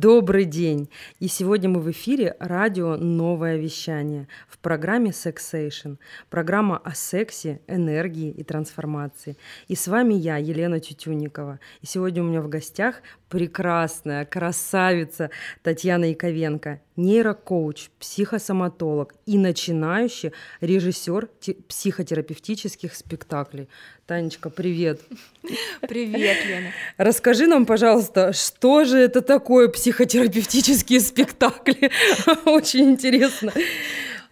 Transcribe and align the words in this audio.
Добрый 0.00 0.44
день! 0.44 0.88
И 1.18 1.26
сегодня 1.26 1.68
мы 1.68 1.80
в 1.80 1.90
эфире 1.90 2.36
радио 2.38 2.96
«Новое 2.96 3.56
вещание» 3.56 4.28
в 4.48 4.58
программе 4.58 5.12
«Сексейшн». 5.12 5.94
Программа 6.30 6.76
о 6.76 6.94
сексе, 6.94 7.60
энергии 7.66 8.30
и 8.30 8.44
трансформации. 8.44 9.36
И 9.66 9.74
с 9.74 9.88
вами 9.88 10.14
я, 10.14 10.36
Елена 10.36 10.78
Тютюникова. 10.78 11.58
И 11.80 11.86
сегодня 11.86 12.22
у 12.22 12.26
меня 12.26 12.42
в 12.42 12.48
гостях 12.48 13.02
прекрасная 13.28 14.24
красавица 14.24 15.30
Татьяна 15.64 16.04
Яковенко, 16.04 16.80
нейрокоуч, 16.96 17.90
психосоматолог 17.98 19.14
и 19.26 19.36
начинающий 19.36 20.32
режиссер 20.60 21.28
психотерапевтических 21.68 22.94
спектаклей. 22.94 23.68
Танечка, 24.06 24.48
привет. 24.48 25.00
Привет, 25.82 26.38
Лена. 26.46 26.70
Расскажи 26.96 27.46
нам, 27.46 27.66
пожалуйста, 27.66 28.32
что 28.32 28.84
же 28.84 28.98
это 28.98 29.20
такое 29.20 29.68
психотерапевтические 29.88 31.00
спектакли? 31.00 31.90
Очень 32.44 32.90
интересно. 32.90 33.52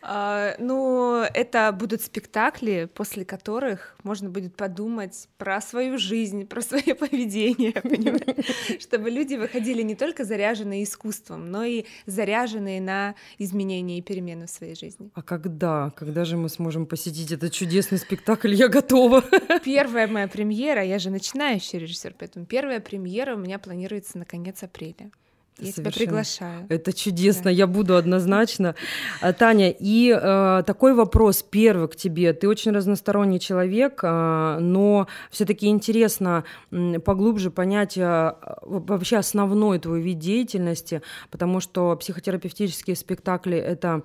А, 0.08 0.54
ну, 0.60 1.22
это 1.34 1.72
будут 1.72 2.00
спектакли, 2.00 2.88
после 2.94 3.24
которых 3.24 3.96
можно 4.04 4.30
будет 4.30 4.54
подумать 4.54 5.28
про 5.36 5.60
свою 5.60 5.98
жизнь, 5.98 6.46
про 6.46 6.60
свое 6.60 6.94
поведение, 6.94 7.72
чтобы 8.80 9.10
люди 9.10 9.34
выходили 9.34 9.82
не 9.82 9.96
только 9.96 10.24
заряженные 10.24 10.84
искусством, 10.84 11.50
но 11.50 11.64
и 11.64 11.86
заряженные 12.06 12.80
на 12.80 13.16
изменения 13.38 13.98
и 13.98 14.02
перемены 14.02 14.46
в 14.46 14.50
своей 14.50 14.76
жизни. 14.76 15.10
А 15.14 15.22
когда? 15.22 15.90
Когда 15.96 16.24
же 16.24 16.36
мы 16.36 16.50
сможем 16.50 16.86
посетить 16.86 17.32
этот 17.32 17.52
чудесный 17.52 17.98
спектакль? 17.98 18.54
Я 18.54 18.68
готова. 18.68 19.24
Первая 19.64 20.06
моя 20.06 20.28
премьера, 20.28 20.84
я 20.84 21.00
же 21.00 21.10
начинающий 21.10 21.80
режиссер, 21.80 22.14
поэтому 22.16 22.46
первая 22.46 22.78
премьера 22.78 23.34
у 23.34 23.38
меня 23.38 23.58
планируется 23.58 24.18
на 24.18 24.24
конец 24.24 24.62
апреля. 24.62 25.10
Я 25.58 25.72
тебя 25.72 25.90
приглашаю. 25.90 26.66
Это 26.68 26.92
чудесно, 26.92 27.44
да. 27.44 27.50
я 27.50 27.66
буду 27.66 27.96
однозначно. 27.96 28.74
А, 29.22 29.32
Таня, 29.32 29.70
и 29.70 30.10
э, 30.14 30.62
такой 30.66 30.92
вопрос 30.92 31.42
первый 31.42 31.88
к 31.88 31.96
тебе. 31.96 32.34
Ты 32.34 32.46
очень 32.46 32.72
разносторонний 32.72 33.40
человек, 33.40 34.00
э, 34.02 34.58
но 34.60 35.06
все-таки 35.30 35.68
интересно 35.68 36.44
э, 36.70 36.98
поглубже 36.98 37.50
понять 37.50 37.96
э, 37.96 38.34
вообще 38.62 39.16
основной 39.16 39.78
твой 39.78 40.02
вид 40.02 40.18
деятельности, 40.18 41.00
потому 41.30 41.60
что 41.60 41.96
психотерапевтические 41.96 42.94
спектакли 42.94 43.56
это 43.56 44.02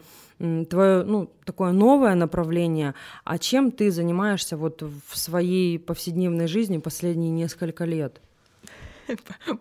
твое 0.70 1.04
ну, 1.04 1.30
такое 1.46 1.72
новое 1.72 2.16
направление, 2.16 2.96
а 3.26 3.38
чем 3.38 3.72
ты 3.72 3.92
занимаешься 3.92 4.58
вот 4.58 4.82
в 4.82 5.18
своей 5.18 5.78
повседневной 5.78 6.48
жизни 6.48 6.78
последние 6.78 7.32
несколько 7.32 7.84
лет? 7.86 8.22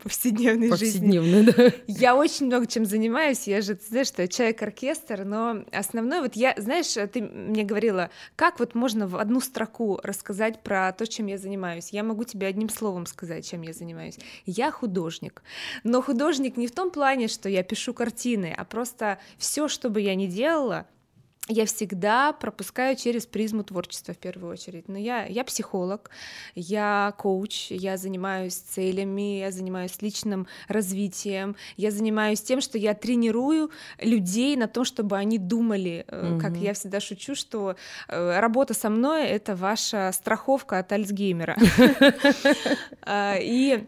Повседневной, 0.03 0.69
повседневной 0.71 0.77
жизни. 0.77 1.71
Да. 1.71 1.73
Я 1.87 2.17
очень 2.17 2.47
много 2.47 2.67
чем 2.67 2.85
занимаюсь. 2.85 3.47
Я 3.47 3.61
же, 3.61 3.75
ты 3.75 3.87
знаешь, 3.87 4.09
что 4.09 4.23
я 4.23 4.29
человек-оркестр, 4.29 5.25
но 5.25 5.65
основное, 5.73 6.21
вот 6.21 6.37
я, 6.37 6.55
знаешь, 6.57 6.95
ты 7.13 7.23
мне 7.23 7.65
говорила, 7.65 8.11
как 8.37 8.59
вот 8.59 8.75
можно 8.75 9.07
в 9.07 9.17
одну 9.17 9.41
строку 9.41 10.01
рассказать 10.03 10.63
про 10.63 10.93
то, 10.93 11.07
чем 11.07 11.27
я 11.27 11.39
занимаюсь. 11.39 11.91
Я 11.91 12.03
могу 12.03 12.25
тебе 12.25 12.47
одним 12.47 12.69
словом 12.69 13.07
сказать, 13.07 13.49
чем 13.49 13.63
я 13.63 13.73
занимаюсь. 13.73 14.19
Я 14.47 14.71
художник. 14.71 15.43
Но 15.85 16.03
художник 16.03 16.57
не 16.57 16.67
в 16.67 16.73
том 16.73 16.91
плане, 16.91 17.29
что 17.29 17.49
я 17.49 17.63
пишу 17.63 17.95
картины, 17.95 18.55
а 18.57 18.65
просто 18.65 19.19
все, 19.39 19.69
что 19.69 19.91
бы 19.91 20.01
я 20.01 20.15
ни 20.15 20.27
делала, 20.27 20.87
я 21.51 21.67
всегда 21.67 22.33
пропускаю 22.33 22.97
через 22.97 23.27
призму 23.27 23.65
творчества 23.65 24.15
в 24.15 24.19
первую 24.19 24.53
очередь. 24.53 24.89
Но 24.89 24.97
я, 24.97 25.25
я 25.25 25.45
психолог, 25.45 26.11
я 26.55 27.13
коуч, 27.19 27.71
я 27.71 27.97
занимаюсь 27.97 28.55
целями, 28.55 29.39
я 29.41 29.51
занимаюсь 29.51 30.01
личным 30.01 30.47
развитием, 30.69 31.57
я 31.77 31.91
занимаюсь 31.91 32.41
тем, 32.41 32.61
что 32.61 32.79
я 32.79 32.95
тренирую 32.95 33.71
людей 34.01 34.57
на 34.57 34.69
том, 34.69 34.85
чтобы 34.85 35.17
они 35.17 35.39
думали, 35.39 36.05
mm-hmm. 36.09 36.41
как 36.41 36.57
я 36.57 36.73
всегда 36.73 37.01
шучу, 37.01 37.35
что 37.35 37.77
э, 38.09 38.41
работа 38.41 38.73
со 38.73 38.89
мной— 38.89 39.27
это 39.27 39.57
ваша 39.57 40.13
страховка 40.13 40.79
от 40.79 40.93
Альцгеймера. 40.93 41.57
А, 43.03 43.37
и 43.41 43.87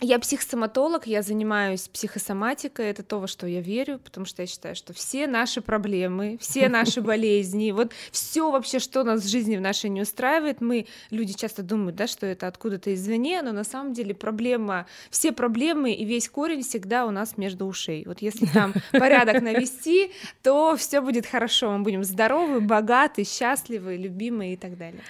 я 0.00 0.18
психосоматолог, 0.18 1.06
я 1.06 1.22
занимаюсь 1.22 1.88
психосоматикой, 1.88 2.86
это 2.86 3.02
то, 3.02 3.18
во 3.18 3.26
что 3.26 3.46
я 3.46 3.60
верю, 3.60 3.98
потому 3.98 4.26
что 4.26 4.42
я 4.42 4.46
считаю, 4.46 4.76
что 4.76 4.92
все 4.92 5.26
наши 5.26 5.60
проблемы, 5.60 6.38
все 6.40 6.68
наши 6.68 7.00
болезни, 7.00 7.72
вот 7.72 7.92
все 8.12 8.50
вообще, 8.50 8.78
что 8.78 9.02
нас 9.02 9.22
в 9.22 9.28
жизни 9.28 9.56
в 9.56 9.60
нашей 9.60 9.90
не 9.90 10.02
устраивает, 10.02 10.60
мы, 10.60 10.86
люди 11.10 11.32
часто 11.32 11.62
думают, 11.62 11.96
да, 11.96 12.06
что 12.06 12.26
это 12.26 12.46
откуда-то 12.46 12.94
извне, 12.94 13.42
но 13.42 13.52
на 13.52 13.64
самом 13.64 13.92
деле 13.92 14.14
проблема, 14.14 14.86
все 15.10 15.32
проблемы 15.32 15.92
и 15.92 16.04
весь 16.04 16.28
корень 16.28 16.62
всегда 16.62 17.04
у 17.04 17.10
нас 17.10 17.36
между 17.36 17.66
ушей. 17.66 18.04
Вот 18.06 18.22
если 18.22 18.46
там 18.46 18.74
порядок 18.92 19.42
навести, 19.42 20.12
то 20.42 20.76
все 20.76 21.00
будет 21.00 21.26
хорошо, 21.26 21.76
мы 21.76 21.82
будем 21.82 22.04
здоровы, 22.04 22.60
богаты, 22.60 23.24
счастливы, 23.24 23.96
любимы 23.96 24.52
и 24.52 24.56
так 24.56 24.78
далее. 24.78 25.02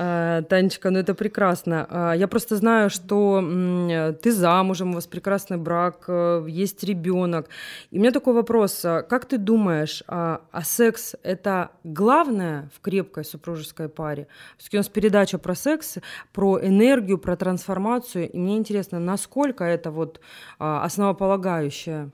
А, 0.00 0.42
Танечка, 0.42 0.90
ну 0.90 1.00
это 1.00 1.12
прекрасно. 1.12 1.86
А, 1.90 2.12
я 2.12 2.28
просто 2.28 2.54
знаю, 2.54 2.88
что 2.88 3.42
ты 4.22 4.30
замужем, 4.30 4.90
у 4.90 4.94
вас 4.94 5.08
прекрасный 5.08 5.56
брак, 5.56 6.04
э, 6.06 6.46
есть 6.48 6.84
ребенок. 6.84 7.48
И 7.90 7.98
у 7.98 8.00
меня 8.00 8.12
такой 8.12 8.34
вопрос: 8.34 8.82
как 8.82 9.24
ты 9.24 9.38
думаешь, 9.38 10.04
а 10.06 10.40
секс 10.62 11.16
это 11.24 11.70
главное 11.82 12.70
в 12.76 12.80
крепкой 12.80 13.24
супружеской 13.24 13.88
паре? 13.88 14.28
Все-таки 14.56 14.76
у 14.76 14.80
нас 14.80 14.88
передача 14.88 15.36
про 15.38 15.56
секс, 15.56 15.98
про 16.32 16.60
энергию, 16.64 17.18
про 17.18 17.36
трансформацию. 17.36 18.30
И 18.30 18.38
мне 18.38 18.56
интересно, 18.56 19.00
насколько 19.00 19.64
это 19.64 19.90
вот 19.90 20.20
основополагающее? 20.58 22.10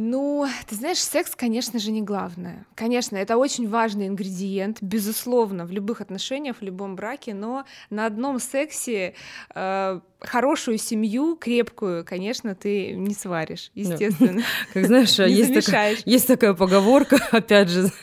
Ну, 0.00 0.46
ты 0.68 0.76
знаешь, 0.76 1.02
секс, 1.02 1.34
конечно 1.34 1.80
же, 1.80 1.90
не 1.90 2.02
главное. 2.02 2.64
Конечно, 2.76 3.16
это 3.16 3.36
очень 3.36 3.68
важный 3.68 4.06
ингредиент, 4.06 4.80
безусловно, 4.80 5.66
в 5.66 5.72
любых 5.72 6.00
отношениях, 6.00 6.58
в 6.60 6.62
любом 6.62 6.94
браке, 6.94 7.34
но 7.34 7.64
на 7.90 8.06
одном 8.06 8.38
сексе 8.38 9.14
э, 9.56 10.00
хорошую 10.20 10.78
семью, 10.78 11.36
крепкую, 11.36 12.04
конечно, 12.04 12.54
ты 12.54 12.92
не 12.92 13.14
сваришь, 13.14 13.70
естественно. 13.74 14.42
Как 14.74 14.86
знаешь, 14.86 15.16
есть 15.18 15.54
такая, 15.66 15.96
есть 16.04 16.26
такая 16.26 16.54
поговорка, 16.54 17.18
опять 17.30 17.68
же, 17.68 17.90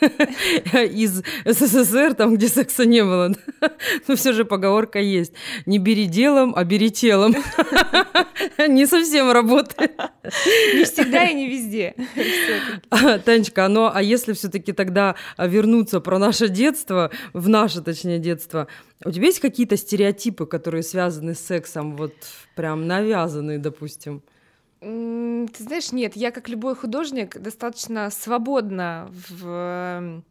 из 0.72 1.22
СССР, 1.44 2.14
там, 2.14 2.36
где 2.36 2.48
секса 2.48 2.86
не 2.86 3.04
было, 3.04 3.34
но 4.08 4.16
все 4.16 4.32
же 4.32 4.44
поговорка 4.44 4.98
есть. 4.98 5.32
Не 5.66 5.78
бери 5.78 6.06
делом, 6.06 6.54
а 6.56 6.64
бери 6.64 6.90
телом. 6.90 7.34
Не 8.66 8.86
совсем 8.86 9.30
работает. 9.30 9.92
Не 10.74 10.84
всегда 10.84 11.24
и 11.24 11.34
не 11.34 11.48
везде. 11.48 11.94
Танечка, 13.24 13.68
ну 13.68 13.90
а 13.92 14.02
если 14.02 14.32
все-таки 14.32 14.72
тогда 14.72 15.16
вернуться 15.38 16.00
про 16.00 16.18
наше 16.18 16.48
детство, 16.48 17.10
в 17.32 17.48
наше, 17.48 17.82
точнее, 17.82 18.18
детство, 18.18 18.68
у 19.04 19.10
тебя 19.10 19.26
есть 19.26 19.40
какие-то 19.40 19.76
стереотипы, 19.76 20.46
которые 20.46 20.82
связаны 20.82 21.34
с 21.34 21.40
сексом, 21.40 21.96
вот 21.96 22.14
прям 22.54 22.86
навязанные, 22.86 23.58
допустим? 23.58 24.22
Ты 24.80 25.62
знаешь, 25.62 25.92
нет, 25.92 26.16
я 26.16 26.30
как 26.30 26.48
любой 26.48 26.76
художник 26.76 27.38
достаточно 27.38 28.10
свободно 28.10 29.10
в 29.10 30.22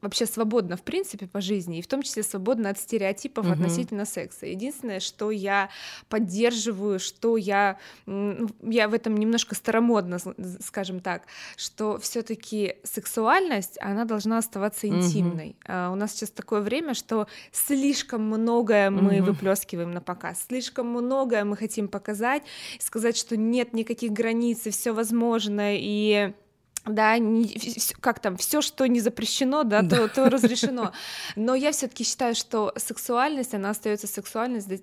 вообще 0.00 0.26
свободна, 0.26 0.76
в 0.76 0.82
принципе, 0.82 1.26
по 1.26 1.40
жизни, 1.40 1.78
и 1.78 1.82
в 1.82 1.86
том 1.86 2.02
числе 2.02 2.22
свободна 2.22 2.70
от 2.70 2.78
стереотипов 2.78 3.46
угу. 3.46 3.52
относительно 3.52 4.04
секса. 4.04 4.46
Единственное, 4.46 5.00
что 5.00 5.30
я 5.30 5.70
поддерживаю, 6.08 6.98
что 6.98 7.36
я, 7.36 7.78
ну, 8.06 8.48
я 8.62 8.88
в 8.88 8.94
этом 8.94 9.16
немножко 9.16 9.54
старомодно, 9.54 10.18
скажем 10.60 11.00
так, 11.00 11.22
что 11.56 11.98
все 11.98 12.22
таки 12.22 12.76
сексуальность, 12.82 13.78
она 13.80 14.04
должна 14.04 14.38
оставаться 14.38 14.86
интимной. 14.86 15.50
Угу. 15.50 15.56
А 15.66 15.90
у 15.90 15.94
нас 15.94 16.12
сейчас 16.12 16.30
такое 16.30 16.60
время, 16.60 16.94
что 16.94 17.26
слишком 17.52 18.22
многое 18.22 18.90
мы 18.90 19.18
угу. 19.18 19.32
выплескиваем 19.32 19.92
на 19.92 20.00
показ, 20.00 20.46
слишком 20.48 20.86
многое 20.88 21.44
мы 21.44 21.56
хотим 21.56 21.88
показать, 21.88 22.42
сказать, 22.78 23.16
что 23.16 23.36
нет 23.36 23.72
никаких 23.72 24.12
границ, 24.12 24.66
и 24.66 24.70
все 24.70 24.92
возможно, 24.92 25.76
и 25.76 26.32
да, 26.86 27.18
не, 27.18 27.54
как 28.00 28.20
там, 28.20 28.36
все, 28.36 28.62
что 28.62 28.86
не 28.86 29.00
запрещено, 29.00 29.64
да, 29.64 29.82
да. 29.82 29.96
То, 29.96 30.08
то 30.08 30.30
разрешено. 30.30 30.92
Но 31.36 31.54
я 31.54 31.72
все-таки 31.72 32.04
считаю, 32.04 32.34
что 32.34 32.72
сексуальность, 32.76 33.54
она 33.54 33.70
остается 33.70 34.06
сексуальностью, 34.06 34.78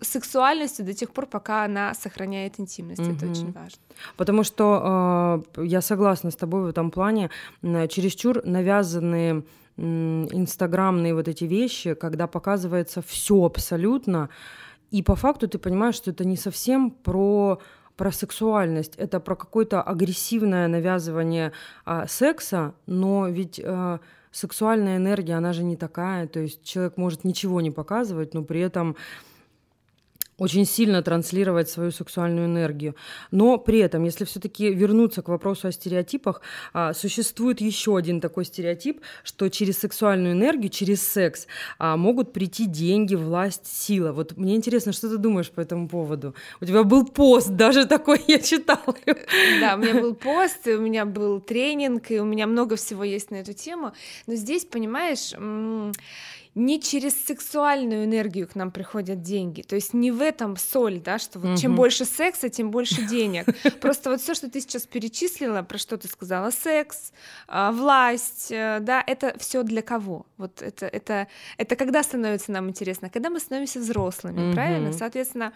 сексуальностью 0.00 0.84
до 0.84 0.94
тех 0.94 1.12
пор, 1.12 1.26
пока 1.26 1.64
она 1.64 1.94
сохраняет 1.94 2.60
интимность. 2.60 3.00
Угу. 3.00 3.10
Это 3.12 3.26
очень 3.26 3.52
важно. 3.52 3.80
Потому 4.16 4.44
что 4.44 5.44
э, 5.56 5.64
я 5.66 5.80
согласна 5.80 6.30
с 6.30 6.36
тобой 6.36 6.62
в 6.62 6.66
этом 6.66 6.90
плане, 6.90 7.30
чересчур 7.62 8.44
навязанные 8.44 9.44
инстаграмные 9.76 11.14
вот 11.14 11.26
эти 11.28 11.44
вещи, 11.44 11.94
когда 11.94 12.26
показывается 12.26 13.02
все 13.02 13.44
абсолютно, 13.44 14.28
и 14.90 15.02
по 15.02 15.14
факту 15.14 15.48
ты 15.48 15.58
понимаешь, 15.58 15.94
что 15.94 16.10
это 16.10 16.24
не 16.24 16.36
совсем 16.36 16.90
про 16.90 17.60
про 18.00 18.12
сексуальность, 18.12 18.94
это 18.96 19.20
про 19.20 19.36
какое-то 19.36 19.82
агрессивное 19.82 20.68
навязывание 20.68 21.52
а, 21.84 22.06
секса, 22.06 22.72
но 22.86 23.28
ведь 23.28 23.60
а, 23.62 24.00
сексуальная 24.30 24.96
энергия, 24.96 25.34
она 25.34 25.52
же 25.52 25.62
не 25.62 25.76
такая, 25.76 26.26
то 26.26 26.40
есть 26.40 26.64
человек 26.64 26.96
может 26.96 27.24
ничего 27.24 27.60
не 27.60 27.70
показывать, 27.70 28.32
но 28.32 28.42
при 28.42 28.62
этом 28.62 28.96
очень 30.40 30.64
сильно 30.64 31.02
транслировать 31.02 31.68
свою 31.68 31.92
сексуальную 31.92 32.46
энергию. 32.46 32.96
Но 33.30 33.58
при 33.58 33.78
этом, 33.78 34.04
если 34.04 34.24
все-таки 34.24 34.72
вернуться 34.72 35.20
к 35.22 35.28
вопросу 35.28 35.68
о 35.68 35.72
стереотипах, 35.72 36.40
а, 36.72 36.94
существует 36.94 37.60
еще 37.60 37.96
один 37.96 38.20
такой 38.20 38.46
стереотип, 38.46 39.02
что 39.22 39.50
через 39.50 39.78
сексуальную 39.78 40.32
энергию, 40.32 40.70
через 40.70 41.06
секс 41.06 41.46
а, 41.78 41.98
могут 41.98 42.32
прийти 42.32 42.64
деньги, 42.64 43.14
власть, 43.14 43.66
сила. 43.66 44.12
Вот 44.12 44.38
мне 44.38 44.56
интересно, 44.56 44.92
что 44.92 45.10
ты 45.10 45.18
думаешь 45.18 45.50
по 45.50 45.60
этому 45.60 45.88
поводу? 45.88 46.34
У 46.62 46.64
тебя 46.64 46.84
был 46.84 47.06
пост, 47.06 47.50
даже 47.50 47.84
такой 47.84 48.24
я 48.26 48.38
читала. 48.38 48.96
Да, 49.60 49.74
у 49.74 49.78
меня 49.78 50.00
был 50.00 50.14
пост, 50.14 50.66
у 50.66 50.80
меня 50.80 51.04
был 51.04 51.40
тренинг, 51.40 52.10
и 52.10 52.18
у 52.18 52.24
меня 52.24 52.46
много 52.46 52.76
всего 52.76 53.04
есть 53.04 53.30
на 53.30 53.36
эту 53.36 53.52
тему. 53.52 53.92
Но 54.26 54.36
здесь, 54.36 54.64
понимаешь, 54.64 55.34
не 56.54 56.80
через 56.80 57.14
сексуальную 57.24 58.04
энергию 58.04 58.48
к 58.48 58.54
нам 58.54 58.70
приходят 58.70 59.22
деньги. 59.22 59.62
То 59.62 59.76
есть 59.76 59.94
не 59.94 60.10
в 60.10 60.20
этом 60.20 60.56
соль, 60.56 61.00
да, 61.00 61.18
что 61.18 61.38
вот 61.38 61.50
угу. 61.50 61.56
чем 61.56 61.76
больше 61.76 62.04
секса, 62.04 62.48
тем 62.48 62.70
больше 62.70 63.02
денег. 63.08 63.46
Просто 63.80 64.10
вот 64.10 64.20
все, 64.20 64.34
что 64.34 64.50
ты 64.50 64.60
сейчас 64.60 64.86
перечислила, 64.86 65.62
про 65.62 65.78
что 65.78 65.96
ты 65.96 66.08
сказала, 66.08 66.50
секс, 66.50 67.12
а, 67.46 67.70
власть, 67.70 68.50
э, 68.50 68.78
да, 68.80 69.02
это 69.06 69.36
все 69.38 69.62
для 69.62 69.82
кого? 69.82 70.26
Вот 70.38 70.60
это, 70.60 70.86
это, 70.86 71.28
это 71.56 71.76
когда 71.76 72.02
становится 72.02 72.50
нам 72.50 72.68
интересно? 72.68 73.10
Когда 73.10 73.30
мы 73.30 73.38
становимся 73.38 73.78
взрослыми, 73.78 74.48
угу. 74.48 74.54
правильно? 74.54 74.92
Соответственно, 74.92 75.52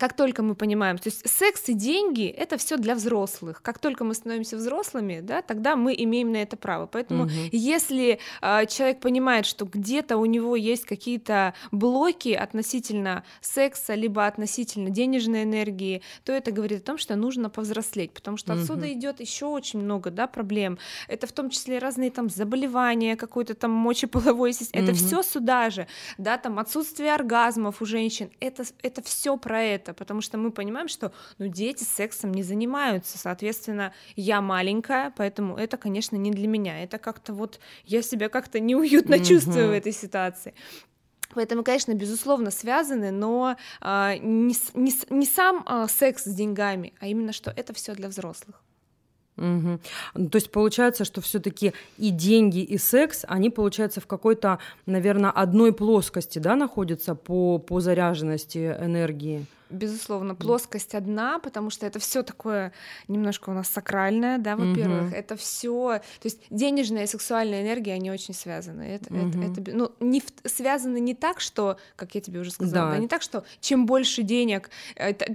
как 0.00 0.14
только 0.14 0.42
мы 0.42 0.54
понимаем, 0.54 0.96
то 0.96 1.10
есть 1.10 1.28
секс 1.28 1.68
и 1.68 1.74
деньги 1.74 2.26
это 2.26 2.56
все 2.56 2.78
для 2.78 2.94
взрослых. 2.94 3.60
Как 3.60 3.78
только 3.78 4.02
мы 4.02 4.14
становимся 4.14 4.56
взрослыми, 4.56 5.20
да, 5.20 5.42
тогда 5.42 5.76
мы 5.76 5.94
имеем 5.94 6.32
на 6.32 6.38
это 6.38 6.56
право. 6.56 6.86
Поэтому 6.86 7.24
угу. 7.24 7.32
если 7.52 8.18
э, 8.40 8.66
человек 8.66 9.00
понимает, 9.00 9.44
что 9.44 9.66
где-то 9.66 10.16
у 10.16 10.24
него 10.24 10.56
есть 10.56 10.86
какие-то 10.86 11.52
блоки 11.70 12.30
относительно 12.30 13.24
секса 13.42 13.94
либо 13.94 14.26
относительно 14.26 14.88
денежной 14.88 15.42
энергии, 15.42 16.00
то 16.24 16.32
это 16.32 16.50
говорит 16.50 16.80
о 16.80 16.86
том, 16.86 16.96
что 16.96 17.14
нужно 17.16 17.50
повзрослеть, 17.50 18.12
потому 18.12 18.38
что 18.38 18.54
угу. 18.54 18.62
отсюда 18.62 18.90
идет 18.90 19.20
еще 19.20 19.46
очень 19.46 19.80
много, 19.80 20.10
да, 20.10 20.26
проблем. 20.26 20.78
Это 21.08 21.26
в 21.26 21.32
том 21.32 21.50
числе 21.50 21.78
разные 21.78 22.10
там 22.10 22.30
заболевания, 22.30 23.16
какой-то 23.16 23.54
там 23.54 23.72
мочеполовой 23.72 24.54
системы. 24.54 24.84
Угу. 24.84 24.92
Это 24.92 24.98
все 24.98 25.22
сюда 25.22 25.68
же, 25.68 25.86
да, 26.16 26.38
там 26.38 26.58
отсутствие 26.58 27.14
оргазмов 27.14 27.82
у 27.82 27.84
женщин. 27.84 28.30
Это 28.40 28.64
это 28.82 29.02
все 29.02 29.36
про 29.36 29.62
это 29.62 29.89
это, 29.90 29.98
потому 29.98 30.20
что 30.20 30.38
мы 30.38 30.50
понимаем, 30.50 30.88
что 30.88 31.12
ну, 31.38 31.46
дети 31.46 31.84
сексом 31.84 32.32
не 32.32 32.42
занимаются, 32.42 33.18
соответственно, 33.18 33.92
я 34.16 34.40
маленькая, 34.40 35.12
поэтому 35.16 35.56
это, 35.56 35.76
конечно, 35.76 36.16
не 36.16 36.30
для 36.30 36.48
меня, 36.48 36.82
это 36.82 36.98
как-то 36.98 37.32
вот 37.32 37.60
я 37.84 38.02
себя 38.02 38.28
как-то 38.28 38.60
неуютно 38.60 39.14
mm-hmm. 39.14 39.24
чувствую 39.24 39.68
в 39.68 39.72
этой 39.72 39.92
ситуации. 39.92 40.54
Поэтому, 41.34 41.62
конечно, 41.62 41.94
безусловно 41.94 42.50
связаны, 42.50 43.12
но 43.12 43.56
э, 43.80 44.16
не, 44.18 44.54
не, 44.74 44.92
не 45.10 45.26
сам 45.26 45.64
э, 45.64 45.86
секс 45.88 46.24
с 46.24 46.34
деньгами, 46.34 46.92
а 46.98 47.06
именно 47.06 47.32
что 47.32 47.52
это 47.52 47.72
все 47.72 47.94
для 47.94 48.08
взрослых. 48.08 48.60
Угу. 49.36 50.28
То 50.28 50.36
есть 50.36 50.50
получается, 50.50 51.04
что 51.04 51.20
все-таки 51.20 51.72
и 51.96 52.10
деньги, 52.10 52.62
и 52.62 52.76
секс, 52.78 53.24
они, 53.26 53.48
получается, 53.48 54.00
в 54.00 54.06
какой-то, 54.06 54.58
наверное, 54.86 55.30
одной 55.30 55.72
плоскости, 55.72 56.38
да, 56.38 56.56
находятся 56.56 57.14
по, 57.14 57.58
по 57.58 57.80
заряженности 57.80 58.76
энергии 58.78 59.46
безусловно, 59.70 60.34
плоскость 60.34 60.94
одна, 60.94 61.38
потому 61.38 61.70
что 61.70 61.86
это 61.86 61.98
все 61.98 62.22
такое 62.22 62.72
немножко 63.08 63.50
у 63.50 63.52
нас 63.52 63.68
сакральное, 63.68 64.38
да, 64.38 64.56
во-первых, 64.56 65.08
угу. 65.08 65.14
это 65.14 65.36
все, 65.36 66.00
то 66.20 66.26
есть 66.26 66.40
денежная 66.50 67.04
и 67.04 67.06
сексуальная 67.06 67.62
энергия, 67.62 67.94
они 67.94 68.10
очень 68.10 68.34
связаны. 68.34 68.82
Это, 68.82 69.12
угу. 69.12 69.28
это, 69.28 69.60
это, 69.60 69.76
ну, 69.76 69.92
не 70.00 70.22
связаны 70.44 71.00
не 71.00 71.14
так, 71.14 71.40
что, 71.40 71.78
как 71.96 72.14
я 72.14 72.20
тебе 72.20 72.40
уже 72.40 72.50
сказала, 72.50 72.90
да. 72.90 72.96
Да, 72.96 72.98
не 72.98 73.08
так, 73.08 73.22
что 73.22 73.44
чем 73.60 73.86
больше 73.86 74.22
денег, 74.22 74.70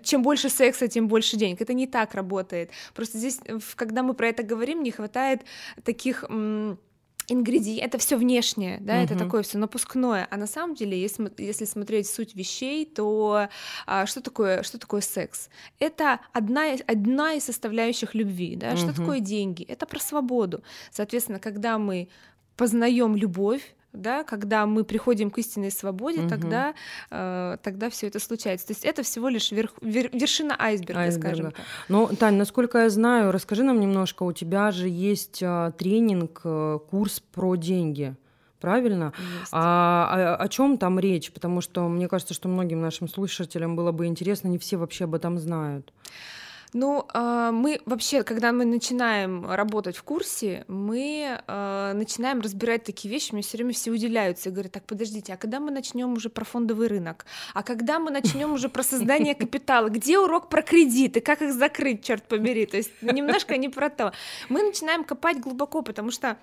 чем 0.03 0.21
больше 0.21 0.49
секса, 0.49 0.87
тем 0.87 1.07
больше 1.07 1.37
денег. 1.37 1.61
Это 1.61 1.73
не 1.73 1.87
так 1.87 2.13
работает. 2.13 2.71
Просто 2.93 3.17
здесь, 3.17 3.39
когда 3.75 4.03
мы 4.03 4.13
про 4.13 4.27
это 4.27 4.43
говорим, 4.43 4.83
не 4.83 4.91
хватает 4.91 5.41
таких 5.83 6.25
ингредиенты, 7.27 7.85
это 7.85 7.97
все 7.97 8.17
внешнее, 8.17 8.77
да, 8.81 8.97
uh-huh. 8.97 9.05
это 9.05 9.17
такое 9.17 9.43
все 9.43 9.57
напускное, 9.57 10.27
а 10.29 10.37
на 10.37 10.47
самом 10.47 10.75
деле, 10.75 10.99
если, 10.99 11.31
если 11.37 11.65
смотреть 11.65 12.07
суть 12.07 12.35
вещей, 12.35 12.85
то 12.85 13.47
а, 13.85 14.05
что 14.05 14.21
такое, 14.21 14.63
что 14.63 14.77
такое 14.77 15.01
секс? 15.01 15.49
Это 15.79 16.19
одна, 16.33 16.73
одна 16.87 17.33
из 17.33 17.45
составляющих 17.45 18.15
любви, 18.15 18.55
да, 18.55 18.73
uh-huh. 18.73 18.77
что 18.77 18.93
такое 18.93 19.19
деньги? 19.19 19.63
Это 19.63 19.85
про 19.85 19.99
свободу. 19.99 20.63
Соответственно, 20.91 21.39
когда 21.39 21.77
мы 21.77 22.09
познаем 22.55 23.15
любовь, 23.15 23.75
да, 23.95 24.23
когда 24.23 24.65
мы 24.65 24.83
приходим 24.83 25.29
к 25.29 25.37
истинной 25.37 25.71
свободе, 25.71 26.21
угу. 26.21 26.29
тогда, 26.29 26.73
э, 27.11 27.57
тогда 27.61 27.89
все 27.89 28.07
это 28.07 28.19
случается. 28.19 28.67
То 28.67 28.71
есть 28.71 28.85
это 28.85 29.03
всего 29.03 29.29
лишь 29.29 29.51
верх, 29.51 29.71
вер, 29.81 30.09
вершина 30.13 30.55
айсберга, 30.59 31.01
айсберга, 31.01 31.27
скажем 31.27 31.51
так. 31.51 31.65
Ну, 31.89 32.07
Тань, 32.07 32.35
насколько 32.35 32.79
я 32.79 32.89
знаю, 32.89 33.31
расскажи 33.31 33.63
нам 33.63 33.79
немножко, 33.79 34.23
у 34.23 34.33
тебя 34.33 34.71
же 34.71 34.87
есть 34.89 35.41
э, 35.41 35.71
тренинг, 35.77 36.41
э, 36.43 36.79
курс 36.89 37.19
про 37.19 37.55
деньги 37.55 38.15
правильно? 38.61 39.13
А, 39.51 40.37
а 40.39 40.43
о 40.43 40.47
чем 40.47 40.77
там 40.79 40.99
речь? 40.99 41.31
Потому 41.31 41.61
что 41.61 41.87
мне 41.87 42.07
кажется, 42.07 42.33
что 42.33 42.47
многим 42.47 42.81
нашим 42.81 43.07
слушателям 43.07 43.75
было 43.75 43.91
бы 43.91 44.07
интересно, 44.07 44.47
не 44.47 44.57
все 44.57 44.77
вообще 44.77 45.03
об 45.03 45.13
этом 45.13 45.37
знают. 45.37 45.93
Ну, 46.77 47.05
а, 47.13 47.53
мы 47.53 47.79
вообще, 47.85 48.23
когда 48.23 48.51
мы 48.51 48.65
начинаем 48.65 49.49
работать 49.49 49.95
в 49.95 50.03
курсе, 50.03 50.65
мы 50.67 51.39
а, 51.47 51.93
начинаем 51.93 52.41
разбирать 52.41 52.83
такие 52.83 53.09
вещи, 53.09 53.31
мне 53.31 53.43
все 53.43 53.55
время 53.55 53.71
все 53.71 53.91
удивляются 53.91 54.49
и 54.49 54.51
говорят, 54.51 54.73
так, 54.73 54.83
подождите, 54.83 55.33
а 55.33 55.37
когда 55.37 55.61
мы 55.61 55.71
начнем 55.71 56.11
уже 56.11 56.29
про 56.29 56.43
фондовый 56.43 56.89
рынок? 56.89 57.25
А 57.53 57.63
когда 57.63 57.97
мы 57.97 58.11
начнем 58.11 58.51
уже 58.51 58.67
про 58.67 58.83
создание 58.83 59.35
капитала? 59.35 59.87
Где 59.87 60.19
урок 60.19 60.49
про 60.49 60.61
кредиты? 60.61 61.21
Как 61.21 61.41
их 61.41 61.53
закрыть, 61.53 62.03
черт 62.03 62.27
побери? 62.27 62.65
То 62.65 62.75
есть 62.75 62.91
немножко 63.01 63.55
не 63.55 63.69
про 63.69 63.89
то. 63.89 64.11
Мы 64.49 64.61
начинаем 64.61 65.05
копать 65.05 65.39
глубоко, 65.39 65.81
потому 65.81 66.11
что 66.11 66.37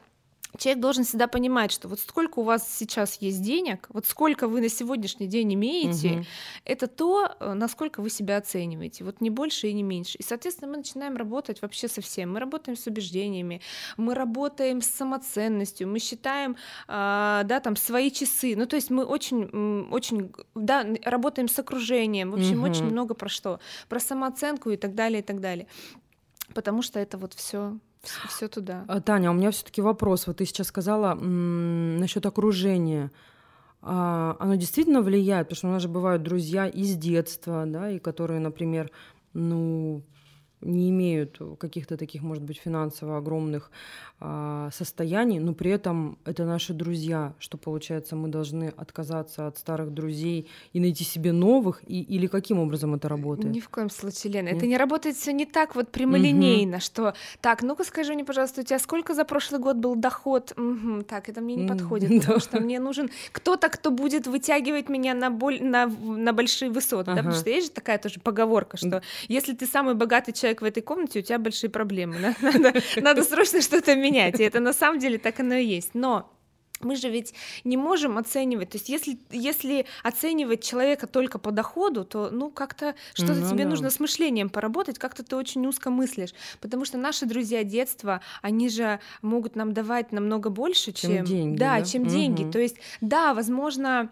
человек 0.58 0.80
должен 0.80 1.04
всегда 1.04 1.26
понимать, 1.26 1.72
что 1.72 1.88
вот 1.88 2.00
сколько 2.00 2.40
у 2.40 2.42
вас 2.42 2.70
сейчас 2.70 3.16
есть 3.20 3.42
денег, 3.42 3.86
вот 3.90 4.06
сколько 4.06 4.48
вы 4.48 4.60
на 4.60 4.68
сегодняшний 4.68 5.26
день 5.26 5.54
имеете, 5.54 6.10
угу. 6.10 6.24
это 6.64 6.86
то, 6.86 7.34
э, 7.40 7.54
насколько 7.54 8.02
вы 8.02 8.10
себя 8.10 8.36
оцениваете, 8.36 9.04
вот 9.04 9.20
не 9.20 9.30
больше 9.30 9.68
и 9.68 9.72
не 9.72 9.82
меньше. 9.82 10.18
И, 10.18 10.22
соответственно, 10.22 10.70
мы 10.70 10.78
начинаем 10.78 11.16
работать 11.16 11.62
вообще 11.62 11.88
со 11.88 12.00
всем. 12.00 12.32
Мы 12.32 12.40
работаем 12.40 12.76
с 12.76 12.86
убеждениями, 12.86 13.60
мы 13.96 14.14
работаем 14.14 14.82
с 14.82 14.86
самоценностью, 14.86 15.88
мы 15.88 15.98
считаем, 15.98 16.56
э, 16.88 17.42
да, 17.44 17.60
там, 17.60 17.76
свои 17.76 18.10
часы. 18.10 18.54
Ну, 18.56 18.66
то 18.66 18.76
есть 18.76 18.90
мы 18.90 19.04
очень, 19.04 19.88
очень, 19.90 20.32
да, 20.54 20.86
работаем 21.04 21.48
с 21.48 21.58
окружением, 21.58 22.30
в 22.30 22.34
общем, 22.34 22.58
угу. 22.58 22.70
очень 22.70 22.84
много 22.84 23.14
про 23.14 23.28
что, 23.28 23.60
про 23.88 24.00
самооценку 24.00 24.70
и 24.70 24.76
так 24.76 24.94
далее, 24.94 25.20
и 25.20 25.22
так 25.22 25.40
далее. 25.40 25.66
Потому 26.54 26.82
что 26.82 27.00
это 27.00 27.16
вот 27.16 27.32
все 27.32 27.78
все 28.02 28.48
туда. 28.48 28.84
А, 28.88 29.00
Таня, 29.00 29.30
у 29.30 29.34
меня 29.34 29.50
все-таки 29.50 29.80
вопрос. 29.80 30.26
Вот 30.26 30.38
ты 30.38 30.44
сейчас 30.44 30.68
сказала 30.68 31.14
насчет 31.14 32.26
окружения. 32.26 33.10
А, 33.80 34.36
оно 34.38 34.54
действительно 34.54 35.02
влияет, 35.02 35.48
потому 35.48 35.56
что 35.56 35.68
у 35.68 35.72
нас 35.72 35.82
же 35.82 35.88
бывают 35.88 36.22
друзья 36.22 36.66
из 36.66 36.96
детства, 36.96 37.64
да, 37.66 37.90
и 37.90 37.98
которые, 37.98 38.40
например, 38.40 38.90
ну, 39.32 40.02
не 40.62 40.90
имеют 40.90 41.38
каких-то 41.58 41.96
таких, 41.96 42.22
может 42.22 42.42
быть, 42.42 42.58
финансово 42.58 43.18
огромных 43.18 43.70
а, 44.24 44.70
состояний, 44.72 45.40
но 45.40 45.52
при 45.52 45.72
этом 45.72 46.16
это 46.24 46.44
наши 46.44 46.72
друзья, 46.72 47.34
что 47.40 47.58
получается 47.58 48.14
мы 48.14 48.28
должны 48.28 48.72
отказаться 48.76 49.48
от 49.48 49.58
старых 49.58 49.92
друзей 49.92 50.48
и 50.72 50.78
найти 50.78 51.02
себе 51.02 51.32
новых, 51.32 51.82
и, 51.88 52.00
или 52.00 52.28
каким 52.28 52.60
образом 52.60 52.94
это 52.94 53.08
работает? 53.08 53.52
Ни 53.52 53.58
в 53.58 53.68
коем 53.68 53.90
случае, 53.90 54.34
Лена, 54.34 54.48
Нет? 54.48 54.58
это 54.58 54.66
не 54.66 54.76
работает 54.76 55.16
все 55.16 55.32
не 55.32 55.44
так 55.44 55.74
вот 55.74 55.90
прямолинейно, 55.90 56.76
угу. 56.76 56.82
что 56.82 57.14
так, 57.40 57.62
ну-ка 57.62 57.82
скажи 57.82 58.14
мне, 58.14 58.24
пожалуйста, 58.24 58.60
у 58.60 58.64
тебя 58.64 58.78
сколько 58.78 59.12
за 59.14 59.24
прошлый 59.24 59.60
год 59.60 59.76
был 59.76 59.96
доход? 59.96 60.52
Угу, 60.56 61.02
так, 61.02 61.28
это 61.28 61.40
мне 61.40 61.56
не 61.56 61.66
подходит, 61.66 62.10
потому 62.20 62.38
что 62.38 62.60
мне 62.60 62.78
нужен 62.78 63.10
кто-то, 63.32 63.68
кто 63.70 63.90
будет 63.90 64.28
вытягивать 64.28 64.88
меня 64.88 65.14
на, 65.14 65.30
боль, 65.30 65.60
на, 65.60 65.86
на 65.86 66.32
большие 66.32 66.70
высоты, 66.70 67.10
ага. 67.10 67.14
да, 67.14 67.22
потому 67.22 67.34
что 67.34 67.50
есть 67.50 67.66
же 67.66 67.72
такая 67.72 67.98
тоже 67.98 68.20
поговорка, 68.20 68.76
что 68.76 69.02
если 69.26 69.52
ты 69.52 69.66
самый 69.66 69.94
богатый 69.94 70.32
человек 70.32 70.51
в 70.60 70.64
этой 70.64 70.82
комнате, 70.82 71.20
у 71.20 71.22
тебя 71.22 71.38
большие 71.38 71.70
проблемы, 71.70 72.34
надо, 72.42 72.74
надо 72.96 73.24
срочно 73.24 73.62
что-то 73.62 73.94
менять 73.94 74.12
менять, 74.12 74.40
и 74.40 74.44
это 74.44 74.60
на 74.60 74.72
самом 74.72 74.98
деле 74.98 75.18
так 75.18 75.40
оно 75.40 75.54
и 75.54 75.64
есть. 75.64 75.90
Но 75.94 76.28
мы 76.80 76.96
же 76.96 77.08
ведь 77.10 77.32
не 77.62 77.76
можем 77.76 78.18
оценивать, 78.18 78.70
то 78.70 78.76
есть 78.76 78.88
если, 78.88 79.16
если 79.30 79.86
оценивать 80.02 80.64
человека 80.64 81.06
только 81.06 81.38
по 81.38 81.52
доходу, 81.52 82.04
то 82.04 82.30
ну 82.30 82.50
как-то 82.50 82.96
что-то 83.14 83.34
ну, 83.34 83.50
тебе 83.50 83.64
да. 83.64 83.70
нужно 83.70 83.88
с 83.88 84.00
мышлением 84.00 84.50
поработать, 84.50 84.98
как-то 84.98 85.22
ты 85.22 85.36
очень 85.36 85.64
узко 85.64 85.90
мыслишь, 85.90 86.34
потому 86.60 86.84
что 86.84 86.98
наши 86.98 87.24
друзья 87.24 87.62
детства, 87.62 88.20
они 88.42 88.68
же 88.68 88.98
могут 89.22 89.54
нам 89.54 89.72
давать 89.72 90.10
намного 90.10 90.50
больше, 90.50 90.92
чем, 90.92 91.18
чем 91.18 91.24
деньги, 91.24 91.58
да, 91.58 91.78
да? 91.78 91.84
чем 91.84 92.02
угу. 92.02 92.10
деньги, 92.10 92.50
то 92.50 92.58
есть 92.58 92.76
да, 93.00 93.32
возможно 93.32 94.10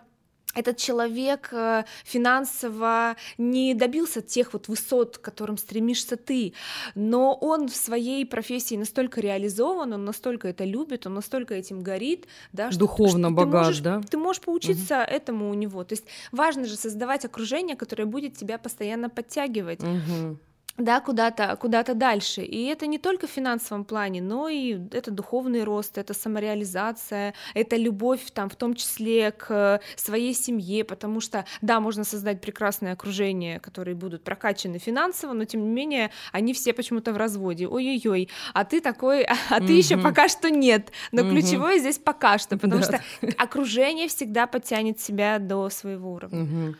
этот 0.54 0.76
человек 0.76 1.48
э, 1.52 1.84
финансово 2.04 3.16
не 3.38 3.74
добился 3.74 4.20
тех 4.20 4.52
вот 4.52 4.68
высот, 4.68 5.18
к 5.18 5.20
которым 5.20 5.56
стремишься 5.58 6.16
ты, 6.16 6.54
но 6.94 7.34
он 7.34 7.68
в 7.68 7.76
своей 7.76 8.26
профессии 8.26 8.74
настолько 8.74 9.20
реализован, 9.20 9.92
он 9.92 10.04
настолько 10.04 10.48
это 10.48 10.64
любит, 10.64 11.06
он 11.06 11.14
настолько 11.14 11.54
этим 11.54 11.82
горит, 11.82 12.26
да, 12.52 12.70
что, 12.70 12.80
духовно 12.80 13.28
что 13.28 13.36
богат, 13.36 13.52
ты 13.52 13.66
можешь, 13.66 13.80
да? 13.80 14.00
Ты 14.10 14.18
можешь 14.18 14.42
поучиться 14.42 15.02
угу. 15.02 15.10
этому 15.10 15.50
у 15.50 15.54
него. 15.54 15.84
То 15.84 15.94
есть 15.94 16.04
важно 16.32 16.66
же 16.66 16.76
создавать 16.76 17.24
окружение, 17.24 17.76
которое 17.76 18.06
будет 18.06 18.36
тебя 18.36 18.58
постоянно 18.58 19.08
подтягивать. 19.08 19.80
Угу 19.82 20.38
да, 20.80 21.00
куда-то 21.00 21.56
куда 21.56 21.82
дальше. 21.82 22.42
И 22.42 22.66
это 22.66 22.86
не 22.86 22.98
только 22.98 23.26
в 23.26 23.30
финансовом 23.30 23.84
плане, 23.84 24.22
но 24.22 24.48
и 24.48 24.78
это 24.92 25.10
духовный 25.10 25.64
рост, 25.64 25.98
это 25.98 26.14
самореализация, 26.14 27.34
это 27.54 27.76
любовь 27.76 28.30
там 28.32 28.48
в 28.48 28.56
том 28.56 28.74
числе 28.74 29.32
к 29.32 29.80
своей 29.96 30.34
семье, 30.34 30.84
потому 30.84 31.20
что, 31.20 31.44
да, 31.62 31.80
можно 31.80 32.04
создать 32.04 32.40
прекрасное 32.40 32.92
окружение, 32.92 33.60
которые 33.60 33.94
будут 33.94 34.24
прокачаны 34.24 34.78
финансово, 34.78 35.32
но 35.32 35.44
тем 35.44 35.62
не 35.62 35.70
менее 35.70 36.10
они 36.32 36.52
все 36.52 36.72
почему-то 36.72 37.12
в 37.12 37.16
разводе. 37.16 37.66
Ой-ой-ой, 37.66 38.28
а 38.54 38.64
ты 38.64 38.80
такой, 38.80 39.24
а 39.50 39.58
ты 39.58 39.66
mm-hmm. 39.66 39.72
еще 39.72 39.96
пока 39.96 40.28
что 40.28 40.50
нет. 40.50 40.92
Но 41.12 41.22
mm-hmm. 41.22 41.30
ключевое 41.30 41.78
здесь 41.78 41.98
пока 41.98 42.38
что, 42.38 42.56
потому 42.58 42.82
да. 42.82 43.00
что 43.20 43.28
окружение 43.38 44.08
всегда 44.08 44.46
подтянет 44.46 45.00
себя 45.00 45.38
до 45.38 45.70
своего 45.70 46.12
уровня. 46.12 46.42
Mm-hmm. 46.42 46.74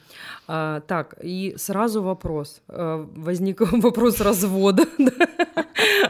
А, 0.53 0.81
так, 0.81 1.15
и 1.23 1.55
сразу 1.57 2.03
вопрос. 2.03 2.61
А, 2.67 3.07
возник 3.15 3.61
вопрос 3.73 4.21
развода. 4.21 4.85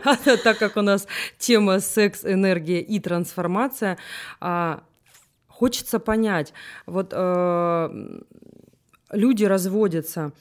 А, 0.04 0.16
так 0.16 0.58
как 0.58 0.76
у 0.76 0.82
нас 0.82 1.06
тема 1.38 1.80
секс, 1.80 2.24
энергия 2.24 2.80
и 2.80 2.98
трансформация, 2.98 3.98
а, 4.40 4.82
хочется 5.46 5.98
понять, 6.00 6.52
вот 6.86 7.12
люди 9.12 9.44
разводятся, 9.44 10.32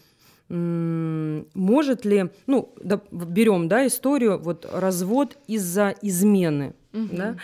может 0.50 2.06
ли, 2.06 2.30
ну, 2.48 2.74
да, 2.82 3.02
берем, 3.12 3.68
да, 3.68 3.86
историю, 3.86 4.40
вот 4.40 4.66
развод 4.72 5.38
из-за 5.48 5.94
измены, 6.02 6.74
угу. 6.94 7.10
да, 7.12 7.36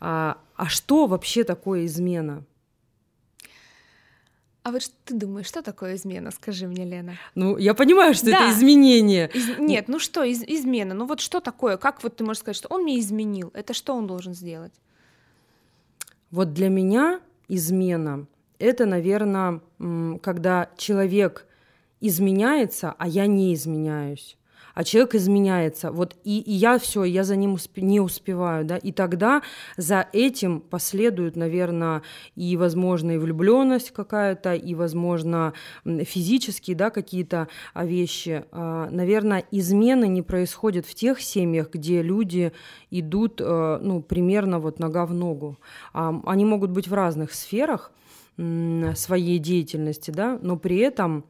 а, 0.00 0.38
а 0.56 0.68
что 0.68 1.06
вообще 1.06 1.44
такое 1.44 1.86
измена? 1.86 2.44
А 4.62 4.72
вот 4.72 4.82
что 4.82 4.94
ты 5.06 5.14
думаешь, 5.14 5.46
что 5.46 5.62
такое 5.62 5.96
измена? 5.96 6.30
Скажи 6.30 6.66
мне, 6.66 6.84
Лена. 6.84 7.14
Ну, 7.34 7.56
я 7.56 7.72
понимаю, 7.72 8.14
что 8.14 8.26
да. 8.26 8.48
это 8.48 8.58
изменение. 8.58 9.30
Из... 9.32 9.58
Нет, 9.58 9.88
ну 9.88 9.98
что, 9.98 10.22
из... 10.22 10.42
измена? 10.42 10.94
Ну 10.94 11.06
вот 11.06 11.20
что 11.20 11.40
такое? 11.40 11.78
Как 11.78 12.02
вот 12.02 12.16
ты 12.16 12.24
можешь 12.24 12.40
сказать, 12.40 12.56
что 12.56 12.68
он 12.68 12.82
мне 12.82 13.00
изменил? 13.00 13.50
Это 13.54 13.72
что 13.72 13.94
он 13.94 14.06
должен 14.06 14.34
сделать? 14.34 14.74
Вот 16.30 16.52
для 16.52 16.68
меня 16.68 17.20
измена— 17.48 18.26
это, 18.58 18.84
наверное, 18.84 19.60
когда 20.22 20.68
человек 20.76 21.46
изменяется, 22.00 22.94
а 22.98 23.08
я 23.08 23.26
не 23.26 23.54
изменяюсь 23.54 24.36
а 24.74 24.84
человек 24.84 25.14
изменяется. 25.14 25.90
Вот 25.90 26.16
и, 26.24 26.40
и 26.40 26.52
я 26.52 26.78
все, 26.78 27.04
я 27.04 27.24
за 27.24 27.36
ним 27.36 27.54
усп- 27.54 27.80
не 27.80 28.00
успеваю, 28.00 28.64
да, 28.64 28.76
и 28.76 28.92
тогда 28.92 29.42
за 29.76 30.06
этим 30.12 30.60
последует, 30.60 31.36
наверное, 31.36 32.02
и, 32.36 32.56
возможно, 32.56 33.12
и 33.12 33.18
влюбленность 33.18 33.90
какая-то, 33.90 34.54
и, 34.54 34.74
возможно, 34.74 35.52
физические, 35.84 36.76
да, 36.76 36.90
какие-то 36.90 37.48
а, 37.74 37.84
вещи. 37.84 38.44
А, 38.52 38.88
наверное, 38.90 39.44
измены 39.50 40.08
не 40.08 40.22
происходят 40.22 40.86
в 40.86 40.94
тех 40.94 41.20
семьях, 41.20 41.70
где 41.72 42.02
люди 42.02 42.52
идут, 42.90 43.40
э, 43.40 43.78
ну, 43.82 44.02
примерно 44.02 44.58
вот 44.58 44.78
нога 44.78 45.06
в 45.06 45.14
ногу. 45.14 45.58
Они 45.92 46.44
могут 46.44 46.70
быть 46.70 46.88
в 46.88 46.94
разных 46.94 47.32
сферах 47.32 47.92
своей 48.36 49.38
деятельности, 49.38 50.10
да, 50.10 50.38
но 50.40 50.56
при 50.56 50.78
этом 50.78 51.24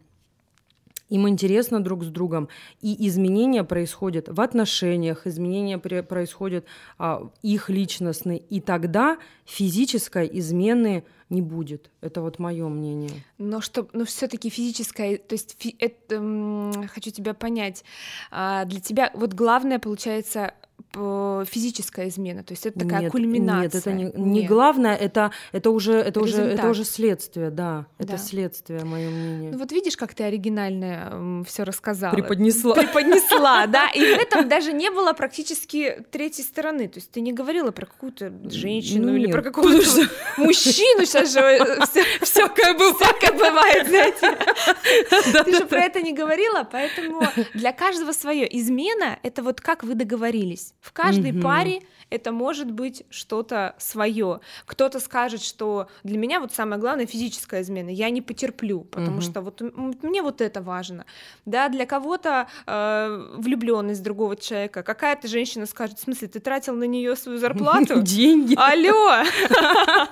им 1.11 1.29
интересно 1.29 1.83
друг 1.83 2.05
с 2.05 2.09
другом, 2.09 2.49
и 2.81 3.07
изменения 3.09 3.65
происходят 3.65 4.29
в 4.29 4.41
отношениях, 4.41 5.27
изменения 5.27 5.79
происходят 5.79 6.65
а, 6.99 7.29
их 7.43 7.69
личностные, 7.69 8.39
и 8.39 8.61
тогда 8.61 9.19
физической 9.45 10.31
измены 10.33 11.05
не 11.29 11.43
будет. 11.43 11.91
Это 12.01 12.23
вот 12.23 12.39
мое 12.39 12.69
мнение. 12.69 13.25
Но 13.39 13.61
что, 13.61 13.89
но 13.93 14.05
все-таки 14.05 14.51
физическое, 14.51 15.17
то 15.17 15.35
есть 15.35 15.57
фи, 15.59 15.77
это, 15.79 16.17
м, 16.17 16.89
хочу 16.89 17.11
тебя 17.11 17.35
понять. 17.35 17.85
А, 18.31 18.65
для 18.65 18.81
тебя 18.81 19.11
вот 19.15 19.35
главное 19.35 19.79
получается 19.79 20.55
физическая 20.93 22.09
измена, 22.09 22.43
то 22.43 22.53
есть 22.53 22.67
это 22.67 22.81
такая 22.81 23.03
нет, 23.03 23.13
кульминация. 23.13 23.95
Нет, 23.95 24.15
это 24.15 24.21
не, 24.21 24.41
не 24.41 24.47
главное, 24.47 24.97
это 24.97 25.31
это 25.53 25.71
уже 25.71 25.95
это 25.95 26.21
уже 26.21 26.43
это 26.43 26.69
уже 26.69 26.85
следствие, 26.85 27.51
да, 27.51 27.87
это 27.99 28.13
да. 28.13 28.19
следствие, 28.19 28.85
мое 28.85 29.09
мнение. 29.09 29.53
Ну 29.53 29.59
вот 29.59 29.71
видишь, 29.71 29.97
как 29.97 30.15
ты 30.15 30.25
оригинально 30.25 31.45
все 31.47 31.63
рассказала. 31.63 32.13
Преподнесла. 32.13 32.75
Преподнесла, 32.75 33.67
да, 33.69 33.89
и 33.95 34.01
в 34.01 34.19
этом 34.19 34.49
даже 34.49 34.73
не 34.73 34.91
было 34.91 35.13
практически 35.13 36.05
третьей 36.11 36.45
стороны, 36.45 36.89
то 36.89 36.99
есть 36.99 37.11
ты 37.11 37.21
не 37.21 37.33
говорила 37.33 37.71
про 37.71 37.87
какую-то 37.87 38.33
женщину 38.51 39.09
ну, 39.09 39.17
или 39.17 39.27
нет, 39.27 39.33
про 39.33 39.43
какого-то 39.43 39.83
мужчину, 40.39 41.05
сейчас 41.05 41.33
же 41.33 41.41
всякое 42.23 42.75
бывает, 42.75 42.97
всякое 42.97 43.33
бывает, 43.33 43.87
знаете. 43.87 44.39
Ты 45.45 45.57
же 45.57 45.67
про 45.67 45.85
это 45.85 46.01
не 46.03 46.13
говорила, 46.13 46.69
поэтому 46.71 47.23
для 47.55 47.73
каждого 47.73 48.13
свое. 48.13 48.49
Измена— 48.59 49.19
это 49.23 49.43
вот 49.43 49.61
как 49.61 49.83
вы 49.85 49.95
договорились. 49.95 50.75
В 50.81 50.93
каждой 50.93 51.33
mm-hmm. 51.33 51.43
паре 51.43 51.83
это 52.11 52.33
может 52.33 52.71
быть 52.71 53.05
что-то 53.11 53.75
свое. 53.79 54.41
Кто-то 54.67 54.99
скажет, 54.99 55.43
что 55.43 55.89
для 56.03 56.19
меня 56.19 56.41
вот 56.41 56.53
самое 56.53 56.81
главное 56.81 57.07
физическая 57.07 57.63
измена. 57.63 57.91
Я 57.91 58.11
не 58.11 58.21
потерплю, 58.21 58.81
потому 58.81 59.19
mm-hmm. 59.19 59.31
что 59.31 59.41
вот 59.43 59.61
мне 60.03 60.23
вот 60.23 60.41
это 60.41 60.61
важно. 60.61 61.07
Да, 61.45 61.69
для 61.69 61.87
кого-то 61.87 62.49
э, 62.67 63.35
влюбленность 63.37 64.03
другого 64.03 64.37
человека. 64.37 64.83
Какая-то 64.83 65.29
женщина 65.29 65.67
скажет, 65.67 65.99
в 65.99 66.03
смысле, 66.03 66.29
ты 66.29 66.41
тратил 66.41 66.75
на 66.75 66.85
нее 66.85 67.15
свою 67.15 67.39
зарплату? 67.47 68.03
Деньги. 68.03 68.55
Алло! 68.57 69.25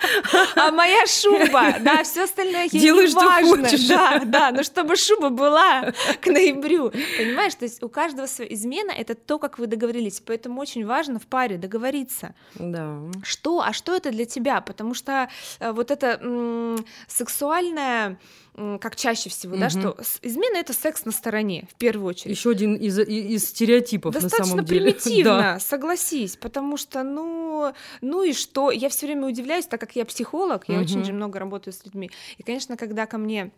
А 0.55 0.71
моя 0.71 1.07
шуба, 1.07 1.77
да, 1.81 2.03
все 2.05 2.25
остальное 2.25 2.69
ей 2.71 2.81
Делай, 2.81 3.09
важно. 3.13 3.69
Да, 3.89 4.21
да, 4.25 4.51
но 4.51 4.63
чтобы 4.63 4.97
шуба 4.97 5.31
была 5.31 5.93
к 6.21 6.27
ноябрю. 6.27 6.91
Понимаешь, 7.17 7.55
то 7.55 7.65
есть 7.65 7.83
у 7.83 7.89
каждого 7.89 8.27
своя 8.27 8.53
измена 8.53 8.91
это 8.91 9.15
то, 9.15 9.39
как 9.39 9.59
вы 9.59 9.67
договорились. 9.67 10.21
Поэтому 10.25 10.58
очень 10.59 10.87
важно 10.87 11.19
в 11.19 11.27
паре 11.27 11.57
договориться. 11.57 12.35
Да. 12.55 13.01
Что, 13.23 13.61
а 13.61 13.73
что 13.73 13.95
это 13.95 14.11
для 14.11 14.27
тебя? 14.27 14.61
Потому 14.61 14.95
что 14.95 15.29
э, 15.61 15.73
вот 15.73 15.91
это 15.91 16.19
м- 16.21 16.85
сексуальное 17.07 18.19
как 18.81 18.97
чаще 18.97 19.31
всего, 19.31 19.53
угу. 19.53 19.61
да, 19.61 19.71
что 19.71 19.97
измена 20.21 20.57
это 20.57 20.73
секс 20.73 21.05
на 21.05 21.13
стороне 21.13 21.69
в 21.71 21.77
первую 21.77 22.09
очередь. 22.09 22.37
Еще 22.37 22.51
один 22.51 22.75
из, 22.75 22.99
из 22.99 23.45
стереотипов 23.47 24.13
Достаточно 24.13 24.39
на 24.39 24.51
самом 24.51 24.65
деле. 24.65 24.93
примитивно, 24.95 25.39
да. 25.39 25.59
согласись, 25.61 26.37
потому 26.37 26.77
что, 26.77 27.05
ну, 27.05 27.73
ну 28.01 28.23
и 28.25 28.33
что? 28.33 28.73
Я 28.73 28.89
все 28.89 29.07
время 29.07 29.29
удивляюсь, 29.29 29.67
так 29.67 29.81
как 29.81 29.95
я 29.95 30.05
психолог, 30.05 30.69
я 30.69 30.77
угу. 30.77 30.85
очень 30.85 31.05
же 31.05 31.13
много 31.13 31.39
работаю 31.39 31.73
с 31.73 31.85
людьми, 31.85 32.11
и, 32.37 32.43
конечно, 32.43 32.77
когда 32.77 33.07
ко 33.07 33.17
мне 33.17 33.53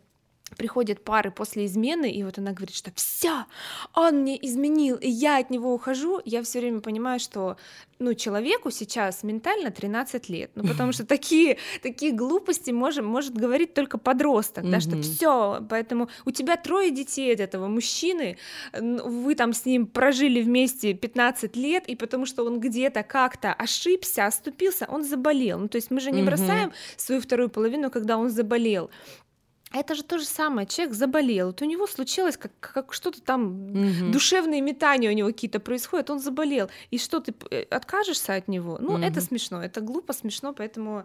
приходят 0.57 1.05
пары 1.05 1.31
после 1.31 1.67
измены, 1.67 2.11
и 2.11 2.23
вот 2.23 2.39
она 2.39 2.53
говорит, 2.53 2.75
что 2.75 2.91
все, 2.95 3.47
он 3.95 4.23
мне 4.23 4.37
изменил, 4.47 4.97
и 4.97 5.09
я 5.09 5.39
от 5.39 5.51
него 5.51 5.73
ухожу, 5.75 6.21
я 6.25 6.43
все 6.43 6.61
время 6.61 6.81
понимаю, 6.81 7.21
что 7.21 7.57
ну, 7.99 8.15
человеку 8.15 8.71
сейчас 8.71 9.23
ментально 9.23 9.71
13 9.71 10.29
лет, 10.31 10.51
ну, 10.55 10.67
потому 10.67 10.93
что 10.93 11.05
такие, 11.05 11.59
такие 11.83 12.13
глупости 12.13 12.71
может, 12.71 13.05
может 13.05 13.35
говорить 13.35 13.75
только 13.75 13.99
подросток, 13.99 14.69
да, 14.69 14.81
что 14.81 15.01
все, 15.03 15.65
поэтому 15.69 16.09
у 16.25 16.31
тебя 16.31 16.57
трое 16.57 16.91
детей 16.91 17.33
от 17.35 17.41
этого 17.41 17.69
мужчины, 17.69 18.39
вы 18.73 19.35
там 19.35 19.53
с 19.53 19.67
ним 19.67 19.87
прожили 19.87 20.43
вместе 20.43 20.95
15 20.95 21.57
лет, 21.57 21.89
и 21.89 21.95
потому 21.95 22.27
что 22.27 22.45
он 22.45 22.59
где-то 22.59 23.03
как-то 23.03 23.53
ошибся, 23.53 24.27
оступился, 24.27 24.87
он 24.89 25.05
заболел, 25.05 25.59
ну, 25.59 25.69
то 25.69 25.77
есть 25.77 25.91
мы 25.91 26.01
же 26.01 26.11
не 26.11 26.23
бросаем 26.23 26.73
свою 26.97 27.21
вторую 27.21 27.51
половину, 27.51 27.91
когда 27.91 28.17
он 28.17 28.31
заболел, 28.31 28.91
это 29.73 29.95
же 29.95 30.03
то 30.03 30.19
же 30.19 30.25
самое. 30.25 30.67
Человек 30.67 30.95
заболел, 30.95 31.49
вот 31.49 31.63
у 31.63 31.65
него 31.65 31.87
случилось 31.87 32.37
как, 32.37 32.53
как 32.61 32.93
что-то 32.93 33.21
там, 33.23 33.71
угу. 33.71 34.13
душевные 34.13 34.61
метания 34.61 35.11
у 35.11 35.15
него 35.15 35.29
какие-то 35.29 35.61
происходят, 35.61 36.11
он 36.11 36.19
заболел. 36.19 36.69
И 36.91 36.99
что, 36.99 37.21
ты 37.21 37.35
э, 37.51 37.63
откажешься 37.71 38.35
от 38.35 38.49
него? 38.49 38.79
Ну, 38.81 38.95
угу. 38.95 39.03
это 39.03 39.21
смешно, 39.21 39.63
это 39.63 39.81
глупо, 39.81 40.13
смешно, 40.13 40.53
поэтому... 40.53 41.05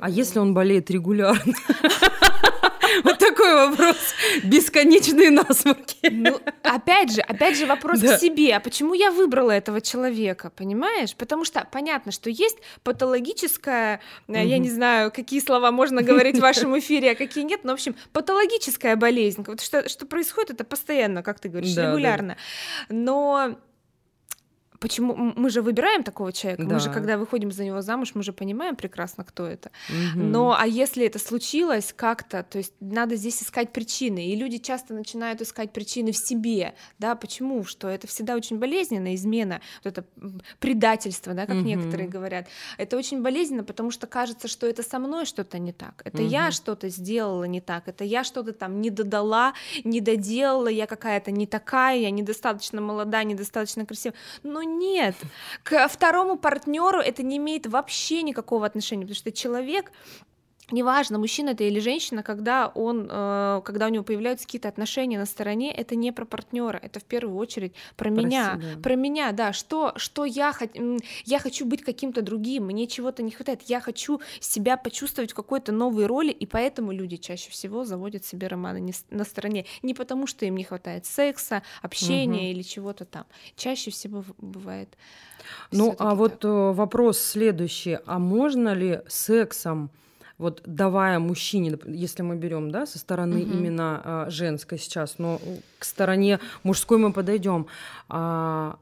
А 0.00 0.10
если 0.10 0.40
он 0.40 0.52
болеет 0.52 0.90
регулярно? 0.90 1.54
Вот 3.04 3.18
такой 3.18 3.68
вопрос. 3.68 3.96
Бесконечные 4.44 5.30
насморки. 5.30 6.08
Ну, 6.10 6.40
опять 6.62 7.12
же, 7.14 7.20
опять 7.20 7.56
же 7.56 7.66
вопрос 7.66 8.00
да. 8.00 8.16
к 8.16 8.20
себе. 8.20 8.56
А 8.56 8.60
почему 8.60 8.94
я 8.94 9.10
выбрала 9.10 9.50
этого 9.50 9.80
человека, 9.80 10.50
понимаешь? 10.50 11.14
Потому 11.14 11.44
что 11.44 11.66
понятно, 11.70 12.12
что 12.12 12.30
есть 12.30 12.58
патологическая, 12.82 14.00
угу. 14.28 14.36
я 14.36 14.58
не 14.58 14.70
знаю, 14.70 15.10
какие 15.12 15.40
слова 15.40 15.70
можно 15.70 16.02
говорить 16.02 16.38
в 16.38 16.40
вашем 16.42 16.78
эфире, 16.78 17.12
а 17.12 17.14
какие 17.14 17.44
нет, 17.44 17.60
но, 17.64 17.72
в 17.72 17.74
общем, 17.74 17.96
патологическая 18.12 18.96
болезнь. 18.96 19.44
Вот 19.46 19.60
что, 19.60 19.88
что 19.88 20.06
происходит, 20.06 20.50
это 20.50 20.64
постоянно, 20.64 21.22
как 21.22 21.40
ты 21.40 21.48
говоришь, 21.48 21.74
да, 21.74 21.90
регулярно. 21.90 22.36
Да. 22.88 22.94
Но 22.94 23.56
почему 24.82 25.14
мы 25.14 25.48
же 25.50 25.62
выбираем 25.62 26.02
такого 26.02 26.32
человека, 26.32 26.64
Да. 26.64 26.74
мы 26.74 26.80
же, 26.80 26.90
когда 26.90 27.16
выходим 27.16 27.52
за 27.52 27.64
него 27.64 27.82
замуж, 27.82 28.14
мы 28.14 28.22
же 28.22 28.32
понимаем 28.32 28.74
прекрасно, 28.76 29.24
кто 29.24 29.46
это. 29.46 29.70
Мгм. 29.88 30.32
Но 30.32 30.56
а 30.58 30.66
если 30.66 31.06
это 31.06 31.18
случилось 31.18 31.94
как-то, 31.96 32.42
то 32.42 32.58
есть 32.58 32.74
надо 32.80 33.16
здесь 33.16 33.42
искать 33.42 33.72
причины, 33.72 34.26
и 34.26 34.36
люди 34.36 34.58
часто 34.58 34.94
начинают 34.94 35.40
искать 35.40 35.72
причины 35.72 36.10
в 36.10 36.16
себе, 36.16 36.74
да, 36.98 37.14
почему, 37.14 37.64
что 37.64 37.88
это 37.88 38.06
всегда 38.06 38.34
очень 38.34 38.58
болезненно, 38.58 39.14
измена, 39.14 39.60
вот 39.84 39.98
это 39.98 40.04
предательство, 40.58 41.32
да, 41.34 41.46
как 41.46 41.56
Мгм. 41.56 41.66
некоторые 41.68 42.08
говорят, 42.08 42.48
это 42.78 42.96
очень 42.96 43.22
болезненно, 43.22 43.62
потому 43.64 43.90
что 43.92 44.06
кажется, 44.06 44.48
что 44.48 44.66
это 44.66 44.82
со 44.82 44.98
мной 44.98 45.26
что-то 45.26 45.58
не 45.58 45.72
так, 45.72 46.02
это 46.04 46.22
я 46.22 46.42
Мгм. 46.44 46.52
что-то 46.52 46.88
сделала 46.88 47.44
не 47.44 47.60
так, 47.60 47.88
это 47.88 48.04
я 48.04 48.24
что-то 48.24 48.52
там 48.52 48.80
не 48.80 48.90
додала, 48.90 49.54
не 49.84 50.00
доделала, 50.00 50.68
я 50.68 50.86
какая-то 50.86 51.30
не 51.30 51.46
такая, 51.46 51.98
я 51.98 52.10
недостаточно 52.10 52.80
молода, 52.80 53.22
недостаточно 53.22 53.86
красивая, 53.86 54.16
но 54.42 54.62
нет, 54.78 55.16
к 55.62 55.88
второму 55.88 56.36
партнеру 56.36 56.98
это 56.98 57.22
не 57.22 57.36
имеет 57.36 57.66
вообще 57.66 58.22
никакого 58.22 58.66
отношения, 58.66 59.02
потому 59.02 59.16
что 59.16 59.32
человек 59.32 59.92
Неважно, 60.70 61.18
мужчина 61.18 61.50
это 61.50 61.64
или 61.64 61.80
женщина, 61.80 62.22
когда 62.22 62.68
он, 62.68 63.08
э, 63.10 63.62
когда 63.64 63.86
у 63.86 63.88
него 63.88 64.04
появляются 64.04 64.46
какие-то 64.46 64.68
отношения 64.68 65.18
на 65.18 65.26
стороне, 65.26 65.72
это 65.72 65.96
не 65.96 66.12
про 66.12 66.24
партнера, 66.24 66.78
это 66.78 67.00
в 67.00 67.04
первую 67.04 67.36
очередь 67.36 67.74
про, 67.96 68.10
меня, 68.10 68.54
себя. 68.54 68.80
про 68.80 68.94
меня, 68.94 69.32
да, 69.32 69.52
что, 69.52 69.92
что 69.96 70.24
я, 70.24 70.54
я 71.24 71.38
хочу 71.40 71.66
быть 71.66 71.82
каким-то 71.82 72.22
другим, 72.22 72.66
мне 72.66 72.86
чего-то 72.86 73.22
не 73.22 73.32
хватает, 73.32 73.62
я 73.62 73.80
хочу 73.80 74.20
себя 74.40 74.76
почувствовать 74.76 75.32
в 75.32 75.34
какой-то 75.34 75.72
новой 75.72 76.06
роли, 76.06 76.30
и 76.30 76.46
поэтому 76.46 76.92
люди 76.92 77.16
чаще 77.16 77.50
всего 77.50 77.84
заводят 77.84 78.24
себе 78.24 78.46
романы 78.46 78.92
на 79.10 79.24
стороне, 79.24 79.66
не 79.82 79.94
потому 79.94 80.26
что 80.26 80.46
им 80.46 80.56
не 80.56 80.64
хватает 80.64 81.06
секса, 81.06 81.62
общения 81.82 82.52
или 82.52 82.62
чего-то 82.62 83.04
там, 83.04 83.26
чаще 83.56 83.90
всего 83.90 84.24
бывает. 84.38 84.96
Ну, 85.70 85.94
а 85.98 86.14
вот 86.14 86.40
так. 86.40 86.50
э, 86.50 86.72
вопрос 86.72 87.18
следующий. 87.18 87.98
А 88.06 88.18
можно 88.18 88.74
ли 88.74 89.00
сексом, 89.08 89.90
вот 90.42 90.62
давая 90.66 91.18
мужчине, 91.18 91.78
если 91.86 92.22
мы 92.22 92.36
берем, 92.36 92.70
да, 92.70 92.84
со 92.86 92.98
стороны 92.98 93.42
Мгм. 93.42 93.52
именно 93.52 94.00
а, 94.04 94.30
женской 94.30 94.78
сейчас, 94.78 95.14
но 95.18 95.40
к 95.78 95.84
стороне 95.84 96.40
мужской 96.64 96.98
мы 96.98 97.12
подойдем. 97.12 97.66
А, 98.08 98.76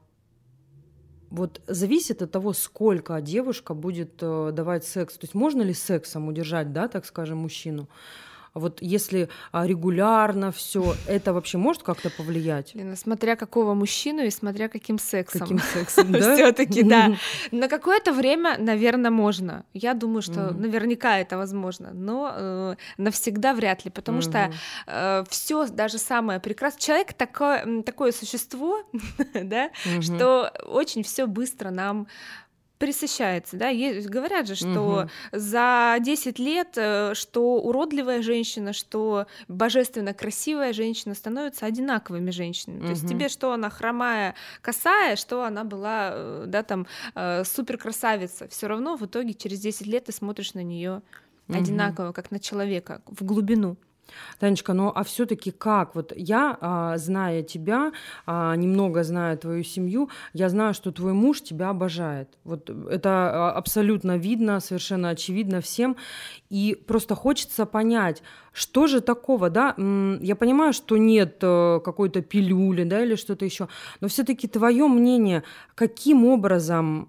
вот 1.31 1.61
зависит 1.69 2.23
от 2.23 2.33
того, 2.33 2.53
сколько 2.53 3.21
девушка 3.21 3.75
будет 3.75 4.15
э, 4.21 4.51
давать 4.53 4.85
секс. 4.85 5.15
То 5.15 5.25
есть 5.25 5.35
можно 5.35 5.63
ли 5.63 5.73
сексом 5.75 6.27
удержать, 6.27 6.73
да, 6.73 6.89
так 6.89 7.07
скажем, 7.07 7.39
мужчину? 7.39 7.89
Вот 8.55 8.83
если 8.83 9.29
а, 9.53 9.67
регулярно 9.67 10.51
все, 10.51 10.95
это 11.07 11.33
вообще 11.33 11.59
может 11.59 11.83
как-то 11.83 12.11
повлиять? 12.11 12.75
Лена, 12.75 12.97
смотря 12.97 13.37
какого 13.37 13.75
мужчину 13.75 14.23
и 14.25 14.31
смотря 14.31 14.69
каким 14.69 14.99
сексом. 14.99 15.41
Каким 15.41 15.59
сексом, 15.61 16.13
да? 16.13 16.35
Все-таки, 16.35 16.83
да. 16.83 17.13
На 17.53 17.69
какое-то 17.69 18.13
время, 18.13 18.57
наверное, 18.59 19.11
можно. 19.11 19.65
Я 19.73 19.95
думаю, 19.95 20.23
что 20.23 20.53
наверняка 20.53 21.19
это 21.19 21.37
возможно, 21.37 21.91
но 21.93 22.33
э, 22.35 22.75
навсегда 22.97 23.55
вряд 23.55 23.85
ли, 23.85 23.91
потому 23.91 24.21
что 24.21 24.51
Мгм. 24.87 25.27
все, 25.29 25.67
даже 25.69 25.99
самое 25.99 26.41
прекрасное. 26.41 26.81
Человек 26.81 27.13
такое, 27.13 27.83
такое 27.83 28.13
существо, 28.13 28.83
да, 29.35 29.71
что 30.01 30.53
очень 30.67 31.03
все 31.03 31.27
быстро 31.27 31.71
нам 31.71 32.07
присыщается, 32.81 33.57
да, 33.57 33.69
Е- 33.69 34.01
говорят 34.01 34.49
же, 34.49 34.55
что 34.57 35.07
за 35.33 35.99
10 36.01 36.39
лет, 36.39 36.71
э, 36.77 37.13
что 37.15 37.57
уродливая 37.61 38.23
женщина, 38.23 38.73
что 38.73 39.27
божественно 39.49 40.15
красивая 40.15 40.73
женщина 40.73 41.15
становятся 41.15 41.67
одинаковыми 41.67 42.31
женщинами. 42.31 42.81
То 42.81 42.93
есть 42.93 43.07
тебе 43.09 43.29
что 43.29 43.53
она 43.53 43.69
хромая, 43.71 44.35
косая, 44.63 45.17
что 45.17 45.45
она 45.45 45.63
была, 45.65 46.11
э, 46.15 46.45
да, 46.47 46.63
там, 46.63 46.87
супер 47.45 47.77
красавица, 47.77 48.49
все 48.49 48.67
равно 48.67 48.97
в 48.97 49.05
итоге 49.05 49.35
через 49.35 49.61
10 49.61 49.87
лет 49.87 50.07
ты 50.07 50.13
смотришь 50.13 50.55
на 50.55 50.63
нее 50.63 51.03
Мгм. 51.49 51.59
одинаково, 51.59 52.13
как 52.13 52.31
на 52.31 52.41
человека, 52.41 53.03
в 53.07 53.25
глубину. 53.25 53.77
Танечка, 54.39 54.73
ну 54.73 54.93
а 54.95 55.03
все-таки 55.05 55.51
как? 55.51 55.95
Вот 55.95 56.13
я, 56.17 56.57
а, 56.61 56.97
зная 56.99 57.43
тебя, 57.43 57.93
а, 58.27 58.55
немного 58.57 59.03
зная 59.05 59.37
твою 59.37 59.65
семью, 59.65 60.09
я 60.33 60.49
знаю, 60.49 60.75
что 60.75 60.93
твой 60.93 61.13
муж 61.13 61.43
тебя 61.43 61.71
обожает. 61.71 62.29
Вот 62.45 62.71
это 62.71 63.11
а, 63.11 63.53
абсолютно 63.53 64.17
видно, 64.17 64.61
совершенно 64.61 65.11
очевидно 65.11 65.61
всем. 65.61 65.97
И 66.49 66.77
просто 66.87 67.15
хочется 67.15 67.67
понять, 67.67 68.23
что 68.53 68.87
же 68.87 69.01
такого, 69.01 69.51
да? 69.51 69.75
Я 70.21 70.37
понимаю, 70.37 70.73
что 70.73 70.97
нет 70.97 71.39
э, 71.43 71.81
какой-то 71.85 72.21
пилюли, 72.21 72.85
да, 72.85 73.03
или 73.03 73.15
что-то 73.15 73.45
еще, 73.45 73.69
но 74.01 74.09
все-таки 74.09 74.49
твое 74.49 74.89
мнение, 74.89 75.45
каким 75.75 76.25
образом 76.25 77.09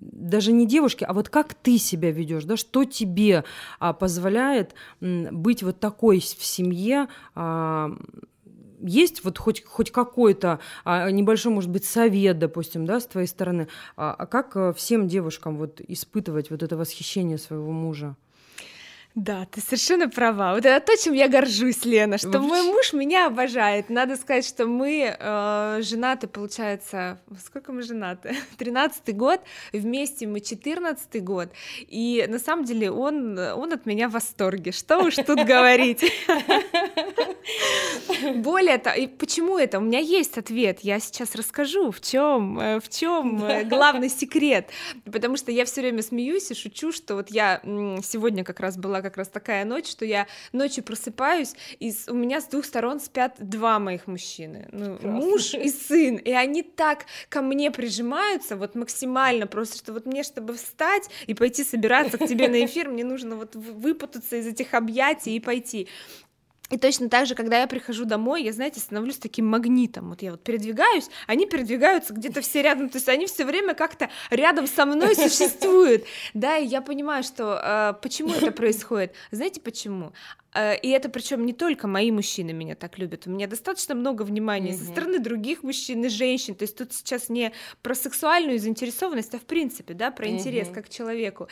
даже 0.00 0.52
не 0.52 0.66
девушки, 0.66 1.04
а 1.04 1.12
вот 1.12 1.28
как 1.28 1.54
ты 1.54 1.78
себя 1.78 2.10
ведешь, 2.10 2.44
да, 2.44 2.56
что 2.56 2.84
тебе 2.84 3.44
а, 3.78 3.92
позволяет 3.92 4.74
м, 5.00 5.28
быть 5.42 5.62
вот 5.62 5.80
такой 5.80 6.20
в 6.20 6.44
семье, 6.44 7.08
а, 7.34 7.90
есть 8.80 9.24
вот 9.24 9.38
хоть, 9.38 9.64
хоть 9.64 9.90
какой-то 9.90 10.60
а, 10.84 11.10
небольшой, 11.10 11.52
может 11.52 11.70
быть, 11.70 11.84
совет, 11.84 12.38
допустим, 12.38 12.86
да, 12.86 13.00
с 13.00 13.06
твоей 13.06 13.26
стороны, 13.26 13.68
а, 13.96 14.12
а 14.12 14.26
как 14.26 14.56
э, 14.56 14.72
всем 14.74 15.08
девушкам 15.08 15.56
вот 15.56 15.80
испытывать 15.86 16.50
вот 16.50 16.62
это 16.62 16.76
восхищение 16.76 17.38
своего 17.38 17.72
мужа? 17.72 18.16
Да, 19.16 19.46
ты 19.50 19.62
совершенно 19.62 20.10
права. 20.10 20.52
Вот 20.52 20.66
это 20.66 20.84
то, 20.84 20.94
чем 21.02 21.14
я 21.14 21.26
горжусь, 21.26 21.86
Лена, 21.86 22.18
что 22.18 22.32
Вообще. 22.32 22.46
мой 22.46 22.62
муж 22.64 22.92
меня 22.92 23.28
обожает. 23.28 23.88
Надо 23.88 24.14
сказать, 24.16 24.46
что 24.46 24.66
мы 24.66 25.16
э, 25.18 25.80
женаты, 25.82 26.26
получается, 26.28 27.18
сколько 27.42 27.72
мы 27.72 27.80
женаты? 27.80 28.36
Тринадцатый 28.58 29.14
год, 29.14 29.40
вместе 29.72 30.26
мы 30.26 30.40
четырнадцатый 30.40 31.22
год, 31.22 31.48
и 31.88 32.26
на 32.28 32.38
самом 32.38 32.66
деле 32.66 32.90
он, 32.90 33.38
он 33.38 33.72
от 33.72 33.86
меня 33.86 34.10
в 34.10 34.12
восторге. 34.12 34.70
Что 34.70 34.98
уж 34.98 35.14
тут 35.14 35.42
говорить. 35.46 36.04
Более 38.34 38.76
того, 38.76 38.96
и 38.96 39.06
почему 39.06 39.56
это? 39.56 39.78
У 39.78 39.82
меня 39.82 40.00
есть 40.00 40.36
ответ. 40.36 40.80
Я 40.80 41.00
сейчас 41.00 41.34
расскажу, 41.34 41.90
в 41.90 42.02
чем, 42.02 42.80
в 42.80 42.88
чем 42.90 43.66
главный 43.66 44.10
секрет. 44.10 44.68
Потому 45.10 45.38
что 45.38 45.50
я 45.50 45.64
все 45.64 45.80
время 45.80 46.02
смеюсь 46.02 46.50
и 46.50 46.54
шучу, 46.54 46.92
что 46.92 47.14
вот 47.14 47.30
я 47.30 47.62
сегодня 48.02 48.44
как 48.44 48.60
раз 48.60 48.76
была 48.76 49.05
как 49.06 49.18
раз 49.18 49.28
такая 49.28 49.64
ночь, 49.64 49.88
что 49.88 50.04
я 50.04 50.26
ночью 50.52 50.84
просыпаюсь, 50.84 51.54
и 51.78 51.92
у 52.08 52.14
меня 52.14 52.40
с 52.40 52.46
двух 52.46 52.64
сторон 52.64 53.00
спят 53.00 53.36
два 53.38 53.78
моих 53.78 54.06
мужчины, 54.06 54.68
ну, 54.72 54.98
муж 55.02 55.54
и 55.54 55.70
сын, 55.70 56.16
и 56.16 56.32
они 56.32 56.62
так 56.62 57.06
ко 57.28 57.42
мне 57.42 57.70
прижимаются, 57.70 58.56
вот 58.56 58.74
максимально 58.74 59.46
просто, 59.46 59.78
что 59.78 59.92
вот 59.92 60.06
мне, 60.06 60.22
чтобы 60.22 60.54
встать 60.54 61.08
и 61.26 61.34
пойти 61.34 61.64
собираться 61.64 62.18
к 62.18 62.26
тебе 62.26 62.48
на 62.48 62.64
эфир, 62.64 62.88
мне 62.88 63.04
нужно 63.04 63.36
вот 63.36 63.54
выпутаться 63.54 64.36
из 64.36 64.46
этих 64.46 64.74
объятий 64.74 65.36
и 65.36 65.40
пойти. 65.40 65.88
И 66.70 66.78
точно 66.78 67.08
так 67.08 67.26
же, 67.26 67.34
когда 67.34 67.60
я 67.60 67.66
прихожу 67.66 68.04
домой, 68.04 68.42
я, 68.42 68.52
знаете, 68.52 68.80
становлюсь 68.80 69.18
таким 69.18 69.46
магнитом. 69.46 70.10
Вот 70.10 70.22
я 70.22 70.32
вот 70.32 70.42
передвигаюсь, 70.42 71.08
они 71.26 71.46
передвигаются 71.46 72.12
где-то 72.12 72.40
все 72.40 72.62
рядом, 72.62 72.88
то 72.88 72.96
есть 72.96 73.08
они 73.08 73.26
все 73.26 73.44
время 73.44 73.74
как-то 73.74 74.10
рядом 74.30 74.66
со 74.66 74.84
мной 74.86 75.14
существуют. 75.14 76.04
Да, 76.34 76.56
и 76.56 76.66
я 76.66 76.80
понимаю, 76.80 77.22
что 77.22 77.60
э, 77.62 77.94
почему 78.02 78.32
это 78.34 78.50
происходит. 78.50 79.14
Знаете 79.30 79.60
почему? 79.60 80.12
Э, 80.56 80.76
И 80.82 80.88
это 80.88 81.08
причем 81.08 81.44
не 81.44 81.52
только 81.52 81.86
мои 81.86 82.10
мужчины 82.10 82.52
меня 82.52 82.74
так 82.74 82.98
любят. 82.98 83.26
У 83.26 83.30
меня 83.30 83.46
достаточно 83.46 83.94
много 83.94 84.22
внимания 84.22 84.72
со 84.72 84.84
Мгм. 84.84 84.92
стороны 84.92 85.18
других 85.18 85.62
мужчин 85.62 86.04
и 86.04 86.08
женщин. 86.08 86.54
То 86.54 86.62
есть 86.64 86.76
тут 86.78 86.92
сейчас 86.92 87.28
не 87.28 87.52
про 87.82 87.94
сексуальную 87.94 88.58
заинтересованность, 88.58 89.34
а 89.34 89.38
в 89.38 89.44
принципе, 89.44 89.94
да, 89.94 90.10
про 90.10 90.28
интерес 90.28 90.68
Мгм. 90.68 90.74
как 90.74 90.86
к 90.86 90.88
человеку. 90.88 91.48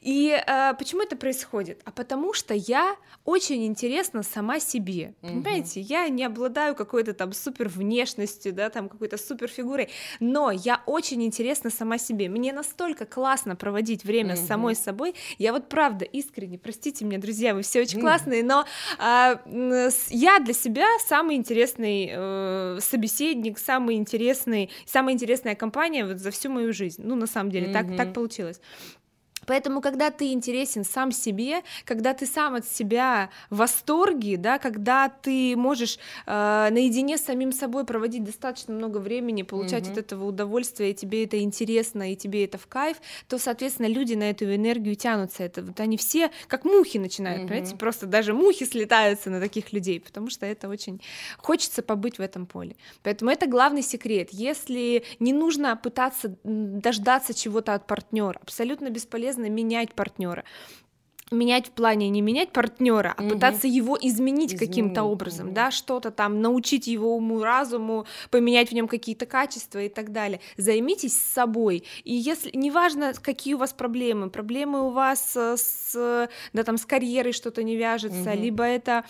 И 0.00 0.30
э, 0.30 0.74
почему 0.78 1.02
это 1.02 1.16
происходит? 1.16 1.80
А 1.84 1.90
потому 1.90 2.32
что 2.32 2.54
я 2.54 2.96
очень 3.24 3.66
интересна 3.66 4.22
сама 4.22 4.60
себе. 4.60 5.14
Мгм. 5.22 5.42
Понимаете, 5.42 5.80
я 5.80 6.08
не 6.08 6.24
обладаю 6.24 6.74
какой-то 6.74 7.12
там 7.14 7.32
супер 7.32 7.68
внешностью, 7.68 8.52
да, 8.52 8.70
там 8.70 8.88
какой-то 8.88 9.16
супер 9.18 9.48
фигурой, 9.48 9.88
но 10.20 10.50
я 10.50 10.82
очень 10.86 11.22
интересна 11.24 11.70
сама 11.70 11.98
себе. 11.98 12.28
Мне 12.28 12.52
настолько 12.52 13.04
классно 13.06 13.56
проводить 13.56 14.04
время 14.04 14.36
с 14.36 14.40
Мгм. 14.40 14.48
самой 14.48 14.74
собой. 14.76 15.14
Я 15.38 15.52
вот 15.52 15.68
правда 15.68 16.04
искренне, 16.04 16.58
простите 16.58 17.04
меня, 17.04 17.18
друзья, 17.18 17.54
вы 17.54 17.62
все 17.62 17.80
очень 17.82 17.98
Мгм. 17.98 18.06
классные, 18.06 18.42
но 18.46 18.64
с- 19.90 20.10
я 20.10 20.38
для 20.38 20.54
себя 20.54 20.86
самый 21.06 21.36
интересный 21.36 22.10
э, 22.12 22.78
собеседник, 22.80 23.58
самый 23.58 23.96
интересный, 23.96 24.70
самая 24.86 25.14
интересная 25.14 25.54
компания 25.54 26.04
вот 26.06 26.18
за 26.18 26.30
всю 26.30 26.50
мою 26.50 26.72
жизнь. 26.72 27.02
Ну, 27.04 27.14
на 27.16 27.26
самом 27.26 27.50
деле, 27.50 27.72
так, 27.72 27.86
Мгм. 27.86 27.96
так 27.96 28.12
получилось. 28.12 28.60
Поэтому, 29.46 29.80
когда 29.80 30.10
ты 30.10 30.32
интересен 30.32 30.84
сам 30.84 31.12
себе, 31.12 31.62
когда 31.84 32.14
ты 32.14 32.26
сам 32.26 32.54
от 32.54 32.66
себя 32.66 33.30
в 33.50 33.56
восторге, 33.56 34.36
да, 34.36 34.58
когда 34.58 35.08
ты 35.08 35.56
можешь 35.56 35.98
э, 36.26 36.68
наедине 36.70 37.18
с 37.18 37.24
самим 37.24 37.52
собой 37.52 37.84
проводить 37.84 38.24
достаточно 38.24 38.74
много 38.74 38.98
времени, 38.98 39.42
получать 39.42 39.84
mm-hmm. 39.84 39.92
от 39.92 39.98
этого 39.98 40.24
удовольствие, 40.26 40.90
и 40.90 40.94
тебе 40.94 41.24
это 41.24 41.40
интересно, 41.40 42.12
и 42.12 42.16
тебе 42.16 42.44
это 42.44 42.58
в 42.58 42.66
кайф, 42.66 42.98
то, 43.28 43.38
соответственно, 43.38 43.86
люди 43.86 44.14
на 44.14 44.30
эту 44.30 44.44
энергию 44.54 44.96
тянутся. 44.96 45.44
Это 45.44 45.62
вот 45.62 45.78
они 45.80 45.96
все 45.96 46.30
как 46.48 46.64
мухи 46.64 46.98
начинают, 46.98 47.42
mm-hmm. 47.42 47.48
понимаете, 47.48 47.76
просто 47.76 48.06
даже 48.06 48.34
мухи 48.34 48.64
слетаются 48.64 49.30
на 49.30 49.40
таких 49.40 49.72
людей, 49.72 50.00
потому 50.00 50.30
что 50.30 50.46
это 50.46 50.68
очень 50.68 51.00
хочется 51.38 51.82
побыть 51.82 52.18
в 52.18 52.20
этом 52.20 52.46
поле. 52.46 52.76
Поэтому 53.02 53.30
это 53.30 53.46
главный 53.46 53.82
секрет. 53.82 54.28
Если 54.32 55.04
не 55.20 55.32
нужно 55.32 55.76
пытаться 55.76 56.36
дождаться 56.44 57.34
чего-то 57.34 57.74
от 57.74 57.86
партнера, 57.86 58.38
абсолютно 58.42 58.90
бесполезно 58.90 59.35
полезно 59.36 59.52
менять 59.52 59.94
партнера 59.94 60.44
менять 61.32 61.66
в 61.66 61.70
плане 61.72 62.08
не 62.08 62.22
менять 62.22 62.52
партнера, 62.52 63.12
а 63.16 63.20
угу. 63.20 63.30
пытаться 63.30 63.66
его 63.66 63.98
изменить, 64.00 64.52
изменить 64.52 64.58
каким-то 64.60 65.02
образом, 65.02 65.48
угу. 65.48 65.56
да, 65.56 65.72
что-то 65.72 66.12
там 66.12 66.40
научить 66.40 66.86
его 66.86 67.16
уму, 67.16 67.42
разуму, 67.42 68.06
поменять 68.30 68.70
в 68.70 68.74
нем 68.74 68.86
какие-то 68.86 69.26
качества 69.26 69.80
и 69.80 69.88
так 69.88 70.12
далее. 70.12 70.38
Займитесь 70.56 71.16
собой. 71.16 71.82
И 72.04 72.14
если 72.14 72.52
неважно, 72.54 73.12
какие 73.20 73.54
у 73.54 73.58
вас 73.58 73.72
проблемы, 73.72 74.30
проблемы 74.30 74.86
у 74.86 74.90
вас 74.90 75.36
с, 75.36 76.28
да, 76.52 76.62
там, 76.62 76.78
с 76.78 76.86
карьерой 76.86 77.32
что-то 77.32 77.64
не 77.64 77.74
вяжется, 77.74 78.30
угу. 78.30 78.40
либо 78.40 78.62
это 78.62 79.04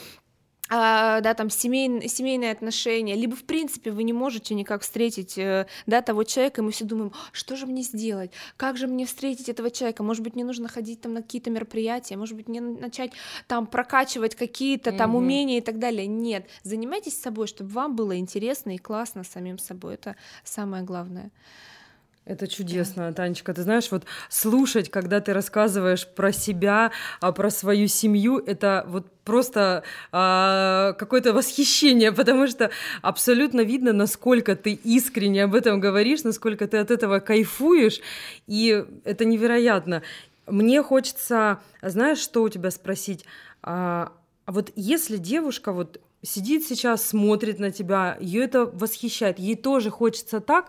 а, 0.68 1.20
да, 1.20 1.34
там 1.34 1.48
семейные, 1.48 2.08
семейные 2.08 2.50
отношения, 2.50 3.14
либо 3.14 3.36
в 3.36 3.44
принципе 3.44 3.90
вы 3.90 4.02
не 4.02 4.12
можете 4.12 4.54
никак 4.54 4.82
встретить 4.82 5.38
э, 5.38 5.66
да, 5.86 6.02
того 6.02 6.24
человека, 6.24 6.60
и 6.60 6.64
мы 6.64 6.72
все 6.72 6.84
думаем, 6.84 7.12
что 7.32 7.56
же 7.56 7.66
мне 7.66 7.82
сделать, 7.82 8.32
как 8.56 8.76
же 8.76 8.86
мне 8.86 9.06
встретить 9.06 9.48
этого 9.48 9.70
человека, 9.70 10.02
может 10.02 10.24
быть, 10.24 10.34
мне 10.34 10.44
нужно 10.44 10.68
ходить 10.68 11.00
там 11.00 11.14
на 11.14 11.22
какие-то 11.22 11.50
мероприятия, 11.50 12.16
может 12.16 12.36
быть, 12.36 12.48
мне 12.48 12.60
начать 12.60 13.12
там 13.46 13.66
прокачивать 13.66 14.34
какие-то 14.34 14.90
там 14.92 15.12
mm-hmm. 15.12 15.18
умения 15.18 15.58
и 15.58 15.62
так 15.62 15.78
далее. 15.78 16.06
Нет, 16.06 16.48
занимайтесь 16.62 17.20
собой, 17.20 17.46
чтобы 17.46 17.70
вам 17.70 17.94
было 17.94 18.18
интересно 18.18 18.74
и 18.74 18.78
классно 18.78 19.22
самим 19.22 19.58
собой, 19.58 19.94
это 19.94 20.16
самое 20.42 20.82
главное. 20.82 21.30
Это 22.26 22.48
чудесно, 22.48 23.12
Танечка. 23.12 23.54
Ты 23.54 23.62
знаешь, 23.62 23.88
вот 23.92 24.02
слушать, 24.28 24.90
когда 24.90 25.20
ты 25.20 25.32
рассказываешь 25.32 26.08
про 26.08 26.32
себя, 26.32 26.90
а 27.20 27.30
про 27.30 27.50
свою 27.50 27.86
семью, 27.86 28.38
это 28.44 28.84
вот 28.88 29.06
просто 29.22 29.84
а, 30.10 30.94
какое-то 30.94 31.32
восхищение, 31.32 32.10
потому 32.10 32.48
что 32.48 32.72
абсолютно 33.00 33.60
видно, 33.60 33.92
насколько 33.92 34.56
ты 34.56 34.72
искренне 34.72 35.44
об 35.44 35.54
этом 35.54 35.78
говоришь, 35.78 36.24
насколько 36.24 36.66
ты 36.66 36.78
от 36.78 36.90
этого 36.90 37.20
кайфуешь, 37.20 38.00
и 38.48 38.84
это 39.04 39.24
невероятно. 39.24 40.02
Мне 40.48 40.82
хочется, 40.82 41.60
знаешь, 41.80 42.18
что 42.18 42.42
у 42.42 42.48
тебя 42.48 42.72
спросить? 42.72 43.24
А, 43.62 44.12
а 44.46 44.52
вот 44.52 44.72
если 44.74 45.16
девушка 45.16 45.72
вот 45.72 46.00
сидит 46.22 46.66
сейчас, 46.66 47.06
смотрит 47.06 47.60
на 47.60 47.70
тебя, 47.70 48.16
ее 48.20 48.42
это 48.42 48.66
восхищает, 48.66 49.38
ей 49.38 49.54
тоже 49.54 49.90
хочется 49.90 50.40
так, 50.40 50.66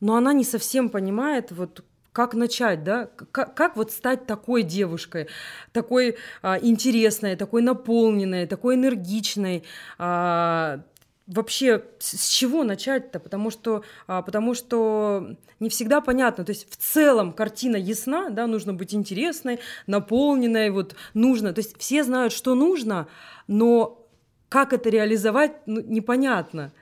но 0.00 0.16
она 0.16 0.32
не 0.32 0.44
совсем 0.44 0.88
понимает, 0.88 1.52
вот 1.52 1.84
как 2.12 2.34
начать, 2.34 2.82
да, 2.82 3.08
как, 3.30 3.54
как 3.54 3.76
вот 3.76 3.92
стать 3.92 4.26
такой 4.26 4.62
девушкой, 4.62 5.28
такой 5.72 6.16
а, 6.42 6.58
интересной, 6.60 7.36
такой 7.36 7.62
наполненной, 7.62 8.46
такой 8.46 8.74
энергичной, 8.74 9.62
а, 9.98 10.80
вообще 11.28 11.84
с 12.00 12.26
чего 12.28 12.64
начать-то, 12.64 13.20
потому 13.20 13.50
что, 13.50 13.84
а, 14.08 14.22
потому 14.22 14.54
что 14.54 15.36
не 15.60 15.68
всегда 15.68 16.00
понятно, 16.00 16.44
то 16.44 16.50
есть 16.50 16.68
в 16.70 16.76
целом 16.76 17.32
картина 17.32 17.76
ясна, 17.76 18.30
да, 18.30 18.48
нужно 18.48 18.74
быть 18.74 18.92
интересной, 18.94 19.60
наполненной, 19.86 20.70
вот 20.70 20.96
нужно, 21.14 21.52
то 21.52 21.60
есть 21.60 21.78
все 21.78 22.02
знают, 22.02 22.32
что 22.32 22.56
нужно, 22.56 23.06
но 23.46 24.04
как 24.48 24.72
это 24.72 24.90
реализовать, 24.90 25.52
ну, 25.66 25.80
непонятно. 25.80 26.72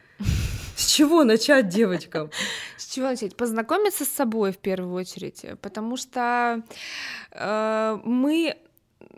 Чего 0.98 1.22
начать 1.22 1.68
девочкам? 1.68 2.28
С 2.76 2.92
чего 2.92 3.06
начать? 3.06 3.36
Познакомиться 3.36 4.04
с 4.04 4.08
собой 4.08 4.50
в 4.50 4.58
первую 4.58 4.94
очередь, 4.94 5.44
потому 5.62 5.96
что 5.96 6.64
э, 7.30 7.98
мы 8.02 8.56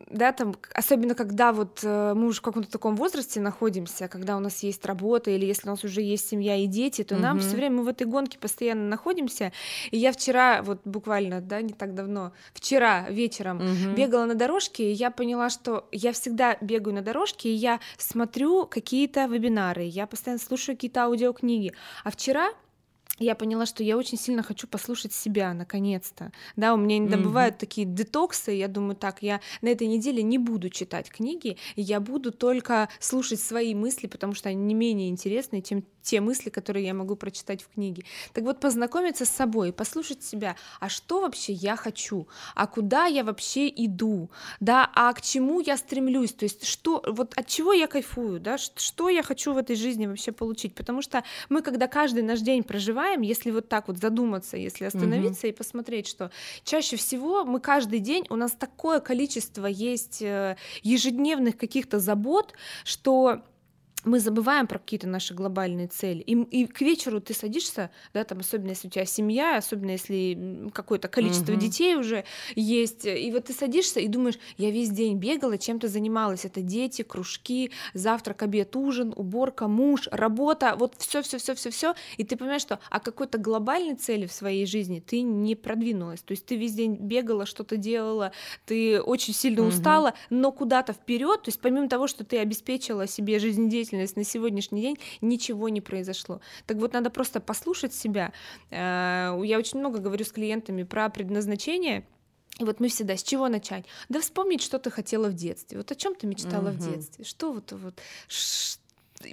да, 0.08 0.32
там, 0.32 0.54
особенно 0.74 1.14
когда 1.14 1.52
вот 1.52 1.80
э, 1.82 2.14
мы 2.14 2.26
уже 2.26 2.38
в 2.38 2.42
каком-то 2.42 2.70
таком 2.70 2.96
возрасте 2.96 3.40
находимся, 3.40 4.08
когда 4.08 4.36
у 4.36 4.40
нас 4.40 4.62
есть 4.62 4.84
работа 4.86 5.30
или 5.30 5.44
если 5.44 5.68
у 5.68 5.70
нас 5.70 5.84
уже 5.84 6.00
есть 6.00 6.28
семья 6.28 6.56
и 6.56 6.66
дети, 6.66 7.04
то 7.04 7.14
mm-hmm. 7.14 7.20
нам 7.20 7.40
все 7.40 7.56
время 7.56 7.76
мы 7.76 7.84
в 7.84 7.88
этой 7.88 8.06
гонке 8.06 8.38
постоянно 8.38 8.88
находимся. 8.88 9.52
И 9.90 9.98
я 9.98 10.12
вчера, 10.12 10.62
вот 10.62 10.80
буквально, 10.84 11.40
да, 11.40 11.60
не 11.62 11.72
так 11.72 11.94
давно, 11.94 12.32
вчера 12.54 13.08
вечером 13.10 13.60
mm-hmm. 13.60 13.94
бегала 13.94 14.24
на 14.24 14.34
дорожке, 14.34 14.90
и 14.90 14.92
я 14.92 15.10
поняла, 15.10 15.50
что 15.50 15.88
я 15.92 16.12
всегда 16.12 16.56
бегаю 16.60 16.94
на 16.94 17.02
дорожке, 17.02 17.50
и 17.50 17.54
я 17.54 17.80
смотрю 17.98 18.66
какие-то 18.66 19.26
вебинары, 19.26 19.84
я 19.84 20.06
постоянно 20.06 20.40
слушаю 20.40 20.76
какие-то 20.76 21.04
аудиокниги. 21.04 21.72
А 22.04 22.10
вчера 22.10 22.50
я 23.20 23.34
поняла, 23.34 23.66
что 23.66 23.84
я 23.84 23.96
очень 23.96 24.18
сильно 24.18 24.42
хочу 24.42 24.66
послушать 24.66 25.12
себя, 25.12 25.52
наконец-то. 25.54 26.32
Да, 26.56 26.74
у 26.74 26.76
меня 26.76 26.98
иногда 26.98 27.16
mm-hmm. 27.16 27.22
бывают 27.22 27.58
такие 27.58 27.86
детоксы, 27.86 28.52
я 28.52 28.66
думаю, 28.66 28.96
так, 28.96 29.22
я 29.22 29.40
на 29.60 29.68
этой 29.68 29.86
неделе 29.86 30.22
не 30.22 30.38
буду 30.38 30.70
читать 30.70 31.10
книги, 31.10 31.58
я 31.76 32.00
буду 32.00 32.32
только 32.32 32.88
слушать 32.98 33.40
свои 33.40 33.74
мысли, 33.74 34.06
потому 34.06 34.34
что 34.34 34.48
они 34.48 34.62
не 34.62 34.74
менее 34.74 35.10
интересны, 35.10 35.60
чем 35.60 35.84
те 36.02 36.20
мысли, 36.20 36.50
которые 36.50 36.86
я 36.86 36.94
могу 36.94 37.16
прочитать 37.16 37.62
в 37.62 37.68
книге. 37.68 38.04
Так 38.32 38.44
вот, 38.44 38.60
познакомиться 38.60 39.24
с 39.24 39.30
собой, 39.30 39.72
послушать 39.72 40.22
себя, 40.22 40.56
а 40.80 40.88
что 40.88 41.20
вообще 41.20 41.52
я 41.52 41.76
хочу, 41.76 42.28
а 42.54 42.66
куда 42.66 43.06
я 43.06 43.24
вообще 43.24 43.68
иду, 43.68 44.30
да, 44.60 44.90
а 44.94 45.12
к 45.12 45.20
чему 45.20 45.60
я 45.60 45.76
стремлюсь, 45.76 46.32
то 46.32 46.44
есть 46.44 46.64
что, 46.66 47.02
вот 47.06 47.36
от 47.36 47.46
чего 47.46 47.72
я 47.72 47.86
кайфую, 47.86 48.40
да, 48.40 48.58
что 48.58 49.08
я 49.08 49.22
хочу 49.22 49.52
в 49.52 49.58
этой 49.58 49.76
жизни 49.76 50.06
вообще 50.06 50.32
получить, 50.32 50.74
потому 50.74 51.02
что 51.02 51.24
мы, 51.48 51.62
когда 51.62 51.86
каждый 51.86 52.22
наш 52.22 52.40
день 52.40 52.62
проживаем, 52.62 53.20
если 53.22 53.50
вот 53.50 53.68
так 53.68 53.88
вот 53.88 53.98
задуматься, 53.98 54.56
если 54.56 54.84
остановиться 54.84 55.46
mm-hmm. 55.46 55.50
и 55.50 55.56
посмотреть, 55.56 56.06
что 56.06 56.30
чаще 56.64 56.96
всего 56.96 57.44
мы 57.44 57.60
каждый 57.60 57.98
день, 57.98 58.26
у 58.30 58.36
нас 58.36 58.52
такое 58.52 59.00
количество 59.00 59.66
есть 59.66 60.22
э, 60.22 60.56
ежедневных 60.82 61.56
каких-то 61.56 61.98
забот, 62.00 62.54
что 62.84 63.42
мы 64.04 64.20
забываем 64.20 64.66
про 64.66 64.78
какие-то 64.78 65.06
наши 65.06 65.34
глобальные 65.34 65.88
цели. 65.88 66.20
И, 66.20 66.32
и 66.32 66.66
к 66.66 66.80
вечеру 66.80 67.20
ты 67.20 67.34
садишься, 67.34 67.90
да, 68.14 68.24
там, 68.24 68.38
особенно 68.38 68.70
если 68.70 68.88
у 68.88 68.90
тебя 68.90 69.04
семья, 69.04 69.56
особенно 69.56 69.90
если 69.90 70.70
какое-то 70.72 71.08
количество 71.08 71.52
угу. 71.52 71.60
детей 71.60 71.96
уже 71.96 72.24
есть, 72.54 73.04
и 73.04 73.30
вот 73.32 73.44
ты 73.44 73.52
садишься 73.52 74.00
и 74.00 74.08
думаешь, 74.08 74.38
я 74.56 74.70
весь 74.70 74.90
день 74.90 75.18
бегала, 75.18 75.58
чем-то 75.58 75.88
занималась. 75.88 76.44
Это 76.44 76.62
дети, 76.62 77.02
кружки, 77.02 77.70
завтрак, 77.94 78.42
обед, 78.42 78.74
ужин, 78.76 79.12
уборка, 79.16 79.68
муж, 79.68 80.08
работа, 80.10 80.74
вот 80.78 80.94
все, 80.98 81.22
все, 81.22 81.38
все, 81.38 81.54
все, 81.54 81.70
все. 81.70 81.94
И 82.16 82.24
ты 82.24 82.36
понимаешь, 82.36 82.62
что 82.62 82.80
о 82.90 83.00
какой-то 83.00 83.38
глобальной 83.38 83.96
цели 83.96 84.26
в 84.26 84.32
своей 84.32 84.66
жизни 84.66 85.00
ты 85.00 85.20
не 85.20 85.54
продвинулась. 85.54 86.22
То 86.22 86.32
есть 86.32 86.46
ты 86.46 86.56
весь 86.56 86.72
день 86.72 86.96
бегала, 86.96 87.46
что-то 87.46 87.76
делала, 87.76 88.32
ты 88.66 89.00
очень 89.00 89.34
сильно 89.34 89.62
угу. 89.62 89.70
устала, 89.70 90.14
но 90.30 90.52
куда-то 90.52 90.92
вперед, 90.92 91.42
то 91.42 91.48
есть 91.48 91.60
помимо 91.60 91.88
того, 91.88 92.06
что 92.06 92.24
ты 92.24 92.38
обеспечила 92.38 93.06
себе 93.06 93.38
жизнедеятельность, 93.38 93.89
действительность 93.90 94.16
на 94.16 94.24
сегодняшний 94.24 94.80
день 94.80 94.98
ничего 95.20 95.68
не 95.68 95.80
произошло. 95.80 96.40
Так 96.66 96.78
вот, 96.78 96.92
надо 96.92 97.10
просто 97.10 97.40
послушать 97.40 97.94
себя. 97.94 98.32
Э, 98.70 99.40
я 99.44 99.58
очень 99.58 99.78
много 99.78 99.98
говорю 99.98 100.24
с 100.24 100.32
клиентами 100.32 100.84
про 100.84 101.08
предназначение. 101.08 102.04
И 102.58 102.64
вот 102.64 102.80
мы 102.80 102.88
всегда 102.88 103.16
с 103.16 103.22
чего 103.22 103.48
начать? 103.48 103.84
Да 104.08 104.20
вспомнить, 104.20 104.62
что 104.62 104.78
ты 104.78 104.90
хотела 104.90 105.28
в 105.28 105.34
детстве. 105.34 105.78
Вот 105.78 105.90
о 105.90 105.94
чем 105.94 106.14
ты 106.14 106.26
мечтала 106.26 106.70
угу. 106.70 106.78
в 106.78 106.92
детстве? 106.92 107.24
Что 107.24 107.52
вот, 107.52 107.72
вот 107.72 107.94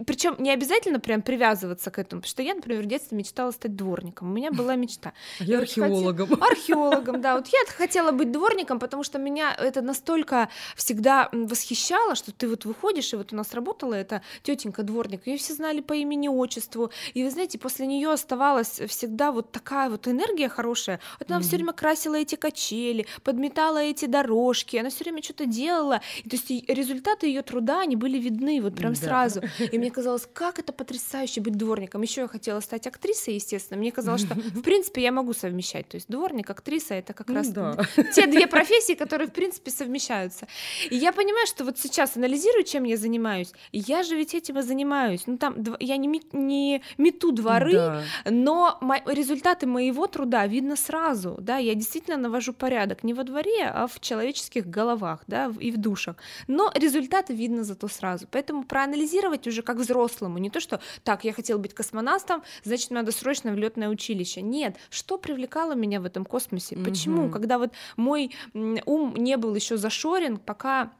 причем 0.06 0.36
не 0.40 0.52
обязательно 0.52 1.00
прям 1.00 1.22
привязываться 1.22 1.92
к 1.92 2.00
этому, 2.00 2.22
потому 2.22 2.30
что 2.30 2.44
я, 2.44 2.56
например, 2.56 2.84
в 2.84 2.88
детстве 2.88 3.18
мечтала 3.18 3.52
стать 3.52 3.76
дворником. 3.76 4.30
У 4.30 4.34
меня 4.34 4.52
была 4.52 4.76
мечта. 4.76 5.14
Я 5.40 5.60
археологом. 5.60 6.34
Археологом, 6.44 7.22
да. 7.22 7.36
Вот 7.36 7.48
я 7.48 7.60
хотела 7.68 8.12
быть 8.12 8.32
дворником, 8.32 8.80
потому 8.80 9.04
что 9.04 9.18
меня 9.18 9.56
это 9.58 9.82
настолько 9.82 10.50
всегда 10.76 11.30
восхищало, 11.32 12.16
что 12.16 12.34
ты 12.34 12.50
вот 12.50 12.66
выходишь, 12.66 13.14
и 13.14 13.16
вот 13.16 13.32
у 13.32 13.36
нас 13.36 13.54
работала 13.54 13.94
эта 13.94 14.22
тетенька 14.44 14.84
дворник, 14.84 15.26
ее 15.26 15.38
все 15.38 15.54
знали 15.54 15.80
по 15.80 15.94
имени, 15.94 16.28
отчеству, 16.28 16.92
и 17.14 17.24
вы 17.24 17.32
знаете, 17.32 17.58
после 17.58 17.88
нее 17.88 18.12
оставалась 18.12 18.82
всегда 18.88 19.32
вот 19.32 19.52
такая 19.52 19.90
вот 19.90 20.08
энергия 20.08 20.50
хорошая. 20.50 21.00
Вот 21.20 21.32
она 21.32 21.40
mm-hmm. 21.40 21.44
все 21.44 21.56
время 21.56 21.74
красила 21.74 22.16
эти 22.16 22.36
качели, 22.36 23.08
подметала 23.24 23.78
эти 23.78 24.06
дорожки, 24.06 24.76
она 24.76 24.90
все 24.90 25.06
время 25.06 25.24
что-то 25.24 25.46
делала, 25.46 26.02
и, 26.24 26.30
то 26.30 26.36
есть 26.36 26.70
результаты 26.70 27.28
ее 27.28 27.42
труда 27.42 27.82
они 27.82 27.96
были 27.96 28.18
видны 28.18 28.62
вот 28.62 28.76
прям 28.76 28.94
сразу. 28.94 29.42
И 29.72 29.77
И 29.78 29.80
мне 29.80 29.92
казалось, 29.92 30.28
как 30.34 30.58
это 30.60 30.74
потрясающе 30.74 31.42
быть 31.42 31.56
дворником. 31.56 32.02
Еще 32.02 32.22
я 32.22 32.28
хотела 32.28 32.60
стать 32.62 32.88
актрисой, 32.88 33.36
естественно. 33.36 33.80
Мне 33.80 33.92
казалось, 33.92 34.22
что, 34.22 34.34
в 34.34 34.62
принципе, 34.64 35.02
я 35.04 35.12
могу 35.12 35.34
совмещать. 35.34 35.88
То 35.88 35.96
есть 35.96 36.08
дворник, 36.10 36.50
актриса— 36.50 36.94
это 36.96 37.14
как 37.14 37.28
Ну 37.30 37.36
раз 37.36 37.50
да. 37.50 37.78
те 38.16 38.26
две 38.28 38.48
профессии, 38.48 38.94
которые, 38.96 39.28
в 39.28 39.34
принципе, 39.34 39.70
совмещаются. 39.72 40.48
И 40.90 40.96
я 40.96 41.12
понимаю, 41.14 41.46
что 41.48 41.64
вот 41.64 41.78
сейчас 41.78 42.18
анализирую, 42.18 42.64
чем 42.64 42.84
я 42.86 42.98
занимаюсь. 42.98 43.52
Я 43.72 44.02
же 44.04 44.16
ведь 44.16 44.34
этим 44.34 44.58
и 44.58 44.62
занимаюсь. 44.64 45.24
Ну, 45.28 45.38
там, 45.38 45.56
я 45.80 45.98
не, 45.98 46.22
не 46.34 46.82
мету 46.98 47.32
дворы, 47.32 47.74
Да. 47.74 48.04
но 48.26 48.80
результаты 49.06 49.68
моего 49.68 50.08
труда 50.08 50.48
видно 50.48 50.76
сразу, 50.76 51.38
да, 51.40 51.58
я 51.58 51.76
действительно 51.76 52.18
навожу 52.18 52.54
порядок 52.54 53.04
не 53.04 53.14
во 53.14 53.24
дворе, 53.24 53.66
а 53.68 53.86
в 53.88 54.00
человеческих 54.00 54.66
головах, 54.68 55.24
да, 55.28 55.52
и 55.60 55.72
в 55.72 55.78
душах, 55.78 56.16
но 56.48 56.72
результаты 56.74 57.34
видно 57.34 57.64
зато 57.64 57.88
сразу, 57.88 58.28
поэтому 58.32 58.64
проанализировать 58.64 59.48
уже 59.48 59.62
как 59.68 59.78
взрослому, 59.78 60.38
не 60.40 60.50
то, 60.50 60.60
что 60.60 60.80
так, 61.04 61.26
я 61.26 61.34
хотел 61.34 61.60
быть 61.60 61.74
космонавтом, 61.74 62.42
значит, 62.64 62.90
надо 62.90 63.12
срочно 63.12 63.52
в 63.52 63.56
летное 63.56 63.90
училище, 63.90 64.42
нет, 64.42 64.78
что 64.90 65.18
привлекало 65.18 65.74
меня 65.76 66.00
в 66.00 66.06
этом 66.06 66.26
космосе, 66.26 66.78
почему, 66.78 67.24
Мгм. 67.24 67.32
когда 67.32 67.58
вот 67.58 67.72
мой 67.98 68.32
ум 68.54 69.14
не 69.18 69.38
был 69.38 69.54
еще 69.54 69.78
зашорен, 69.78 70.38
пока 70.38 70.92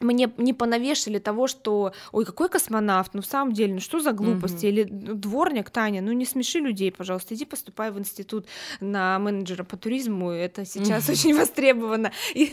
мне 0.00 0.32
не 0.36 0.52
понавешали 0.52 1.18
того, 1.18 1.46
что, 1.46 1.92
ой, 2.12 2.24
какой 2.24 2.48
космонавт, 2.48 3.14
ну 3.14 3.22
в 3.22 3.26
самом 3.26 3.52
деле, 3.52 3.74
ну 3.74 3.80
что 3.80 4.00
за 4.00 4.12
глупости, 4.12 4.66
или 4.66 4.84
ну, 4.84 5.14
дворник, 5.14 5.70
Таня, 5.70 6.02
ну 6.02 6.12
не 6.12 6.24
смеши 6.24 6.58
людей, 6.60 6.90
пожалуйста, 6.90 7.34
иди 7.34 7.44
поступай 7.44 7.90
в 7.90 7.98
институт 7.98 8.46
на 8.80 9.18
менеджера 9.18 9.64
по 9.64 9.76
туризму, 9.76 10.30
это 10.30 10.64
сейчас 10.64 11.08
очень 11.08 11.34
востребовано, 11.38 12.12
И 12.34 12.52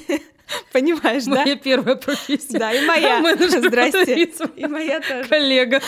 понимаешь, 0.73 1.25
да? 1.25 1.43
Моя 1.43 1.55
первая 1.55 1.95
профессия. 1.95 2.57
Да, 2.57 2.71
и 2.71 2.85
моя, 2.85 3.19
Менеджер 3.19 3.62
здрасте, 3.67 4.23
и 4.55 4.67
моя 4.67 4.99
тоже. 5.01 5.29
Коллега. 5.29 5.81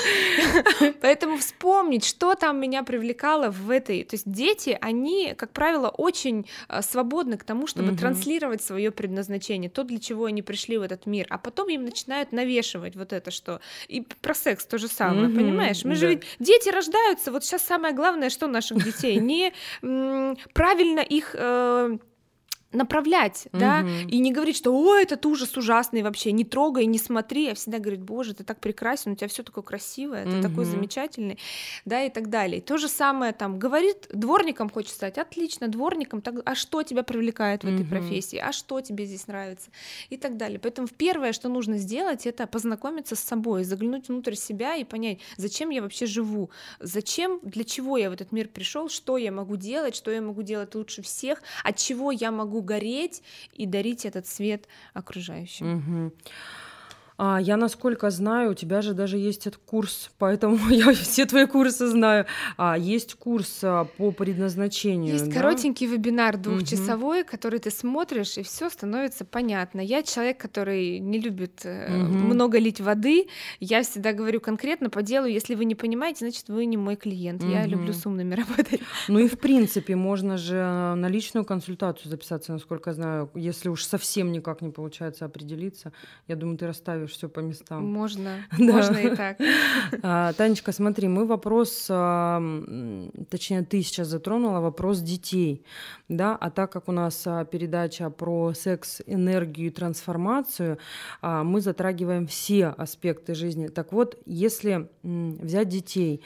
Поэтому 1.00 1.38
вспомнить, 1.38 2.04
что 2.04 2.34
там 2.34 2.60
меня 2.60 2.82
привлекало 2.82 3.50
в 3.50 3.70
этой... 3.70 4.04
То 4.04 4.14
есть 4.14 4.30
дети, 4.30 4.76
они, 4.80 5.34
как 5.36 5.52
правило, 5.52 5.88
очень 5.88 6.46
э, 6.68 6.82
свободны 6.82 7.36
к 7.38 7.44
тому, 7.44 7.66
чтобы 7.66 7.88
Мгм. 7.88 7.98
транслировать 7.98 8.62
свое 8.62 8.90
предназначение, 8.90 9.70
то, 9.70 9.84
для 9.84 9.98
чего 9.98 10.26
они 10.26 10.42
пришли 10.42 10.78
в 10.78 10.82
этот 10.82 11.06
мир, 11.06 11.26
а 11.30 11.38
потом 11.38 11.68
им 11.68 11.84
начинают 11.84 12.32
навешивать 12.32 12.96
вот 12.96 13.12
это, 13.12 13.30
что... 13.30 13.60
И 13.88 14.02
про 14.20 14.34
секс 14.34 14.66
то 14.66 14.78
же 14.78 14.88
самое, 14.88 15.28
Мгм, 15.28 15.36
понимаешь? 15.36 15.84
Мы 15.84 15.94
же 15.94 16.02
да. 16.02 16.08
ведь... 16.08 16.22
Дети 16.38 16.68
рождаются, 16.68 17.32
вот 17.32 17.44
сейчас 17.44 17.64
самое 17.64 17.94
главное, 17.94 18.30
что 18.30 18.46
наших 18.46 18.82
детей, 18.84 19.16
не 19.16 19.52
правильно 20.52 21.00
их... 21.00 21.34
направлять, 22.72 23.48
да, 23.52 23.84
Мгм. 23.84 24.08
и 24.08 24.18
не 24.18 24.32
говорить, 24.32 24.56
что 24.56 24.72
ой, 24.76 25.02
этот 25.02 25.24
ужас 25.26 25.56
ужасный 25.56 26.02
вообще, 26.02 26.32
не 26.32 26.44
трогай, 26.44 26.84
не 26.86 26.98
смотри, 26.98 27.48
а 27.48 27.54
всегда 27.54 27.78
говорить, 27.78 28.02
боже, 28.02 28.34
ты 28.34 28.44
так 28.44 28.60
прекрасен, 28.60 29.12
у 29.12 29.16
тебя 29.16 29.28
все 29.28 29.42
такое 29.42 29.64
красивое, 29.64 30.26
ты 30.26 30.36
такой 30.38 30.64
Мгм. 30.64 30.66
замечательный, 30.66 31.38
да, 31.86 32.02
и 32.04 32.10
так 32.10 32.28
далее. 32.28 32.60
То 32.60 32.76
же 32.76 32.88
самое 32.88 33.32
там, 33.32 33.58
говорит, 33.58 34.06
дворником 34.12 34.68
хочет 34.68 34.90
стать, 34.92 35.16
отлично, 35.18 35.68
дворником, 35.68 36.20
так, 36.20 36.34
а 36.44 36.54
что 36.54 36.82
тебя 36.82 37.02
привлекает 37.02 37.64
в 37.64 37.68
этой 37.68 37.84
Мгм. 37.84 37.86
профессии, 37.86 38.36
а 38.38 38.52
что 38.52 38.80
тебе 38.82 39.06
здесь 39.06 39.26
нравится, 39.28 39.70
и 40.10 40.16
так 40.18 40.36
далее. 40.36 40.58
Поэтому 40.58 40.88
первое, 40.88 41.32
что 41.32 41.48
нужно 41.48 41.78
сделать, 41.78 42.26
это 42.26 42.46
познакомиться 42.46 43.16
с 43.16 43.20
собой, 43.20 43.64
заглянуть 43.64 44.08
внутрь 44.08 44.34
себя 44.34 44.76
и 44.76 44.84
понять, 44.84 45.20
зачем 45.36 45.70
я 45.70 45.80
вообще 45.82 46.06
живу, 46.06 46.50
зачем, 46.80 47.40
для 47.42 47.64
чего 47.64 47.96
я 47.96 48.10
в 48.10 48.12
этот 48.12 48.32
мир 48.32 48.48
пришел, 48.48 48.88
что 48.88 49.16
я 49.16 49.32
могу 49.32 49.56
делать, 49.56 49.94
что 49.96 50.10
я 50.10 50.20
могу 50.20 50.42
делать 50.42 50.74
лучше 50.74 51.02
всех, 51.02 51.42
от 51.64 51.76
чего 51.76 52.10
я 52.12 52.30
могу 52.30 52.57
гореть 52.62 53.22
и 53.54 53.66
дарить 53.66 54.04
этот 54.04 54.26
свет 54.26 54.68
окружающим. 54.94 55.76
Мгм. 55.76 56.12
А, 57.20 57.40
я, 57.40 57.56
насколько 57.56 58.10
знаю, 58.10 58.52
у 58.52 58.54
тебя 58.54 58.80
же 58.80 58.94
даже 58.94 59.18
есть 59.18 59.48
этот 59.48 59.60
курс, 59.66 60.10
поэтому 60.18 60.56
я 60.70 60.92
все 60.92 61.26
твои 61.26 61.46
курсы 61.46 61.88
знаю. 61.88 62.26
А, 62.56 62.78
есть 62.78 63.14
курс 63.14 63.58
а, 63.64 63.86
по 63.86 64.12
предназначению. 64.12 65.14
Есть 65.14 65.26
да? 65.28 65.32
коротенький 65.32 65.88
вебинар 65.88 66.36
двухчасовой, 66.38 67.24
который 67.24 67.58
ты 67.58 67.72
смотришь, 67.72 68.38
и 68.38 68.44
все 68.44 68.70
становится 68.70 69.24
понятно. 69.24 69.80
Я 69.80 70.04
человек, 70.04 70.38
который 70.38 71.00
не 71.00 71.18
любит 71.18 71.64
Мгм. 71.64 72.28
много 72.28 72.58
лить 72.58 72.80
воды. 72.80 73.26
Я 73.58 73.82
всегда 73.82 74.12
говорю 74.12 74.40
конкретно 74.40 74.88
по 74.88 75.02
делу. 75.02 75.26
Если 75.26 75.56
вы 75.56 75.64
не 75.64 75.74
понимаете, 75.74 76.20
значит, 76.20 76.48
вы 76.48 76.66
не 76.66 76.76
мой 76.76 76.94
клиент. 76.94 77.42
Я 77.42 77.62
Мгм. 77.62 77.70
люблю 77.70 77.92
с 77.94 78.06
умными 78.06 78.34
работать. 78.36 78.80
Ну 79.08 79.18
и 79.18 79.26
в 79.26 79.40
принципе 79.40 79.96
можно 79.96 80.36
же 80.36 80.54
на 80.54 81.08
личную 81.08 81.44
консультацию 81.44 82.10
записаться, 82.10 82.52
насколько 82.52 82.90
я 82.90 82.94
знаю, 82.94 83.30
если 83.34 83.68
уж 83.70 83.84
совсем 83.84 84.30
никак 84.30 84.62
не 84.62 84.70
получается 84.70 85.24
определиться. 85.24 85.92
Я 86.28 86.36
думаю, 86.36 86.56
ты 86.58 86.66
расставишь 86.68 87.07
все 87.08 87.28
по 87.28 87.40
местам. 87.40 87.86
Можно, 87.86 88.44
Да. 88.58 88.72
можно 88.72 88.96
и 88.96 89.16
так. 89.16 89.38
А, 90.02 90.32
Танечка, 90.32 90.72
смотри, 90.72 91.08
мы 91.08 91.26
вопрос, 91.26 91.86
точнее, 91.86 93.62
ты 93.68 93.82
сейчас 93.82 94.08
затронула 94.08 94.60
вопрос 94.60 95.00
детей, 95.00 95.64
да, 96.08 96.36
а 96.36 96.50
так 96.50 96.72
как 96.72 96.88
у 96.88 96.92
нас 96.92 97.22
а, 97.26 97.44
передача 97.44 98.10
про 98.10 98.52
секс, 98.54 99.02
энергию 99.06 99.68
и 99.68 99.70
трансформацию, 99.70 100.78
а, 101.20 101.42
мы 101.44 101.60
затрагиваем 101.60 102.26
все 102.26 102.68
аспекты 102.68 103.34
жизни. 103.34 103.68
Так 103.68 103.92
вот, 103.92 104.18
если 104.26 104.88
взять 105.02 105.68
детей, 105.68 106.22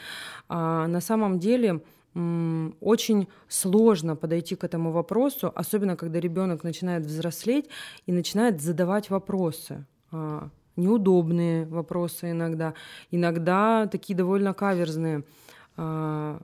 на 0.49 1.01
самом 1.01 1.39
деле 1.39 1.81
очень 2.15 3.29
сложно 3.49 4.17
подойти 4.17 4.55
к 4.55 4.65
этому 4.65 4.93
вопросу, 4.93 5.51
особенно 5.55 5.97
когда 5.97 6.21
ребенок 6.21 6.63
начинает 6.63 7.07
взрослеть 7.07 7.69
и 8.07 8.13
начинает 8.13 8.61
задавать 8.61 9.09
вопросы. 9.11 9.87
Неудобные 10.77 11.67
вопросы 11.67 12.31
иногда, 12.31 12.75
иногда 13.11 13.87
такие 13.87 14.17
довольно 14.17 14.55
каверзные. 14.55 15.25
А, 15.77 16.41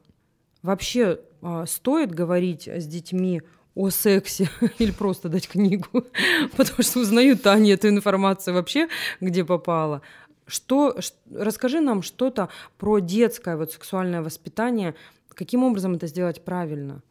Вообще 0.63 1.21
а, 1.41 1.67
стоит 1.67 2.13
говорить 2.13 2.67
с 2.67 2.87
детьми 2.87 3.43
о 3.75 3.91
сексе 3.91 4.51
или 4.79 4.91
просто 4.91 5.29
дать 5.29 5.49
книгу, 5.49 5.87
потому 6.57 6.83
что 6.83 7.01
узнают 7.01 7.47
они 7.47 7.71
эту 7.71 7.89
информацию 7.89 8.55
вообще, 8.55 8.89
где 9.21 9.45
попало. 9.45 10.03
Что, 10.47 10.99
расскажи 11.33 11.81
нам 11.81 12.03
что-то 12.03 12.49
про 12.79 12.99
детское 12.99 13.57
вот 13.57 13.73
сексуальное 13.73 14.23
воспитание, 14.23 14.95
каким 15.33 15.63
образом 15.63 15.95
это 15.95 16.07
сделать 16.07 16.45
правильно? 16.45 17.03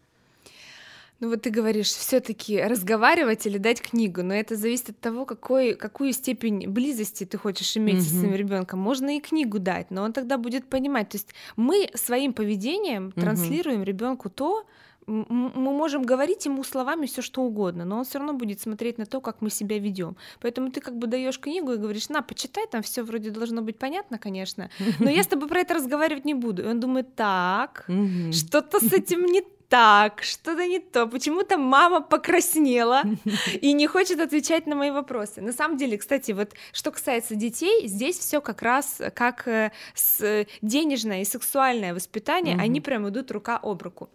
Ну 1.19 1.29
вот 1.29 1.41
ты 1.41 1.49
говоришь, 1.49 1.87
все-таки 1.87 2.61
разговаривать 2.61 3.47
или 3.47 3.57
дать 3.57 3.81
книгу, 3.81 4.21
но 4.21 4.35
это 4.35 4.55
зависит 4.55 4.89
от 4.89 4.99
того, 4.99 5.25
какой, 5.25 5.73
какую 5.73 6.13
степень 6.13 6.69
близости 6.69 7.23
ты 7.25 7.37
хочешь 7.39 7.75
иметь 7.77 8.03
со 8.03 8.09
Мгм. 8.13 8.19
своим 8.19 8.35
ребенком. 8.35 8.79
Можно 8.79 9.17
и 9.17 9.19
книгу 9.19 9.57
дать, 9.57 9.89
но 9.89 10.03
он 10.03 10.13
тогда 10.13 10.37
будет 10.37 10.65
понимать. 10.69 11.09
То 11.09 11.17
есть 11.17 11.33
мы 11.55 11.89
своим 11.95 12.33
поведением 12.33 13.11
транслируем 13.11 13.83
ребенку 13.83 14.29
то, 14.29 14.65
мы 15.07 15.71
можем 15.73 16.03
говорить 16.03 16.45
ему 16.45 16.63
словами 16.65 17.05
все 17.05 17.21
что 17.21 17.41
угодно, 17.41 17.85
но 17.85 17.97
он 17.99 18.03
все 18.03 18.19
равно 18.19 18.33
будет 18.33 18.59
смотреть 18.59 18.97
на 18.97 19.05
то, 19.05 19.21
как 19.21 19.41
мы 19.41 19.49
себя 19.49 19.79
ведем. 19.79 20.17
Поэтому 20.41 20.69
ты 20.69 20.81
как 20.81 20.97
бы 20.97 21.07
даешь 21.07 21.39
книгу 21.39 21.71
и 21.71 21.77
говоришь, 21.77 22.09
на, 22.09 22.21
почитай, 22.21 22.67
там 22.69 22.81
все 22.83 23.03
вроде 23.03 23.31
должно 23.31 23.61
быть 23.61 23.77
понятно, 23.79 24.19
конечно, 24.19 24.69
но 24.99 25.09
я 25.09 25.23
с 25.23 25.27
тобой 25.31 25.47
про 25.47 25.61
это 25.61 25.75
разговаривать 25.75 26.25
не 26.25 26.33
буду. 26.33 26.63
И 26.63 26.65
он 26.67 26.81
думает, 26.81 27.15
так, 27.15 27.89
что-то 28.33 28.81
с 28.85 28.91
этим 28.91 29.25
не 29.25 29.43
так, 29.69 30.23
что-то 30.23 30.65
не 30.65 30.79
то. 30.79 31.07
Почему-то 31.07 31.57
мама 31.57 32.01
покраснела 32.01 33.03
и 33.61 33.73
не 33.73 33.87
хочет 33.87 34.19
отвечать 34.19 34.67
на 34.67 34.75
мои 34.75 34.91
вопросы. 34.91 35.41
На 35.41 35.51
самом 35.53 35.77
деле, 35.77 35.97
кстати, 35.97 36.31
вот 36.31 36.53
что 36.73 36.91
касается 36.91 37.35
детей, 37.35 37.87
здесь 37.87 38.17
все 38.17 38.41
как 38.41 38.61
раз 38.61 39.01
как 39.13 39.47
э, 39.47 39.71
с 39.93 40.21
э, 40.21 40.47
денежное 40.61 41.21
и 41.21 41.25
сексуальное 41.25 41.93
воспитание, 41.93 42.55
Мгм. 42.55 42.63
они 42.63 42.81
прям 42.81 43.09
идут 43.09 43.31
рука 43.31 43.59
об 43.61 43.81
руку. 43.81 44.09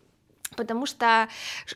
Потому 0.57 0.87
что 0.87 1.29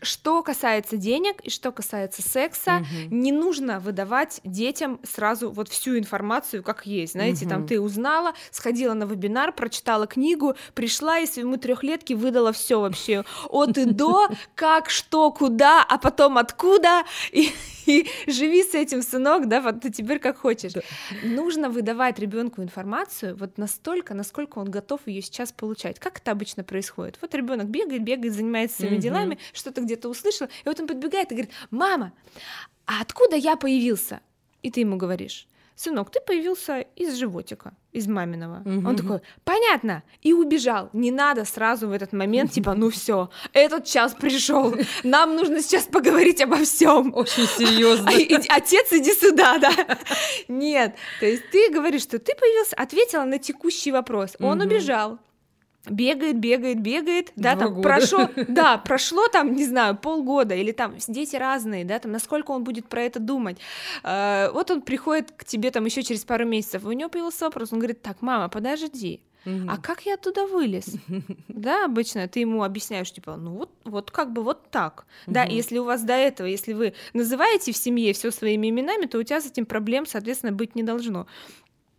что 0.03 0.43
касается 0.43 0.97
денег 0.97 1.41
и 1.43 1.51
что 1.51 1.73
касается 1.73 2.23
секса, 2.23 2.81
Мгм. 2.81 3.21
не 3.23 3.33
нужно 3.33 3.81
выдавать 3.81 4.41
детям 4.45 4.99
сразу 5.03 5.51
вот 5.51 5.69
всю 5.69 5.99
информацию, 5.99 6.62
как 6.62 6.87
есть. 6.87 7.12
Знаете, 7.12 7.47
там 7.49 7.61
Мгм. 7.61 7.69
ты 7.69 7.81
узнала, 7.81 8.33
сходила 8.51 8.95
на 8.95 9.05
вебинар, 9.05 9.53
прочитала 9.53 10.07
книгу, 10.07 10.55
пришла 10.75 11.19
и 11.21 11.27
своему 11.27 11.57
трехлетке 11.57 12.15
выдала 12.17 12.53
все 12.53 12.81
вообще 12.81 13.25
от 13.49 13.79
и 13.79 13.85
до, 13.85 14.29
как, 14.55 14.91
что, 14.91 15.31
куда, 15.31 15.83
а 15.89 15.99
потом 15.99 16.39
откуда, 16.39 17.05
и, 17.31 17.51
и 17.87 18.09
живи 18.27 18.62
с 18.65 18.75
этим, 18.75 19.03
сынок, 19.03 19.47
да, 19.49 19.61
вот 19.61 19.81
ты 19.83 19.91
теперь 19.91 20.19
как 20.19 20.39
хочешь. 20.39 20.73
Да. 20.73 20.81
Нужно 21.23 21.71
выдавать 21.71 22.19
ребенку 22.19 22.62
информацию 22.62 23.37
вот 23.37 23.59
настолько, 23.59 24.12
насколько 24.15 24.59
он 24.59 24.71
готов 24.71 25.01
ее 25.07 25.23
сейчас 25.23 25.53
получать. 25.53 25.99
Как 26.01 26.19
это 26.19 26.33
обычно 26.33 26.65
происходит? 26.65 27.19
Вот 27.21 27.35
ребенок 27.35 27.67
бегает, 27.69 28.03
бегает, 28.03 28.35
занимается 28.35 28.65
своими 28.72 28.94
Мгм. 28.94 29.02
делами, 29.02 29.38
что-то 29.52 29.81
где-то 29.81 30.09
услышал, 30.09 30.46
и 30.46 30.68
вот 30.68 30.81
он 30.81 30.87
подбегает 30.87 31.31
и 31.33 31.35
говорит, 31.35 31.52
мама, 31.70 32.12
а 32.87 33.00
откуда 33.00 33.37
я 33.37 33.57
появился? 33.57 34.20
И 34.62 34.70
ты 34.70 34.81
ему 34.81 34.96
говоришь, 34.96 35.46
сынок, 35.76 36.11
ты 36.11 36.20
появился 36.20 36.81
из 36.96 37.14
животика, 37.14 37.74
из 37.92 38.07
маминого. 38.09 38.62
Угу. 38.64 38.88
Он 38.88 38.96
такой, 38.96 39.20
понятно, 39.44 40.02
и 40.22 40.33
убежал. 40.33 40.88
Не 40.92 41.11
надо 41.11 41.44
сразу 41.44 41.88
в 41.88 41.92
этот 41.92 42.12
момент, 42.12 42.52
типа, 42.52 42.74
ну 42.74 42.90
все, 42.90 43.31
этот 43.52 43.85
час 43.85 44.14
пришел, 44.14 44.74
нам 45.05 45.37
нужно 45.37 45.61
сейчас 45.62 45.85
поговорить 45.85 46.40
обо 46.40 46.57
всем. 46.57 47.14
Очень 47.14 47.46
серьезно. 47.46 48.11
Отец, 48.48 48.92
иди 48.92 49.12
сюда, 49.12 49.59
да. 49.59 49.70
Нет, 50.48 50.96
то 51.20 51.26
есть 51.26 51.50
ты 51.50 51.70
говоришь, 51.70 52.02
что 52.02 52.18
ты 52.18 52.35
появился, 52.35 52.74
ответила 52.76 53.24
на 53.24 53.38
текущий 53.38 53.92
вопрос. 53.92 54.37
Он 54.40 54.61
убежал, 54.61 55.18
бегает, 55.90 56.38
бегает, 56.38 56.81
бегает, 56.81 57.33
да, 57.37 57.55
Два 57.55 57.64
там 57.64 57.75
года. 57.75 57.88
прошло, 57.88 58.31
да, 58.49 58.79
прошло 58.79 59.29
там, 59.29 59.55
не 59.55 59.64
знаю, 59.64 59.96
полгода, 59.96 60.55
или 60.55 60.72
там 60.72 60.94
дети 61.09 61.37
разные, 61.37 61.85
да, 61.85 61.99
там, 61.99 62.12
насколько 62.12 62.51
он 62.51 62.64
будет 62.64 62.88
про 62.88 63.03
это 63.03 63.20
думать. 63.20 63.59
Э, 64.03 64.51
вот 64.53 64.70
он 64.70 64.83
приходит 64.83 65.33
к 65.33 65.44
тебе 65.44 65.70
там 65.70 65.85
еще 65.85 66.03
через 66.03 66.25
пару 66.25 66.44
месяцев, 66.44 66.85
у 66.85 66.92
него 66.92 67.11
появился 67.11 67.44
вопрос, 67.44 67.72
он 67.72 67.79
говорит, 67.79 68.03
так, 68.03 68.22
мама, 68.22 68.49
подожди, 68.49 69.20
а 69.68 69.77
как 69.79 70.07
я 70.07 70.14
оттуда 70.14 70.46
вылез? 70.46 70.96
Да, 71.49 71.87
обычно 71.87 72.29
ты 72.29 72.40
ему 72.40 72.62
объясняешь, 72.62 73.11
типа, 73.12 73.37
ну 73.37 73.53
вот, 73.53 73.70
вот 73.85 74.11
как 74.11 74.33
бы 74.33 74.42
вот 74.42 74.70
так. 74.70 75.07
Да, 75.27 75.44
если 75.44 75.79
у 75.79 75.85
вас 75.85 76.03
до 76.03 76.12
этого, 76.12 76.46
если 76.46 76.75
вы 76.75 76.92
называете 77.14 77.72
в 77.72 77.77
семье 77.77 78.12
все 78.12 78.31
своими 78.31 78.68
именами, 78.68 79.07
то 79.07 79.18
у 79.18 79.22
тебя 79.22 79.40
с 79.40 79.46
этим 79.46 79.64
проблем, 79.64 80.07
соответственно, 80.07 80.53
быть 80.53 80.75
не 80.75 80.83
должно 80.83 81.27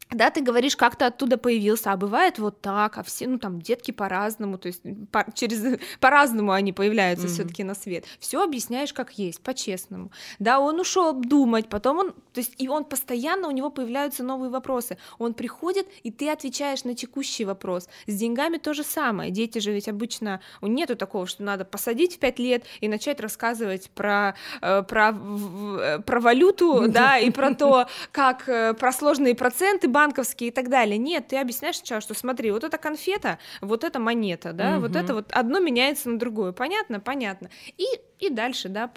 да, 0.09 0.29
ты 0.29 0.41
говоришь, 0.41 0.77
как 0.77 0.95
ты 0.95 1.05
оттуда 1.05 1.37
появился, 1.37 1.91
а 1.91 1.97
бывает 1.97 2.39
вот 2.39 2.61
так, 2.61 2.97
а 2.97 3.03
все, 3.03 3.27
ну 3.27 3.39
там 3.39 3.61
детки 3.61 3.91
по-разному, 3.91 4.57
то 4.57 4.67
есть 4.67 4.81
по, 5.11 5.25
через 5.33 5.79
по-разному 5.99 6.51
они 6.51 6.71
появляются 6.71 7.27
mm-hmm. 7.27 7.29
все-таки 7.29 7.63
на 7.63 7.75
свет. 7.75 8.05
Все 8.19 8.41
объясняешь 8.41 8.93
как 8.93 9.11
есть, 9.19 9.41
по-честному. 9.41 10.11
Да, 10.39 10.59
он 10.59 10.79
ушел 10.79 11.13
думать, 11.13 11.67
потом 11.67 11.97
он, 11.97 12.11
то 12.11 12.39
есть 12.39 12.53
и 12.57 12.69
он 12.69 12.85
постоянно 12.85 13.47
у 13.47 13.51
него 13.51 13.69
появляются 13.69 14.23
новые 14.23 14.49
вопросы. 14.49 14.97
Он 15.17 15.33
приходит 15.33 15.87
и 16.03 16.11
ты 16.11 16.29
отвечаешь 16.29 16.85
на 16.85 16.95
текущий 16.95 17.43
вопрос. 17.43 17.89
С 18.05 18.15
деньгами 18.15 18.57
то 18.57 18.73
же 18.73 18.83
самое. 18.83 19.31
Дети 19.31 19.59
же 19.59 19.73
ведь 19.73 19.89
обычно 19.89 20.39
нету 20.61 20.95
такого, 20.95 21.27
что 21.27 21.43
надо 21.43 21.65
посадить 21.65 22.15
в 22.15 22.19
пять 22.19 22.39
лет 22.39 22.63
и 22.79 22.87
начать 22.87 23.19
рассказывать 23.19 23.89
про 23.91 24.35
э, 24.61 24.83
про 24.83 25.13
э, 25.13 25.99
про 25.99 26.19
валюту, 26.21 26.85
да, 26.87 27.17
и 27.17 27.29
про 27.29 27.53
то, 27.53 27.87
как 28.11 28.47
э, 28.47 28.73
про 28.73 28.93
сложные 28.93 29.35
проценты 29.35 29.89
банковские 29.97 30.49
и 30.49 30.51
так 30.51 30.69
далее. 30.69 30.99
Нет, 30.99 31.29
ты 31.29 31.37
объясняешь 31.37 31.77
сначала, 31.77 32.01
что 32.01 32.13
смотри, 32.13 32.51
вот 32.51 32.63
эта 32.63 32.77
конфета, 32.77 33.39
вот 33.61 33.83
эта 33.83 33.97
монета, 33.97 34.53
да, 34.53 34.73
угу. 34.73 34.81
вот 34.81 34.95
это 34.95 35.15
вот 35.15 35.31
одно 35.31 35.59
меняется 35.59 36.09
на 36.11 36.19
другое. 36.19 36.51
Понятно? 36.51 36.99
Понятно. 36.99 37.49
И, 37.77 37.85
и 38.19 38.29
дальше, 38.29 38.69
да, 38.69 38.91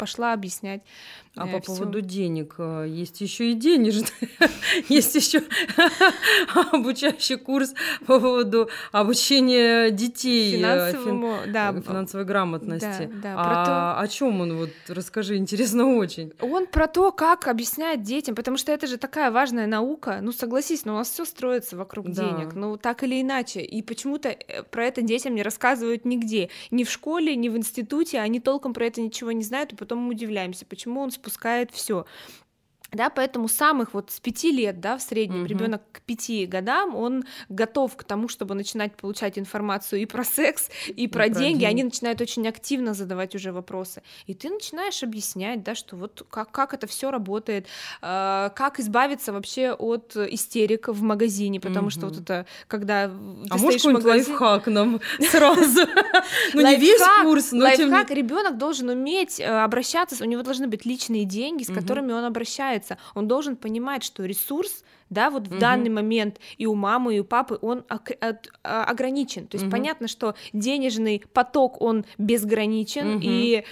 пошла 0.00 0.32
объяснять. 0.32 0.82
А 1.36 1.46
по 1.46 1.60
всё. 1.60 1.76
поводу 1.76 2.00
денег, 2.00 2.56
э, 2.58 2.86
есть 2.88 3.20
еще 3.20 3.52
и 3.52 3.54
денежные, 3.54 4.10
есть 4.88 5.14
еще 5.14 5.44
обучающий 6.72 7.36
курс 7.36 7.72
по 8.04 8.18
поводу 8.18 8.68
обучения 8.90 9.90
детей 9.90 10.56
э, 10.56 10.58
Финансовому, 10.58 11.36
да, 11.46 11.72
э, 11.72 11.80
финансовой 11.80 12.26
грамотности. 12.26 13.08
Да, 13.22 13.22
да, 13.22 13.34
а 13.36 13.64
то... 13.64 14.00
о 14.00 14.08
чем 14.08 14.40
он? 14.40 14.56
Вот 14.56 14.70
расскажи, 14.88 15.36
интересно 15.36 15.86
очень. 15.96 16.32
Он 16.40 16.66
про 16.66 16.88
то, 16.88 17.12
как 17.12 17.46
объяснять 17.46 18.02
детям, 18.02 18.34
потому 18.34 18.56
что 18.56 18.72
это 18.72 18.88
же 18.88 18.96
такая 18.96 19.30
важная 19.30 19.68
наука. 19.68 20.18
Ну 20.20 20.32
согласись, 20.32 20.84
но 20.84 20.94
у 20.94 20.96
нас 20.96 21.10
все 21.10 21.24
строится 21.24 21.76
вокруг 21.76 22.10
да. 22.10 22.24
денег, 22.24 22.54
ну 22.54 22.76
так 22.76 23.04
или 23.04 23.20
иначе. 23.20 23.60
И 23.60 23.82
почему-то 23.82 24.36
про 24.72 24.86
это 24.86 25.00
детям 25.00 25.36
не 25.36 25.44
рассказывают 25.44 26.04
нигде, 26.04 26.50
ни 26.72 26.82
в 26.82 26.90
школе, 26.90 27.36
ни 27.36 27.48
в 27.48 27.56
институте, 27.56 28.18
они 28.18 28.40
толком 28.40 28.74
про 28.74 28.86
это 28.86 29.00
ничего 29.00 29.30
не 29.30 29.44
знают, 29.44 29.72
и 29.72 29.76
потом 29.90 30.04
мы 30.04 30.10
удивляемся, 30.10 30.64
почему 30.66 31.00
он 31.00 31.10
спускает 31.10 31.72
все. 31.72 32.06
Да, 32.92 33.08
поэтому 33.10 33.48
самых 33.48 33.94
вот 33.94 34.10
с 34.10 34.20
пяти 34.20 34.50
лет, 34.50 34.80
да, 34.80 34.96
в 34.96 35.02
среднем, 35.02 35.42
угу. 35.42 35.46
ребенок 35.46 35.82
к 35.92 36.00
пяти 36.02 36.46
годам, 36.46 36.94
он 36.96 37.24
готов 37.48 37.96
к 37.96 38.04
тому, 38.04 38.28
чтобы 38.28 38.54
начинать 38.54 38.96
получать 38.96 39.38
информацию 39.38 40.02
и 40.02 40.06
про 40.06 40.24
секс, 40.24 40.68
и, 40.88 41.04
и 41.04 41.06
про, 41.06 41.20
про 41.20 41.28
деньги. 41.28 41.40
деньги. 41.40 41.64
Они 41.64 41.84
начинают 41.84 42.20
очень 42.20 42.46
активно 42.48 42.94
задавать 42.94 43.34
уже 43.34 43.52
вопросы. 43.52 44.02
И 44.26 44.34
ты 44.34 44.50
начинаешь 44.50 45.02
объяснять, 45.02 45.62
да, 45.62 45.74
что 45.74 45.96
вот 45.96 46.26
как, 46.30 46.50
как 46.50 46.74
это 46.74 46.86
все 46.86 47.10
работает, 47.10 47.66
э, 48.02 48.50
как 48.54 48.80
избавиться 48.80 49.32
вообще 49.32 49.72
от 49.72 50.16
истерик 50.16 50.88
в 50.88 51.02
магазине, 51.02 51.60
потому 51.60 51.86
угу. 51.86 51.90
что 51.90 52.06
вот 52.06 52.18
это, 52.18 52.46
когда 52.66 53.04
А 53.04 53.56
можешь 53.56 53.82
какой-нибудь 53.82 54.04
лайфхак 54.04 54.66
нам 54.66 55.00
сразу? 55.30 55.80
Ну, 56.54 56.62
не 56.62 56.76
весь 56.76 57.00
курс, 57.22 57.52
но 57.52 57.64
Лайфхак, 57.64 58.10
ребенок 58.10 58.58
должен 58.58 58.88
уметь 58.88 59.40
э, 59.40 59.44
обращаться, 59.44 60.22
у 60.22 60.26
него 60.26 60.42
должны 60.42 60.66
быть 60.66 60.84
личные 60.84 61.24
деньги, 61.24 61.62
с 61.62 61.72
которыми 61.72 62.12
он 62.12 62.24
обращается 62.24 62.79
получается, 62.80 62.98
он 63.14 63.28
должен 63.28 63.56
понимать, 63.56 64.02
что 64.02 64.24
ресурс, 64.24 64.84
да, 65.08 65.30
вот 65.30 65.48
в 65.48 65.52
угу. 65.52 65.60
данный 65.60 65.90
момент 65.90 66.38
и 66.58 66.66
у 66.66 66.74
мамы, 66.74 67.16
и 67.16 67.20
у 67.20 67.24
папы 67.24 67.58
он 67.60 67.84
а, 67.88 68.84
ограничен. 68.84 69.46
То 69.46 69.56
есть 69.56 69.66
угу. 69.66 69.72
понятно, 69.72 70.08
что 70.08 70.34
денежный 70.52 71.22
поток 71.32 71.80
он 71.80 72.04
безграничен, 72.18 73.16
угу. 73.16 73.20
и 73.22 73.64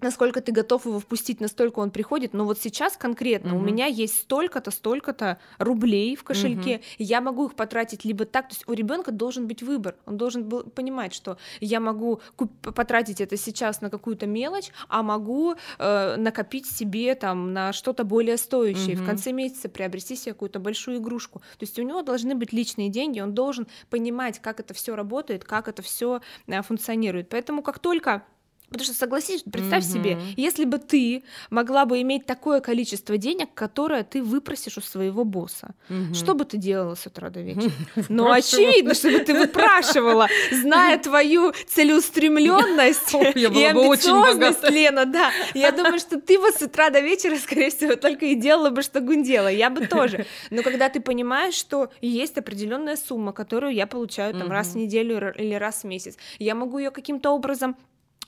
насколько 0.00 0.40
ты 0.40 0.52
готов 0.52 0.86
его 0.86 1.00
впустить, 1.00 1.40
настолько 1.40 1.78
он 1.78 1.90
приходит. 1.90 2.34
Но 2.34 2.44
вот 2.44 2.60
сейчас 2.60 2.96
конкретно 2.96 3.54
угу. 3.54 3.62
у 3.62 3.64
меня 3.64 3.86
есть 3.86 4.20
столько-то, 4.20 4.70
столько-то 4.70 5.38
рублей 5.58 6.16
в 6.16 6.24
кошельке, 6.24 6.76
угу. 6.76 6.82
я 6.98 7.20
могу 7.20 7.46
их 7.46 7.54
потратить 7.54 8.04
либо 8.04 8.24
так, 8.24 8.48
то 8.48 8.54
есть 8.54 8.68
у 8.68 8.72
ребенка 8.72 9.10
должен 9.10 9.46
быть 9.46 9.62
выбор, 9.62 9.96
он 10.04 10.16
должен 10.16 10.44
был 10.44 10.64
понимать, 10.64 11.14
что 11.14 11.38
я 11.60 11.80
могу 11.80 12.20
потратить 12.62 13.20
это 13.20 13.36
сейчас 13.36 13.80
на 13.80 13.90
какую-то 13.90 14.26
мелочь, 14.26 14.70
а 14.88 15.02
могу 15.02 15.54
э, 15.78 16.16
накопить 16.16 16.66
себе 16.66 17.14
там 17.14 17.52
на 17.52 17.72
что-то 17.72 18.04
более 18.04 18.36
стоящее, 18.36 18.96
угу. 18.96 19.04
в 19.04 19.06
конце 19.06 19.32
месяца 19.32 19.68
приобрести 19.68 20.16
себе 20.16 20.32
какую-то 20.32 20.60
большую 20.60 20.98
игрушку. 20.98 21.40
То 21.58 21.64
есть 21.64 21.78
у 21.78 21.82
него 21.82 22.02
должны 22.02 22.34
быть 22.34 22.52
личные 22.52 22.88
деньги, 22.88 23.20
он 23.20 23.34
должен 23.34 23.66
понимать, 23.90 24.40
как 24.40 24.60
это 24.60 24.74
все 24.74 24.94
работает, 24.94 25.44
как 25.44 25.68
это 25.68 25.82
все 25.82 26.20
э, 26.46 26.62
функционирует. 26.62 27.28
Поэтому 27.30 27.62
как 27.62 27.78
только 27.78 28.24
Потому 28.68 28.84
что 28.84 28.94
согласись, 28.94 29.44
представь 29.50 29.84
mm-hmm. 29.84 29.92
себе, 29.92 30.18
если 30.36 30.64
бы 30.64 30.78
ты 30.78 31.22
могла 31.50 31.84
бы 31.84 32.00
иметь 32.02 32.26
такое 32.26 32.60
количество 32.60 33.16
денег, 33.16 33.48
которое 33.54 34.02
ты 34.02 34.22
выпросишь 34.22 34.76
у 34.76 34.80
своего 34.80 35.24
босса, 35.24 35.74
mm-hmm. 35.88 36.14
что 36.14 36.34
бы 36.34 36.44
ты 36.44 36.56
делала 36.56 36.96
с 36.96 37.06
утра 37.06 37.30
до 37.30 37.40
вечера? 37.40 37.70
Ну, 38.08 38.30
очевидно, 38.30 38.94
чтобы 38.94 39.20
ты 39.20 39.34
выпрашивала, 39.34 40.28
зная 40.50 40.98
твою 40.98 41.52
целеустремленность 41.68 43.14
и 43.14 43.64
амбициозность, 43.64 44.68
Лена, 44.68 45.06
да. 45.06 45.30
Я 45.54 45.70
думаю, 45.70 45.98
что 45.98 46.20
ты 46.20 46.38
бы 46.38 46.50
с 46.50 46.60
утра 46.60 46.90
до 46.90 47.00
вечера, 47.00 47.36
скорее 47.36 47.70
всего, 47.70 47.96
только 47.96 48.26
и 48.26 48.34
делала 48.34 48.70
бы, 48.70 48.82
что 48.82 49.00
гундела. 49.00 49.48
Я 49.48 49.70
бы 49.70 49.86
тоже. 49.86 50.26
Но 50.50 50.62
когда 50.62 50.88
ты 50.88 51.00
понимаешь, 51.00 51.54
что 51.54 51.90
есть 52.00 52.36
определенная 52.36 52.96
сумма, 52.96 53.32
которую 53.32 53.74
я 53.74 53.86
получаю 53.86 54.34
там 54.34 54.50
раз 54.50 54.68
в 54.68 54.76
неделю 54.76 55.32
или 55.36 55.54
раз 55.54 55.82
в 55.82 55.84
месяц, 55.84 56.16
я 56.38 56.54
могу 56.54 56.78
ее 56.78 56.90
каким-то 56.90 57.30
образом 57.30 57.76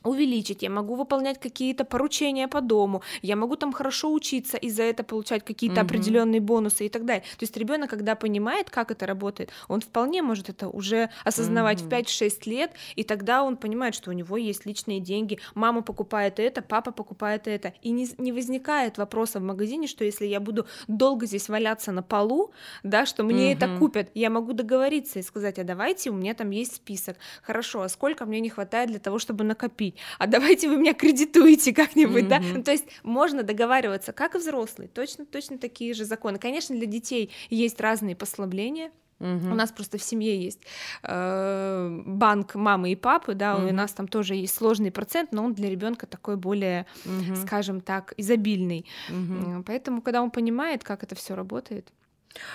увеличить, 0.09 0.62
я 0.62 0.71
могу 0.71 0.94
выполнять 0.94 1.38
какие-то 1.38 1.85
поручения 1.85 2.49
по 2.49 2.61
дому, 2.61 3.03
я 3.23 3.37
могу 3.37 3.57
там 3.57 3.73
хорошо 3.73 4.12
учиться 4.12 4.57
и 4.57 4.71
за 4.71 4.83
это 4.83 5.05
получать 5.05 5.44
какие-то 5.44 5.81
mm-hmm. 5.81 5.85
определенные 5.85 6.40
бонусы 6.40 6.87
и 6.87 6.88
так 6.88 7.05
далее. 7.05 7.23
То 7.23 7.42
есть 7.44 7.57
ребенок, 7.57 7.90
когда 7.90 8.14
понимает, 8.14 8.71
как 8.71 8.90
это 8.90 9.07
работает, 9.07 9.51
он 9.68 9.81
вполне 9.81 10.23
может 10.23 10.49
это 10.49 10.68
уже 10.68 11.11
осознавать 11.25 11.83
mm-hmm. 11.83 12.05
в 12.05 12.23
5-6 12.23 12.51
лет, 12.51 12.73
и 12.97 13.05
тогда 13.05 13.42
он 13.42 13.57
понимает, 13.57 13.94
что 13.94 14.11
у 14.11 14.12
него 14.12 14.37
есть 14.37 14.66
личные 14.66 15.01
деньги, 15.01 15.38
мама 15.55 15.83
покупает 15.83 16.40
это, 16.40 16.62
папа 16.62 16.92
покупает 16.92 17.47
это, 17.47 17.73
и 17.83 17.90
не, 17.90 18.09
не 18.18 18.33
возникает 18.33 18.99
вопроса 18.99 19.40
в 19.40 19.42
магазине, 19.42 19.87
что 19.87 20.05
если 20.05 20.27
я 20.27 20.40
буду 20.40 20.66
долго 20.87 21.27
здесь 21.27 21.49
валяться 21.49 21.92
на 21.92 22.03
полу, 22.03 22.53
да, 22.83 23.07
что 23.07 23.23
мне 23.23 23.53
mm-hmm. 23.53 23.57
это 23.57 23.79
купят, 23.79 24.11
я 24.14 24.31
могу 24.31 24.53
договориться 24.53 25.18
и 25.18 25.23
сказать, 25.23 25.59
а 25.59 25.64
давайте, 25.64 26.11
у 26.11 26.14
меня 26.14 26.35
там 26.35 26.51
есть 26.51 26.77
список, 26.77 27.16
хорошо, 27.42 27.83
а 27.83 27.88
сколько 27.88 28.27
мне 28.27 28.40
не 28.40 28.51
хватает 28.51 28.90
для 28.90 28.99
того, 28.99 29.18
чтобы 29.18 29.44
накопить, 29.44 29.97
а 30.18 30.26
давайте 30.26 30.68
вы 30.68 30.76
меня 30.76 30.94
кредитуете 30.94 31.72
как-нибудь, 31.72 32.24
mm-hmm. 32.24 32.28
да, 32.28 32.40
ну, 32.40 32.62
то 32.62 32.70
есть 32.70 32.84
можно 33.02 33.42
договариваться, 33.42 34.12
как 34.12 34.34
и 34.34 34.38
взрослые, 34.38 34.88
точно, 34.88 35.26
точно 35.26 35.58
такие 35.58 35.94
же 35.94 36.04
законы. 36.04 36.38
Конечно, 36.38 36.76
для 36.76 36.87
детей 36.87 37.30
есть 37.50 37.80
разные 37.80 38.16
послабления, 38.16 38.90
Угу. 39.20 39.50
У 39.50 39.54
нас 39.54 39.72
просто 39.72 39.98
в 39.98 40.02
семье 40.02 40.40
есть 40.40 40.61
э, 41.02 42.02
банк 42.06 42.54
мамы 42.54 42.92
и 42.92 42.96
папы, 42.96 43.34
да, 43.34 43.56
угу. 43.56 43.68
у 43.68 43.72
нас 43.72 43.92
там 43.92 44.06
тоже 44.06 44.34
есть 44.34 44.54
сложный 44.54 44.92
процент, 44.92 45.32
но 45.32 45.44
он 45.44 45.54
для 45.54 45.68
ребенка 45.68 46.06
такой 46.06 46.37
более, 46.37 46.87
угу. 47.04 47.34
скажем 47.37 47.80
так, 47.80 48.14
изобильный. 48.16 48.87
Угу. 49.08 49.64
Поэтому, 49.66 50.02
когда 50.02 50.22
он 50.22 50.30
понимает, 50.30 50.84
как 50.84 51.02
это 51.02 51.14
все 51.14 51.34
работает, 51.34 51.92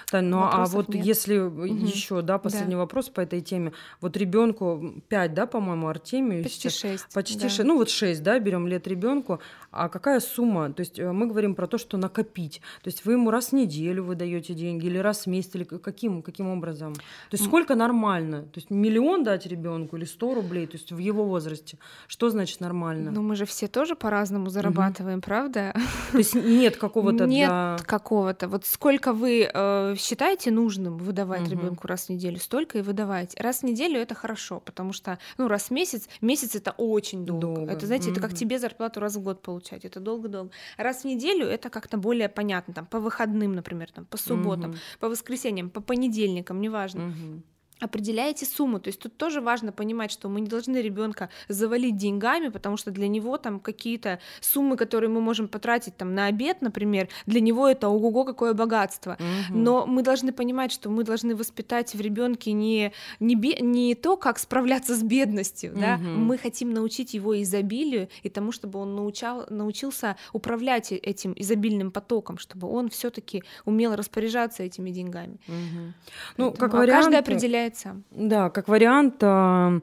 Тань, 0.10 0.26
ну 0.26 0.40
а 0.42 0.66
вот 0.66 0.90
нет. 0.90 1.06
если 1.06 1.38
угу. 1.38 1.66
еще, 1.66 2.22
да, 2.22 2.38
последний 2.38 2.76
да. 2.76 2.80
вопрос 2.80 3.10
по 3.10 3.22
этой 3.22 3.42
теме. 3.42 3.74
Вот 4.02 4.16
ребенку 4.18 5.02
5, 5.08 5.34
да, 5.34 5.46
по-моему, 5.46 5.88
Артемию. 5.88 6.44
Почти 6.44 6.70
6. 6.70 7.14
Почти 7.14 7.40
да. 7.40 7.50
6. 7.50 7.64
Ну 7.64 7.78
вот 7.78 7.90
6, 7.90 8.22
да, 8.24 8.40
берем 8.40 8.68
лет 8.68 8.88
ребенку. 8.88 9.40
А 9.74 9.90
какая 9.90 10.20
сумма? 10.20 10.72
То 10.72 10.82
есть 10.82 11.00
э, 11.00 11.12
мы 11.12 11.28
говорим 11.28 11.56
про 11.56 11.68
то, 11.68 11.78
что 11.78 11.98
накопить. 11.98 12.62
То 12.84 12.90
есть 12.90 13.06
вы 13.06 13.14
ему 13.14 13.32
раз 13.32 13.50
в 13.50 13.54
неделю 13.54 14.04
вы 14.04 14.16
даете 14.16 14.54
деньги 14.54 14.86
или 14.86 14.98
раз 14.98 15.26
в 15.26 15.28
месяц, 15.28 15.56
или 15.56 15.64
каким, 15.64 16.22
каким 16.22 16.50
образом? 16.50 16.94
То 16.94 17.02
есть 17.32 17.46
сколько 17.46 17.76
нормально? 17.76 18.44
То 18.44 18.60
есть 18.60 18.70
миллион 18.70 19.24
дать 19.24 19.46
ребенку 19.46 19.98
или 19.98 20.06
сто 20.06 20.34
рублей, 20.34 20.68
то 20.68 20.78
есть 20.78 20.92
в 20.92 20.98
его 20.98 21.26
возрасте? 21.26 21.78
Что 22.08 22.30
значит 22.30 22.60
нормально? 22.60 23.12
Ну 23.12 23.22
мы 23.22 23.36
же 23.36 23.46
все 23.46 23.68
тоже 23.68 23.96
по-разному 23.96 24.50
зарабатываем, 24.50 25.18
угу. 25.20 25.26
правда? 25.26 25.74
То 26.12 26.18
есть 26.18 26.36
нет 26.36 26.78
какого-то 26.78 27.26
Нет 27.26 27.50
для... 27.50 27.78
какого-то. 27.86 28.48
Вот 28.48 28.66
сколько 28.66 29.14
вы 29.14 29.50
э, 29.52 29.96
считаете 29.98 30.52
нужным 30.52 30.98
выдавать 30.98 31.44
угу. 31.44 31.52
ребенку 31.52 31.88
раз 31.88 32.06
в 32.06 32.10
неделю, 32.10 32.40
столько 32.40 32.78
и 32.78 32.82
выдавайте. 32.82 33.42
Раз 33.42 33.60
в 33.60 33.64
неделю 33.64 34.00
это 34.00 34.16
хорошо, 34.16 34.60
потому 34.60 34.94
что, 34.94 35.18
ну, 35.38 35.48
раз 35.48 35.64
в 35.64 35.72
месяц, 35.72 36.08
месяц 36.22 36.56
это 36.56 36.74
очень 36.78 37.26
долго. 37.26 37.42
долго. 37.42 37.72
Это, 37.72 37.86
знаете, 37.86 38.10
угу. 38.10 38.14
это 38.14 38.22
как 38.22 38.38
тебе 38.38 38.60
зарплату 38.60 39.00
раз 39.00 39.16
в 39.16 39.22
год 39.22 39.42
получать, 39.64 39.86
это 39.86 40.00
долго-долго. 40.00 40.52
Раз 40.78 41.04
в 41.04 41.06
неделю 41.06 41.46
это 41.46 41.70
как-то 41.70 41.98
более 41.98 42.30
понятно, 42.30 42.74
там, 42.74 42.86
по 42.86 43.00
выходным, 43.00 43.54
например, 43.54 43.92
там, 43.92 44.06
по 44.06 44.18
субботам, 44.18 44.72
угу. 44.72 44.78
по 45.00 45.10
воскресеньям, 45.10 45.70
по 45.70 45.82
понедельникам, 45.82 46.62
неважно. 46.62 47.08
Угу 47.08 47.44
определяете 47.84 48.46
сумму. 48.46 48.80
То 48.80 48.88
есть 48.88 49.00
тут 49.00 49.18
тоже 49.18 49.42
важно 49.42 49.72
понимать, 49.72 50.12
что 50.12 50.30
мы 50.30 50.42
не 50.42 50.48
должны 50.48 50.78
ребенка 50.78 51.30
завалить 51.48 51.98
деньгами, 51.98 52.50
потому 52.50 52.78
что 52.78 52.92
для 52.92 53.08
него 53.08 53.38
там 53.38 53.60
какие-то 53.60 54.20
суммы, 54.42 54.78
которые 54.78 55.10
мы 55.10 55.22
можем 55.22 55.48
потратить 55.48 55.98
там 55.98 56.16
на 56.16 56.28
обед, 56.28 56.62
например, 56.62 57.10
для 57.26 57.42
него 57.42 57.68
это 57.68 57.90
ого-го 57.90 58.24
какое 58.24 58.54
богатство. 58.54 59.18
Угу. 59.20 59.58
Но 59.58 59.86
мы 59.86 60.02
должны 60.02 60.32
понимать, 60.32 60.72
что 60.72 60.90
мы 60.90 61.04
должны 61.04 61.36
воспитать 61.36 61.94
в 61.94 62.02
ребенке 62.02 62.54
не, 62.54 62.94
не, 63.20 63.36
не 63.62 63.96
то, 63.96 64.18
как 64.18 64.40
справляться 64.40 64.96
с 64.96 65.04
бедностью, 65.04 65.74
угу. 65.74 65.82
да, 65.82 65.98
мы 65.98 66.38
хотим 66.38 66.74
научить 66.74 67.14
его 67.14 67.42
изобилию 67.42 68.10
и 68.24 68.30
тому, 68.30 68.52
чтобы 68.52 68.80
он 68.80 68.96
научал, 68.96 69.46
научился 69.50 70.16
управлять 70.32 70.92
этим 70.92 71.34
изобильным 71.36 71.92
потоком, 71.92 72.38
чтобы 72.38 72.68
он 72.70 72.90
все-таки 72.90 73.44
умел 73.66 73.96
распоряжаться 73.96 74.64
этими 74.64 74.90
деньгами. 74.92 75.38
Угу. 75.48 75.94
Ну, 76.38 76.52
как 76.54 76.74
а 76.74 76.78
вариант... 76.78 77.04
Каждый 77.04 77.20
определяет 77.20 77.73
сам. 77.78 78.04
Да, 78.12 78.50
как 78.50 78.68
вариант 78.68 79.16
а, 79.22 79.80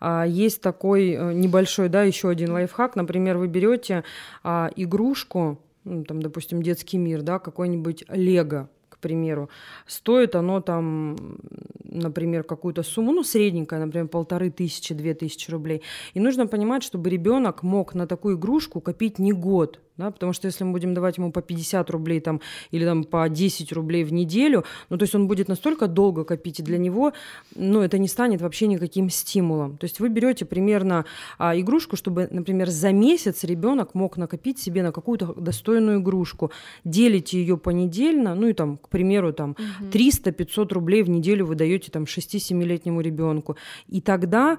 а, 0.00 0.24
есть 0.26 0.60
такой 0.60 1.10
э, 1.10 1.32
небольшой, 1.32 1.88
да, 1.88 2.02
еще 2.02 2.28
один 2.28 2.52
лайфхак. 2.52 2.96
Например, 2.96 3.38
вы 3.38 3.48
берете 3.48 4.04
а, 4.42 4.70
игрушку, 4.76 5.58
ну, 5.84 6.04
там, 6.04 6.22
допустим, 6.22 6.62
детский 6.62 6.98
мир, 6.98 7.22
да, 7.22 7.38
какой-нибудь 7.38 8.04
Лего, 8.08 8.68
к 8.88 8.98
примеру, 8.98 9.50
стоит 9.86 10.36
оно 10.36 10.60
там, 10.60 11.38
например, 11.84 12.44
какую-то 12.44 12.82
сумму, 12.82 13.12
ну, 13.12 13.24
средненькая, 13.24 13.80
например, 13.84 14.08
полторы 14.08 14.50
тысячи, 14.50 14.94
две 14.94 15.14
тысячи 15.14 15.50
рублей. 15.50 15.82
И 16.14 16.20
нужно 16.20 16.46
понимать, 16.46 16.82
чтобы 16.82 17.10
ребенок 17.10 17.62
мог 17.62 17.94
на 17.94 18.06
такую 18.06 18.36
игрушку 18.36 18.80
копить 18.80 19.18
не 19.18 19.32
год, 19.32 19.80
да, 19.96 20.10
потому 20.10 20.32
что 20.32 20.46
если 20.46 20.64
мы 20.64 20.72
будем 20.72 20.94
давать 20.94 21.18
ему 21.18 21.32
по 21.32 21.42
50 21.42 21.90
рублей 21.90 22.20
там, 22.20 22.40
или 22.70 22.84
там, 22.84 23.04
по 23.04 23.28
10 23.28 23.72
рублей 23.72 24.04
в 24.04 24.12
неделю, 24.12 24.64
ну, 24.88 24.96
то 24.96 25.02
есть 25.02 25.14
он 25.14 25.28
будет 25.28 25.48
настолько 25.48 25.86
долго 25.86 26.24
копить, 26.24 26.60
и 26.60 26.62
для 26.62 26.78
него 26.78 27.12
ну, 27.54 27.80
это 27.80 27.98
не 27.98 28.08
станет 28.08 28.40
вообще 28.40 28.66
никаким 28.66 29.10
стимулом. 29.10 29.76
То 29.76 29.84
есть 29.84 30.00
вы 30.00 30.08
берете 30.08 30.44
примерно 30.44 31.04
а, 31.38 31.58
игрушку, 31.58 31.96
чтобы, 31.96 32.28
например, 32.30 32.70
за 32.70 32.92
месяц 32.92 33.44
ребенок 33.44 33.94
мог 33.94 34.16
накопить 34.16 34.58
себе 34.58 34.82
на 34.82 34.92
какую-то 34.92 35.34
достойную 35.34 36.00
игрушку, 36.00 36.50
делите 36.84 37.38
ее 37.38 37.58
понедельно, 37.58 38.34
ну 38.34 38.48
и 38.48 38.52
там, 38.54 38.78
к 38.78 38.88
примеру, 38.88 39.32
там 39.32 39.50
угу. 39.50 39.90
300-500 39.90 40.72
рублей 40.72 41.02
в 41.02 41.10
неделю 41.10 41.46
вы 41.46 41.54
даете 41.54 41.90
там 41.90 42.04
6-7-летнему 42.04 43.00
ребенку, 43.00 43.56
и 43.88 44.00
тогда 44.00 44.58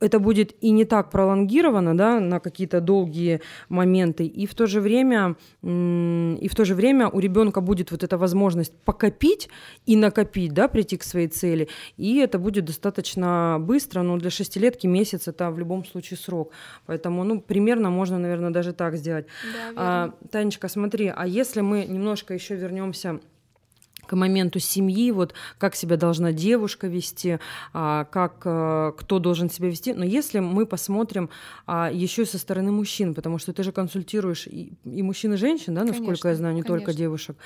это 0.00 0.18
будет 0.18 0.54
и 0.60 0.70
не 0.70 0.84
так 0.84 1.10
пролонгировано, 1.10 1.96
да, 1.96 2.20
на 2.20 2.40
какие-то 2.40 2.80
долгие 2.80 3.40
моменты, 3.68 4.26
и 4.26 4.46
в 4.46 4.54
то 4.54 4.66
же 4.66 4.80
время, 4.80 5.36
и 5.62 6.48
в 6.48 6.54
то 6.54 6.64
же 6.64 6.74
время 6.74 7.08
у 7.08 7.20
ребенка 7.20 7.60
будет 7.60 7.90
вот 7.90 8.02
эта 8.02 8.18
возможность 8.18 8.72
покопить 8.84 9.48
и 9.86 9.96
накопить, 9.96 10.52
да, 10.52 10.68
прийти 10.68 10.96
к 10.96 11.04
своей 11.04 11.28
цели, 11.28 11.68
и 11.96 12.18
это 12.18 12.38
будет 12.38 12.64
достаточно 12.64 13.56
быстро, 13.60 14.02
но 14.02 14.18
для 14.18 14.30
шестилетки 14.30 14.86
месяц 14.86 15.28
это 15.28 15.50
в 15.50 15.58
любом 15.58 15.84
случае 15.84 16.18
срок, 16.18 16.50
поэтому, 16.86 17.24
ну, 17.24 17.40
примерно 17.40 17.90
можно, 17.90 18.18
наверное, 18.18 18.50
даже 18.50 18.72
так 18.72 18.96
сделать. 18.96 19.26
Да, 19.52 19.72
а, 19.76 20.14
Танечка, 20.30 20.68
смотри, 20.68 21.12
а 21.14 21.26
если 21.26 21.60
мы 21.60 21.84
немножко 21.86 22.34
еще 22.34 22.56
вернемся 22.56 23.20
к 24.06 24.16
моменту 24.16 24.58
семьи, 24.58 25.10
вот 25.10 25.34
как 25.58 25.74
себя 25.74 25.96
должна 25.96 26.32
девушка 26.32 26.86
вести, 26.86 27.38
а, 27.72 28.04
как 28.04 28.42
э, 28.44 28.92
кто 28.96 29.18
должен 29.18 29.50
себя 29.50 29.68
вести. 29.68 29.94
Но 29.94 30.04
если 30.04 30.40
мы 30.40 30.66
посмотрим 30.66 31.30
а, 31.66 31.90
еще 31.92 32.26
со 32.26 32.38
стороны 32.38 32.72
мужчин, 32.72 33.14
потому 33.14 33.38
что 33.38 33.52
ты 33.52 33.62
же 33.62 33.72
консультируешь 33.72 34.46
и, 34.46 34.72
и 34.84 35.02
мужчин, 35.02 35.34
и 35.34 35.36
женщин, 35.36 35.74
да, 35.74 35.82
насколько 35.82 36.04
конечно, 36.06 36.28
я 36.28 36.34
знаю, 36.36 36.54
не 36.54 36.62
конечно. 36.62 36.78
только 36.86 36.96
девушек. 36.96 37.36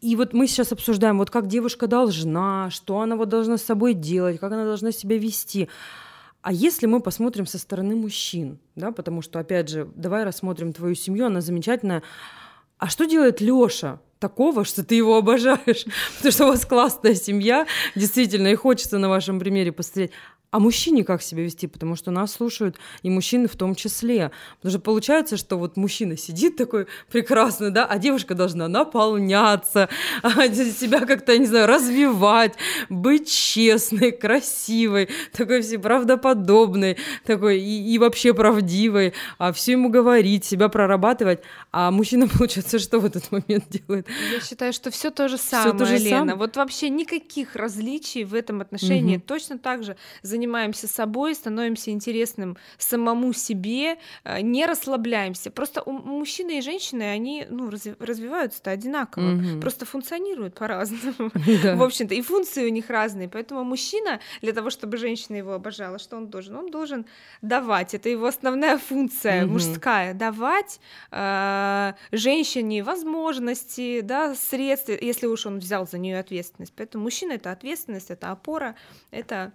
И 0.00 0.16
вот 0.16 0.32
мы 0.32 0.46
сейчас 0.46 0.72
обсуждаем, 0.72 1.18
вот 1.18 1.30
как 1.30 1.46
девушка 1.46 1.86
должна, 1.86 2.70
что 2.70 3.00
она 3.00 3.16
вот 3.16 3.28
должна 3.28 3.58
с 3.58 3.62
собой 3.62 3.92
делать, 3.92 4.40
как 4.40 4.52
она 4.52 4.64
должна 4.64 4.92
себя 4.92 5.18
вести. 5.18 5.68
А 6.42 6.52
если 6.52 6.86
мы 6.86 7.00
посмотрим 7.00 7.44
со 7.44 7.58
стороны 7.58 7.94
мужчин, 7.96 8.58
да, 8.74 8.92
потому 8.92 9.20
что, 9.20 9.38
опять 9.38 9.68
же, 9.68 9.90
давай 9.94 10.24
рассмотрим 10.24 10.72
твою 10.72 10.94
семью, 10.94 11.26
она 11.26 11.42
замечательная. 11.42 12.02
А 12.78 12.88
что 12.88 13.04
делает 13.04 13.42
Лёша? 13.42 14.00
Такого, 14.20 14.64
что 14.64 14.84
ты 14.84 14.94
его 14.94 15.16
обожаешь, 15.16 15.86
потому 16.16 16.32
что 16.32 16.44
у 16.44 16.48
вас 16.48 16.64
классная 16.64 17.14
семья, 17.14 17.66
действительно, 17.96 18.48
и 18.48 18.54
хочется 18.54 18.98
на 18.98 19.08
вашем 19.08 19.40
примере 19.40 19.72
посмотреть. 19.72 20.12
А 20.50 20.58
мужчине 20.58 21.04
как 21.04 21.22
себя 21.22 21.44
вести? 21.44 21.68
Потому 21.68 21.94
что 21.94 22.10
нас 22.10 22.32
слушают 22.32 22.76
и 23.02 23.10
мужчины 23.10 23.46
в 23.46 23.54
том 23.54 23.76
числе. 23.76 24.32
Потому 24.56 24.70
что 24.70 24.80
получается, 24.80 25.36
что 25.36 25.56
вот 25.56 25.76
мужчина 25.76 26.16
сидит 26.16 26.56
такой 26.56 26.86
прекрасный, 27.10 27.70
да, 27.70 27.86
а 27.86 27.98
девушка 27.98 28.34
должна 28.34 28.66
наполняться, 28.66 29.88
себя 30.22 31.06
как-то, 31.06 31.38
не 31.38 31.46
знаю, 31.46 31.68
развивать, 31.68 32.54
быть 32.88 33.30
честной, 33.30 34.10
красивой, 34.10 35.08
такой 35.32 35.62
все 35.62 35.78
правдоподобной, 35.78 36.96
такой 37.24 37.60
и, 37.60 37.94
и 37.94 37.98
вообще 37.98 38.34
правдивой, 38.34 39.14
а 39.38 39.52
все 39.52 39.72
ему 39.72 39.88
говорить, 39.88 40.44
себя 40.44 40.68
прорабатывать. 40.68 41.42
А 41.70 41.92
мужчина, 41.92 42.26
получается, 42.38 42.80
что 42.80 42.98
в 42.98 43.04
этот 43.04 43.30
момент 43.30 43.66
делает? 43.68 44.08
Я 44.32 44.40
считаю, 44.40 44.72
что 44.72 44.90
все 44.90 45.10
то 45.12 45.28
же 45.28 45.38
самое, 45.38 45.78
то 45.78 45.86
же 45.86 45.96
Лена. 45.96 46.30
Сам? 46.30 46.38
Вот 46.38 46.56
вообще 46.56 46.88
никаких 46.88 47.54
различий 47.54 48.24
в 48.24 48.34
этом 48.34 48.60
отношении. 48.60 49.18
Угу. 49.18 49.24
Точно 49.26 49.56
так 49.56 49.84
же 49.84 49.96
занимаемся 50.40 50.88
собой, 50.88 51.34
становимся 51.34 51.90
интересным 51.90 52.56
самому 52.78 53.32
себе, 53.34 53.98
э, 54.24 54.40
не 54.40 54.64
расслабляемся. 54.66 55.50
Просто 55.50 55.82
у 55.82 55.92
мужчины 55.92 56.58
и 56.58 56.62
женщины, 56.62 57.02
они 57.02 57.46
ну, 57.50 57.70
развиваются-то 57.70 58.70
одинаково, 58.70 59.34
угу. 59.34 59.60
просто 59.60 59.84
функционируют 59.84 60.54
по-разному. 60.54 61.30
Да. 61.62 61.74
В 61.76 61.82
общем-то, 61.82 62.14
и 62.14 62.22
функции 62.22 62.64
у 62.66 62.70
них 62.70 62.88
разные. 62.90 63.28
Поэтому 63.28 63.64
мужчина, 63.64 64.20
для 64.40 64.52
того, 64.52 64.70
чтобы 64.70 64.96
женщина 64.96 65.36
его 65.36 65.52
обожала, 65.52 65.98
что 65.98 66.16
он 66.16 66.28
должен? 66.28 66.56
Он 66.56 66.70
должен 66.70 67.06
давать. 67.42 67.94
Это 67.94 68.08
его 68.08 68.26
основная 68.26 68.78
функция 68.78 69.44
угу. 69.44 69.54
мужская. 69.54 70.14
Давать 70.14 70.80
э, 71.10 71.92
женщине 72.12 72.82
возможности, 72.82 74.00
да, 74.00 74.34
средства, 74.34 74.92
если 74.92 75.26
уж 75.26 75.46
он 75.46 75.58
взял 75.58 75.86
за 75.86 75.98
нее 75.98 76.18
ответственность. 76.18 76.72
Поэтому 76.76 77.04
мужчина 77.04 77.32
это 77.32 77.50
ответственность, 77.52 78.10
это 78.10 78.30
опора, 78.30 78.74
это 79.10 79.52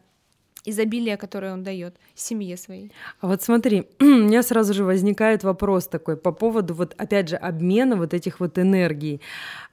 изобилие, 0.66 1.18
которое 1.18 1.54
он 1.54 1.64
дает 1.64 1.96
семье 2.14 2.58
своей. 2.58 2.92
А 3.22 3.28
вот 3.28 3.42
смотри, 3.42 3.88
у 4.00 4.04
меня 4.04 4.44
сразу 4.44 4.74
же 4.74 4.84
возникает 4.84 5.44
вопрос 5.44 5.88
такой 5.88 6.18
по 6.18 6.32
поводу 6.32 6.74
вот 6.74 6.94
опять 6.98 7.30
же 7.30 7.36
обмена 7.36 7.96
вот 7.96 8.14
этих 8.14 8.40
вот 8.40 8.58
энергий. 8.58 9.22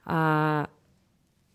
А, 0.05 0.69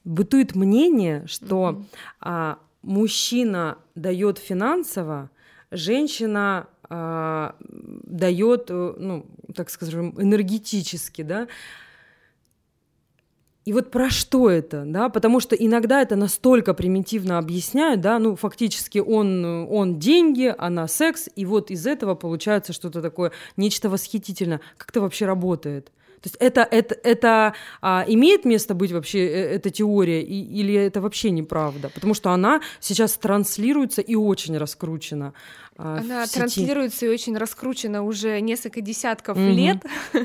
бытует 0.05 0.55
мнение, 0.55 1.25
что 1.27 1.71
mm-hmm. 1.71 1.85
а, 2.21 2.59
мужчина 2.83 3.79
дает 3.95 4.39
финансово, 4.39 5.31
женщина 5.71 6.67
а, 6.91 7.55
дает, 7.61 8.71
э, 8.71 8.95
ну, 8.97 9.27
так 9.55 9.69
скажем, 9.69 10.15
энергетически, 10.19 11.23
да. 11.23 11.49
И 13.69 13.73
вот 13.75 13.91
про 13.91 14.09
что 14.09 14.49
это, 14.49 14.85
да, 14.87 15.11
потому 15.11 15.41
что 15.41 15.55
иногда 15.55 16.01
это 16.01 16.17
настолько 16.17 16.73
примитивно 16.73 17.37
объясняют, 17.37 18.01
да, 18.01 18.19
ну, 18.19 18.35
фактически 18.35 18.99
он, 18.99 19.45
он 19.45 19.99
деньги, 19.99 20.55
она 20.57 20.89
секс, 20.89 21.29
и 21.37 21.45
вот 21.45 21.71
из 21.71 21.87
этого 21.87 22.15
получается 22.15 22.73
что-то 22.73 23.03
такое, 23.03 23.31
нечто 23.59 23.91
восхитительное. 23.91 24.63
Как 24.79 24.89
это 24.89 25.03
вообще 25.03 25.27
работает? 25.27 25.93
То 26.23 26.29
есть 26.29 26.37
это, 26.41 26.63
это, 26.63 26.97
это 27.05 27.55
а, 27.83 28.05
имеет 28.09 28.47
место 28.47 28.75
быть 28.75 28.91
вообще, 28.91 29.19
э, 29.19 29.57
эта 29.57 29.69
теория, 29.69 30.23
и, 30.23 30.61
или 30.61 30.75
это 30.75 31.03
вообще 31.03 31.31
неправда? 31.31 31.91
Потому 31.91 32.15
что 32.15 32.31
она 32.31 32.63
сейчас 32.81 33.13
транслируется 33.19 34.01
и 34.01 34.15
очень 34.15 34.57
раскручена. 34.57 35.35
А, 35.81 35.99
Она 35.99 36.25
в 36.25 36.27
сети. 36.27 36.39
транслируется 36.41 37.07
и 37.07 37.09
очень 37.09 37.37
раскручена 37.39 38.03
уже 38.03 38.41
несколько 38.41 38.81
десятков 38.81 39.37
Мгм. 39.39 39.51
лет. 39.53 39.77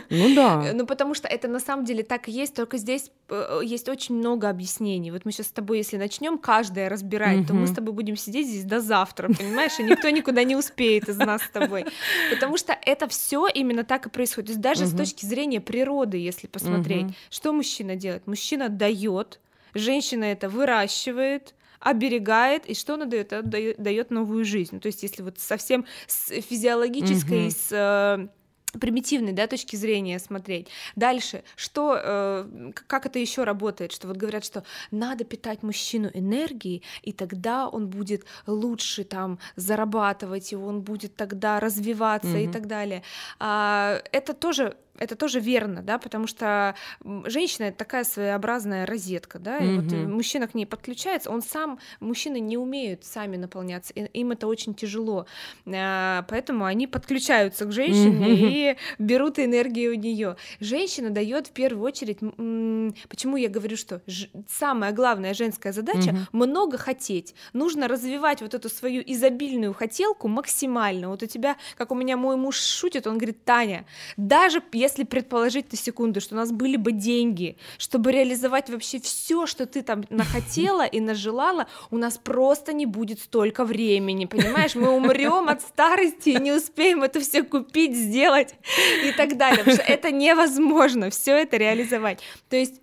Ну 0.09 0.33
да. 0.35 0.65
Ну, 0.73 0.87
потому 0.87 1.13
что 1.13 1.27
это 1.27 1.47
на 1.47 1.59
самом 1.59 1.85
деле 1.85 2.03
так 2.03 2.27
и 2.27 2.31
есть, 2.31 2.55
только 2.55 2.77
здесь 2.77 3.11
э, 3.29 3.61
есть 3.63 3.87
очень 3.87 4.15
много 4.15 4.49
объяснений. 4.49 5.11
Вот 5.11 5.25
мы 5.25 5.31
сейчас 5.31 5.47
с 5.47 5.51
тобой, 5.51 5.77
если 5.77 5.97
начнем 5.97 6.39
каждое 6.39 6.89
разбирать, 6.89 7.45
то 7.47 7.53
мы 7.53 7.67
с 7.67 7.71
тобой 7.71 7.93
будем 7.93 8.15
сидеть 8.17 8.47
здесь 8.47 8.63
до 8.63 8.79
завтра, 8.79 9.27
понимаешь, 9.31 9.79
и 9.79 9.83
никто 9.83 10.09
никуда 10.09 10.43
не 10.43 10.55
успеет 10.55 11.07
из 11.07 11.17
нас 11.17 11.43
с 11.43 11.49
тобой. 11.49 11.85
Потому 12.31 12.57
что 12.57 12.75
это 12.81 13.07
все 13.07 13.47
именно 13.47 13.83
так 13.83 14.07
и 14.07 14.09
происходит. 14.09 14.47
То 14.47 14.51
есть 14.53 14.61
даже 14.61 14.87
с 14.87 14.95
точки 14.95 15.25
зрения 15.25 15.61
природы, 15.61 16.17
если 16.17 16.47
посмотреть, 16.47 17.07
что 17.29 17.53
мужчина 17.53 17.95
делает? 17.95 18.25
Мужчина 18.25 18.69
дает, 18.69 19.39
женщина 19.75 20.23
это 20.23 20.49
выращивает, 20.49 21.53
оберегает, 21.83 22.65
и 22.65 22.73
что 22.73 22.93
она 22.95 23.05
дает? 23.05 23.33
Она 23.33 23.43
дает 23.77 24.11
новую 24.11 24.45
жизнь. 24.45 24.79
То 24.79 24.87
есть, 24.87 25.03
если 25.03 25.21
вот 25.21 25.39
совсем 25.39 25.85
с 26.07 26.29
физиологической, 26.41 27.45
Мгм. 27.47 27.51
с 27.51 27.67
э, 27.71 28.27
примитивной 28.79 29.33
да, 29.33 29.45
точки 29.47 29.75
зрения 29.75 30.17
смотреть. 30.19 30.67
Дальше, 30.95 31.43
что, 31.55 31.95
э, 31.95 32.71
как 32.87 33.05
это 33.05 33.19
еще 33.19 33.43
работает, 33.43 33.91
что 33.91 34.07
вот 34.07 34.17
говорят, 34.17 34.43
что 34.43 34.63
надо 34.91 35.25
питать 35.25 35.61
мужчину 35.63 36.09
энергией, 36.13 36.81
и 37.03 37.11
тогда 37.11 37.67
он 37.67 37.87
будет 37.87 38.25
лучше 38.47 39.03
там 39.03 39.37
зарабатывать, 39.55 40.53
и 40.53 40.55
он 40.55 40.81
будет 40.81 41.15
тогда 41.15 41.59
развиваться 41.59 42.37
и 42.37 42.45
Мгм. 42.45 42.53
так 42.53 42.67
далее. 42.67 43.03
А, 43.39 44.01
это 44.11 44.33
тоже 44.33 44.75
это 45.03 45.15
тоже 45.15 45.39
верно, 45.39 45.81
да, 45.81 45.97
потому 45.97 46.27
что 46.27 46.75
женщина 47.25 47.65
это 47.65 47.77
такая 47.77 48.03
своеобразная 48.03 48.85
розетка, 48.85 49.39
да, 49.39 49.59
и 49.59 49.75
вот 49.75 49.91
э, 49.93 50.03
Мгм. 50.03 50.13
мужчина 50.13 50.47
к 50.47 50.53
ней 50.55 50.65
подключается, 50.65 51.31
он 51.31 51.41
сам, 51.41 51.79
мужчины 51.99 52.39
не 52.39 52.57
умеют 52.57 53.03
сами 53.03 53.37
наполняться, 53.37 53.93
им 53.93 54.31
это 54.31 54.47
очень 54.47 54.73
тяжело, 54.73 55.25
А, 55.65 56.23
поэтому 56.29 56.65
они 56.65 56.87
подключаются 56.87 57.65
к 57.65 57.71
женщине 57.71 58.33
Мгм. 58.33 58.45
и 58.47 58.77
берут 58.99 59.39
энергию 59.39 59.91
у 59.91 59.95
нее. 59.95 60.35
Женщина 60.59 61.09
дает 61.09 61.47
в 61.47 61.51
первую 61.51 61.83
очередь, 61.83 62.19
почему 63.09 63.37
я 63.37 63.49
говорю, 63.49 63.75
что 63.77 64.01
самая 64.47 64.91
главная 64.91 65.33
женская 65.33 65.73
задача 65.73 66.11
Мгм. 66.11 66.27
много 66.31 66.77
хотеть, 66.77 67.33
нужно 67.53 67.87
развивать 67.87 68.41
вот 68.41 68.53
эту 68.53 68.69
свою 68.69 69.03
изобильную 69.05 69.73
хотелку 69.73 70.27
максимально. 70.27 71.09
Вот 71.09 71.23
у 71.23 71.25
тебя, 71.25 71.57
как 71.77 71.91
у 71.91 71.95
меня 71.95 72.17
мой 72.17 72.35
муж 72.35 72.57
шутит, 72.59 73.07
он 73.07 73.17
говорит, 73.17 73.43
Таня, 73.43 73.85
даже 74.17 74.61
если 74.73 74.92
предположить 75.01 75.71
на 75.71 75.77
секунду, 75.77 76.21
что 76.21 76.35
у 76.35 76.37
нас 76.37 76.51
были 76.51 76.77
бы 76.77 76.91
деньги, 76.91 77.57
чтобы 77.79 78.11
реализовать 78.11 78.69
вообще 78.69 78.99
все, 78.99 79.47
что 79.47 79.65
ты 79.65 79.81
там 79.81 80.03
нахотела 80.11 80.85
и 80.85 80.99
нажелала, 80.99 81.67
у 81.89 81.97
нас 81.97 82.19
просто 82.19 82.71
не 82.73 82.85
будет 82.85 83.19
столько 83.19 83.65
времени, 83.65 84.25
понимаешь? 84.25 84.75
Мы 84.75 84.91
умрем 84.91 85.49
от 85.49 85.61
старости 85.61 86.29
и 86.29 86.39
не 86.39 86.51
успеем 86.51 87.01
это 87.01 87.19
все 87.19 87.41
купить, 87.41 87.95
сделать 87.95 88.53
и 89.03 89.11
так 89.11 89.37
далее. 89.37 89.59
Потому 89.59 89.77
что 89.77 89.83
это 89.83 90.11
невозможно 90.11 91.09
все 91.09 91.37
это 91.37 91.57
реализовать. 91.57 92.19
То 92.49 92.55
есть 92.55 92.75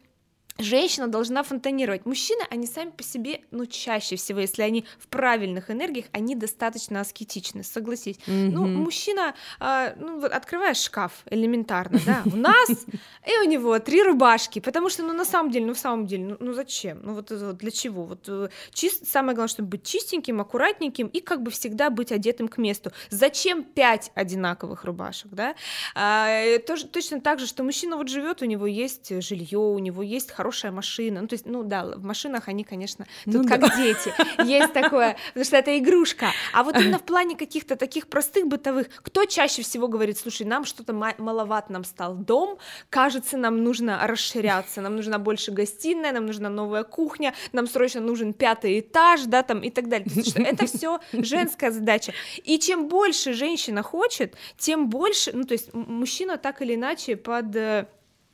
Женщина 0.63 1.09
должна 1.09 1.43
фонтанировать. 1.43 2.07
Мужчины, 2.07 2.43
они 2.51 2.67
сами 2.67 2.91
по 2.91 3.03
себе, 3.03 3.41
ну, 3.51 3.67
чаще 3.67 4.17
всего, 4.17 4.41
если 4.41 4.63
они 4.63 4.85
в 4.99 5.09
правильных 5.09 5.71
энергиях, 5.71 6.07
они 6.13 6.35
достаточно 6.35 7.01
аскетичны, 7.01 7.63
согласись. 7.63 8.17
Ну, 8.27 8.65
Мгм. 8.67 8.83
мужчина, 8.83 9.35
а, 9.59 9.95
ну, 9.97 10.21
вот 10.21 10.33
открываешь 10.33 10.79
шкаф 10.79 11.13
элементарно, 11.31 12.01
да, 12.05 12.23
у 12.33 12.37
нас, 12.37 12.69
и 13.27 13.41
у 13.43 13.49
него 13.49 13.79
три 13.79 14.03
рубашки, 14.03 14.61
потому 14.61 14.91
что, 14.91 15.03
ну, 15.03 15.13
на 15.13 15.25
самом 15.25 15.51
деле, 15.51 15.67
ну, 15.67 15.75
в 15.75 15.79
самом 15.79 16.07
деле, 16.07 16.25
ну, 16.25 16.37
ну 16.41 16.53
зачем? 16.53 17.01
Ну, 17.03 17.15
вот, 17.15 17.31
вот 17.31 17.57
для 17.57 17.71
чего? 17.71 18.05
Вот 18.05 18.25
э, 18.29 18.49
чист... 18.73 19.07
самое 19.07 19.35
главное, 19.35 19.49
чтобы 19.49 19.69
быть 19.71 19.85
чистеньким, 19.85 20.41
аккуратненьким 20.41 21.07
и 21.07 21.21
как 21.21 21.43
бы 21.43 21.51
всегда 21.51 21.91
быть 21.91 22.13
одетым 22.13 22.49
к 22.49 22.59
месту. 22.59 22.93
Зачем 23.11 23.65
пять 23.65 24.13
одинаковых 24.15 24.85
рубашек, 24.85 25.31
да? 25.33 25.55
А, 25.95 26.29
э, 26.29 26.59
тоже, 26.59 26.87
точно 26.87 27.21
так 27.21 27.39
же, 27.39 27.47
что 27.47 27.63
мужчина 27.63 27.97
вот 27.97 28.09
живет, 28.09 28.43
у 28.43 28.45
него 28.45 28.67
есть 28.67 29.23
жилье, 29.23 29.59
у 29.59 29.79
него 29.79 30.03
есть 30.03 30.31
хорошая 30.51 30.73
машина, 30.73 31.21
ну, 31.21 31.29
то 31.29 31.35
есть, 31.35 31.47
ну, 31.47 31.63
да, 31.63 31.85
в 31.85 32.03
машинах 32.05 32.49
они, 32.49 32.65
конечно, 32.65 33.07
тут 33.25 33.35
Ну 33.35 33.49
как 33.49 33.61
да. 33.61 33.77
дети, 33.77 34.13
есть 34.45 34.73
такое, 34.73 35.17
потому 35.29 35.45
что 35.45 35.57
это 35.57 35.79
игрушка. 35.79 36.27
А 36.53 36.63
вот 36.65 36.77
именно 36.77 36.99
в 36.99 37.05
плане 37.05 37.37
каких-то 37.37 37.77
таких 37.77 38.09
простых 38.09 38.47
бытовых, 38.49 38.89
кто 39.03 39.25
чаще 39.27 39.63
всего 39.63 39.87
говорит, 39.87 40.19
слушай, 40.19 40.47
нам 40.47 40.65
что-то 40.65 40.93
ма- 40.93 41.15
маловат 41.19 41.71
нам 41.71 41.85
стал 41.85 42.15
дом, 42.17 42.59
кажется, 42.91 43.37
нам 43.37 43.63
нужно 43.63 44.07
расширяться, 44.07 44.81
нам 44.81 44.97
нужна 44.97 45.19
больше 45.19 45.53
гостиная, 45.53 46.13
нам 46.13 46.27
нужна 46.27 46.49
новая 46.49 46.83
кухня, 46.83 47.33
нам 47.53 47.69
срочно 47.69 48.01
нужен 48.01 48.33
пятый 48.33 48.81
этаж, 48.81 49.21
да, 49.27 49.43
там 49.43 49.61
и 49.61 49.71
так 49.71 49.89
далее. 49.89 50.09
Есть, 50.13 50.31
что 50.31 50.43
это 50.43 50.67
все 50.67 50.99
женская 51.13 51.71
задача. 51.71 52.13
И 52.43 52.59
чем 52.59 52.89
больше 52.89 53.35
женщина 53.35 53.83
хочет, 53.83 54.35
тем 54.59 54.89
больше, 54.89 55.31
ну, 55.33 55.45
то 55.45 55.53
есть 55.55 55.73
мужчина 55.75 56.39
так 56.39 56.61
или 56.63 56.75
иначе 56.75 57.17
под 57.17 57.55
э, 57.55 57.87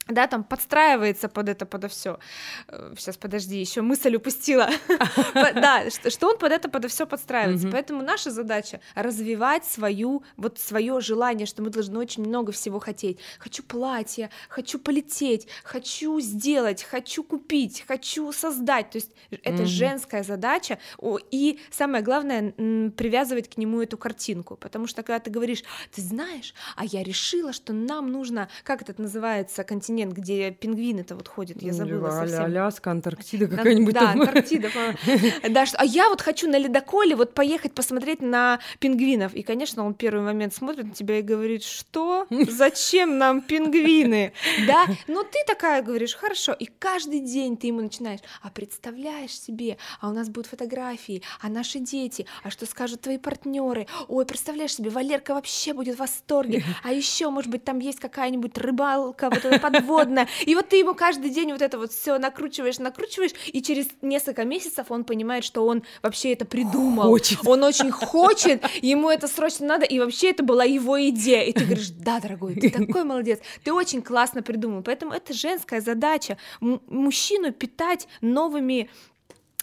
да, 0.08 0.26
там 0.28 0.44
подстраивается 0.44 1.28
под 1.28 1.48
это, 1.48 1.66
подо 1.66 1.88
все. 1.88 2.18
Сейчас, 2.96 3.16
подожди, 3.16 3.58
еще 3.58 3.82
мысль 3.82 4.14
упустила. 4.16 4.68
Да, 5.34 5.84
что 5.90 6.28
он 6.28 6.38
под 6.38 6.52
это, 6.52 6.68
подо 6.68 6.88
все 6.88 7.06
подстраивается. 7.06 7.68
Поэтому 7.70 8.02
наша 8.02 8.30
задача 8.30 8.80
развивать 8.94 9.64
свою, 9.64 10.22
вот 10.36 10.58
свое 10.58 11.00
желание, 11.00 11.46
что 11.46 11.62
мы 11.62 11.70
должны 11.70 11.98
очень 11.98 12.24
много 12.24 12.52
всего 12.52 12.78
хотеть. 12.78 13.18
Хочу 13.38 13.62
платье, 13.62 14.30
хочу 14.48 14.78
полететь, 14.78 15.48
хочу 15.64 16.20
сделать, 16.20 16.82
хочу 16.82 17.22
купить, 17.22 17.84
хочу 17.86 18.32
создать. 18.32 18.90
То 18.90 18.96
есть 18.96 19.10
это 19.30 19.66
женская 19.66 20.22
задача. 20.22 20.78
И 21.30 21.58
самое 21.70 22.04
главное, 22.04 22.52
привязывать 22.52 23.48
к 23.48 23.56
нему 23.56 23.82
эту 23.82 23.98
картинку. 23.98 24.56
Потому 24.56 24.86
что 24.86 25.02
когда 25.02 25.18
ты 25.18 25.30
говоришь, 25.30 25.62
ты 25.92 26.02
знаешь, 26.02 26.54
а 26.76 26.84
я 26.84 27.02
решила, 27.02 27.52
что 27.52 27.72
нам 27.72 28.12
нужно, 28.12 28.48
как 28.62 28.82
это 28.82 29.00
называется, 29.00 29.64
континент, 29.64 29.95
где 30.04 30.50
пингвины-то 30.50 31.14
вот 31.16 31.28
ходят, 31.28 31.62
я 31.62 31.72
забыла 31.72 32.08
Аля- 32.10 32.20
совсем. 32.28 32.44
Аляска, 32.44 32.90
Антарктида 32.90 33.48
какая-нибудь 33.48 33.94
Да, 33.94 34.00
там. 34.00 34.20
Антарктида. 34.20 34.68
Да, 35.50 35.66
что, 35.66 35.78
а 35.78 35.84
я 35.84 36.08
вот 36.08 36.20
хочу 36.20 36.48
на 36.50 36.58
ледоколе 36.58 37.14
вот 37.16 37.34
поехать 37.34 37.72
посмотреть 37.74 38.20
на 38.20 38.58
пингвинов. 38.78 39.34
И, 39.34 39.42
конечно, 39.42 39.84
он 39.84 39.94
первый 39.94 40.22
момент 40.22 40.54
смотрит 40.54 40.86
на 40.86 40.92
тебя 40.94 41.18
и 41.18 41.22
говорит, 41.22 41.62
что? 41.62 42.26
Зачем 42.30 43.18
нам 43.18 43.40
пингвины? 43.40 44.32
Да, 44.66 44.86
ну 45.06 45.22
ты 45.22 45.38
такая 45.46 45.82
говоришь, 45.82 46.14
хорошо. 46.14 46.52
И 46.52 46.66
каждый 46.66 47.20
день 47.20 47.56
ты 47.56 47.68
ему 47.68 47.80
начинаешь, 47.82 48.20
а 48.42 48.50
представляешь 48.50 49.38
себе, 49.38 49.76
а 50.00 50.08
у 50.08 50.12
нас 50.12 50.28
будут 50.28 50.46
фотографии, 50.46 51.22
а 51.40 51.48
наши 51.48 51.78
дети, 51.78 52.26
а 52.42 52.50
что 52.50 52.66
скажут 52.66 53.02
твои 53.02 53.18
партнеры? 53.18 53.86
Ой, 54.08 54.24
представляешь 54.26 54.74
себе, 54.74 54.90
Валерка 54.90 55.34
вообще 55.34 55.72
будет 55.72 55.96
в 55.96 55.98
восторге. 56.00 56.64
А 56.82 56.92
еще, 56.92 57.30
может 57.30 57.50
быть, 57.50 57.64
там 57.64 57.78
есть 57.78 57.98
какая-нибудь 58.00 58.56
рыбалка, 58.58 59.28
вот 59.30 59.44
эта 59.44 59.58
подводная. 59.58 59.85
И 60.46 60.54
вот 60.54 60.68
ты 60.68 60.76
ему 60.76 60.94
каждый 60.94 61.30
день 61.30 61.52
вот 61.52 61.62
это 61.62 61.78
вот 61.78 61.92
все 61.92 62.18
накручиваешь, 62.18 62.78
накручиваешь, 62.78 63.32
и 63.46 63.62
через 63.62 63.88
несколько 64.02 64.44
месяцев 64.44 64.86
он 64.90 65.04
понимает, 65.04 65.44
что 65.44 65.66
он 65.66 65.82
вообще 66.02 66.32
это 66.32 66.44
придумал. 66.44 67.04
Хочет. 67.04 67.38
Он 67.46 67.62
очень 67.64 67.90
хочет, 67.90 68.64
ему 68.82 69.10
это 69.10 69.28
срочно 69.28 69.66
надо, 69.66 69.84
и 69.84 69.98
вообще 69.98 70.30
это 70.30 70.42
была 70.42 70.64
его 70.64 71.00
идея. 71.08 71.44
И 71.44 71.52
ты 71.52 71.64
говоришь, 71.66 71.90
да, 71.90 72.20
дорогой, 72.20 72.54
ты 72.54 72.70
такой 72.70 73.04
молодец, 73.04 73.40
ты 73.64 73.72
очень 73.72 74.02
классно 74.02 74.42
придумал. 74.42 74.82
Поэтому 74.82 75.12
это 75.12 75.32
женская 75.32 75.80
задача 75.80 76.36
мужчину 76.60 77.52
питать 77.52 78.08
новыми 78.20 78.90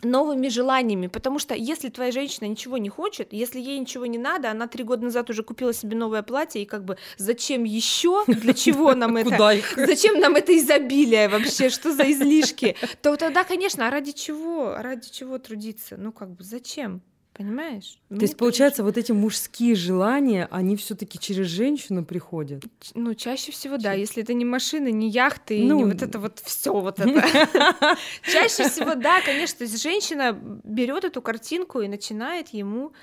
новыми 0.03 0.47
желаниями, 0.47 1.07
потому 1.07 1.39
что 1.39 1.55
если 1.55 1.89
твоя 1.89 2.11
женщина 2.11 2.47
ничего 2.47 2.77
не 2.77 2.89
хочет, 2.89 3.33
если 3.33 3.59
ей 3.59 3.79
ничего 3.79 4.05
не 4.05 4.17
надо, 4.17 4.51
она 4.51 4.67
три 4.67 4.83
года 4.83 5.03
назад 5.03 5.29
уже 5.29 5.43
купила 5.43 5.73
себе 5.73 5.95
новое 5.95 6.23
платье, 6.23 6.61
и 6.61 6.65
как 6.65 6.83
бы 6.83 6.97
зачем 7.17 7.63
еще, 7.63 8.23
для 8.27 8.53
чего 8.53 8.93
нам 8.95 9.17
это, 9.17 9.61
зачем 9.75 10.19
нам 10.19 10.35
это 10.35 10.57
изобилие 10.57 11.29
вообще, 11.29 11.69
что 11.69 11.93
за 11.93 12.11
излишки, 12.11 12.75
то 13.01 13.15
тогда, 13.15 13.43
конечно, 13.43 13.87
а 13.87 13.91
ради 13.91 14.11
чего, 14.11 14.75
ради 14.77 15.09
чего 15.09 15.37
трудиться, 15.37 15.97
ну 15.97 16.11
как 16.11 16.31
бы 16.31 16.43
зачем, 16.43 17.01
понимаешь? 17.33 17.97
То 18.09 18.21
есть, 18.21 18.37
получается, 18.37 18.83
вот 18.83 18.97
эти 18.97 19.11
мужские 19.11 19.75
желания, 19.75 20.47
они 20.51 20.75
все 20.75 20.95
таки 20.95 21.19
через 21.19 21.47
женщину 21.47 22.05
приходят. 22.05 22.63
Ну, 22.93 23.13
чаще 23.15 23.51
всего, 23.51 23.77
да. 23.77 23.93
Если 23.93 24.23
это 24.23 24.33
не 24.33 24.45
машины, 24.45 24.91
не 24.91 25.09
яхты, 25.09 25.59
и 25.59 25.67
Ну, 25.67 25.77
не 25.79 25.85
вот 25.85 26.01
это 26.01 26.19
вот 26.19 26.39
все 26.39 26.73
вот 26.73 26.99
это. 26.99 27.09
Чаще 28.23 28.69
всего, 28.69 28.95
да, 28.95 29.21
конечно. 29.21 29.59
То 29.59 29.63
есть 29.63 29.81
женщина 29.81 30.37
берет 30.63 31.03
эту 31.03 31.21
картинку 31.21 31.81
и 31.81 31.87
начинает 31.87 32.49
ему 32.49 32.93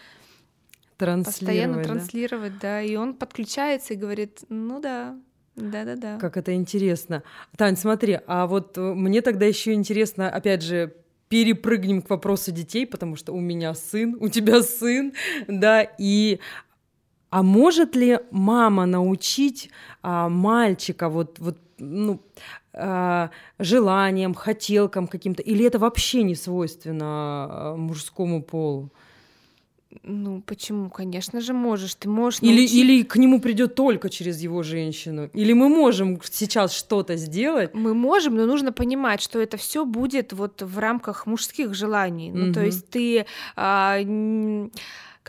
постоянно 0.97 1.83
Транслировать, 1.83 1.83
да? 1.83 1.83
транслировать, 1.83 2.59
да. 2.61 2.83
И 2.83 2.97
он 2.97 3.15
подключается 3.15 3.95
и 3.95 3.97
говорит, 3.97 4.41
ну 4.49 4.81
да, 4.81 5.17
да-да-да. 5.57 6.19
Как 6.19 6.37
это 6.37 6.55
интересно. 6.55 7.23
Тань, 7.57 7.77
смотри, 7.77 8.21
а 8.27 8.47
вот 8.47 8.77
э, 8.79 8.81
мне 8.81 9.21
тогда 9.23 9.47
еще 9.47 9.73
интересно, 9.73 10.31
опять 10.31 10.63
же, 10.63 10.95
перепрыгнем 11.31 12.03
к 12.03 12.11
вопросу 12.11 12.51
детей, 12.51 12.87
потому 12.87 13.15
что 13.15 13.33
у 13.33 13.41
меня 13.41 13.73
сын, 13.75 14.17
у 14.21 14.29
тебя 14.29 14.63
сын, 14.63 15.13
да, 15.47 15.83
и 15.83 16.41
а 17.31 17.45
может 17.45 17.95
ли 17.95 18.19
мама 18.33 18.85
научить 18.87 19.71
а, 20.03 20.29
мальчика 20.29 21.09
вот, 21.09 21.39
вот 21.39 21.57
ну, 21.79 22.21
а, 22.73 23.31
желаниям, 23.61 24.35
хотелкам 24.35 25.07
каким-то, 25.07 25.41
или 25.41 25.65
это 25.65 25.79
вообще 25.79 26.25
не 26.25 26.35
свойственно 26.35 27.07
а, 27.07 27.77
мужскому 27.77 28.43
полу? 28.43 28.91
Ну, 30.05 30.41
почему? 30.41 30.89
Конечно 30.89 31.41
же, 31.41 31.53
можешь. 31.53 31.97
Ты 31.97 32.09
можешь 32.09 32.41
или, 32.43 32.61
научить... 32.61 32.75
или 32.75 33.03
к 33.03 33.17
нему 33.17 33.41
придет 33.41 33.75
только 33.75 34.09
через 34.09 34.41
его 34.41 34.63
женщину. 34.63 35.31
Или 35.33 35.53
мы 35.53 35.69
можем 35.69 36.21
сейчас 36.23 36.73
что-то 36.73 37.17
сделать. 37.17 37.75
Мы 37.75 37.93
можем, 37.93 38.37
но 38.37 38.47
нужно 38.47 38.73
понимать, 38.73 39.21
что 39.21 39.41
это 39.41 39.57
все 39.57 39.85
будет 39.85 40.33
вот 40.33 40.63
в 40.63 40.79
рамках 40.79 41.27
мужских 41.27 41.75
желаний. 41.75 42.31
Ну, 42.31 42.53
то 42.53 42.65
есть 42.65 42.89
ты. 42.89 43.27
А, 43.57 43.99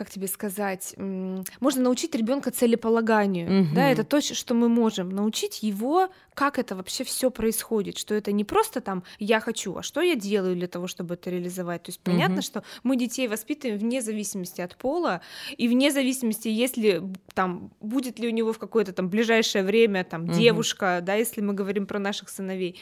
как 0.02 0.10
тебе 0.10 0.28
сказать, 0.28 0.96
можно 0.98 1.84
научить 1.84 2.16
ребенка 2.16 2.50
целеполаганию, 2.50 3.66
угу. 3.66 3.76
да, 3.76 3.88
это 3.88 4.04
то, 4.04 4.20
что 4.20 4.56
мы 4.56 4.68
можем 4.68 5.12
научить 5.12 5.62
его, 5.62 6.10
как 6.34 6.58
это 6.58 6.76
вообще 6.76 7.04
все 7.04 7.30
происходит, 7.30 8.00
что 8.00 8.16
это 8.16 8.32
не 8.32 8.44
просто 8.44 8.82
там 8.82 9.04
я 9.20 9.40
хочу, 9.40 9.76
а 9.76 9.84
что 9.84 10.02
я 10.02 10.16
делаю 10.16 10.56
для 10.56 10.68
того, 10.68 10.88
чтобы 10.88 11.14
это 11.14 11.30
реализовать. 11.30 11.84
То 11.84 11.90
есть 11.90 12.00
понятно, 12.00 12.38
угу. 12.38 12.42
что 12.42 12.64
мы 12.82 12.96
детей 12.96 13.28
воспитываем 13.28 13.78
вне 13.78 14.02
зависимости 14.02 14.60
от 14.62 14.76
пола 14.76 15.22
и 15.56 15.68
вне 15.68 15.92
зависимости, 15.92 16.48
если 16.48 17.04
там 17.36 17.70
будет 17.80 18.18
ли 18.18 18.28
у 18.28 18.32
него 18.32 18.54
в 18.54 18.58
какое-то 18.58 18.94
там 18.94 19.08
ближайшее 19.08 19.64
время 19.64 20.04
там 20.04 20.24
угу. 20.24 20.34
девушка, 20.34 21.02
да, 21.04 21.14
если 21.14 21.42
мы 21.42 21.54
говорим 21.54 21.86
про 21.86 22.00
наших 22.00 22.30
сыновей, 22.30 22.80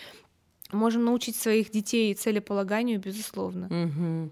можем 0.72 1.04
научить 1.04 1.36
своих 1.36 1.70
детей 1.70 2.14
целеполаганию, 2.14 2.98
безусловно. 2.98 3.66
Угу 3.66 4.32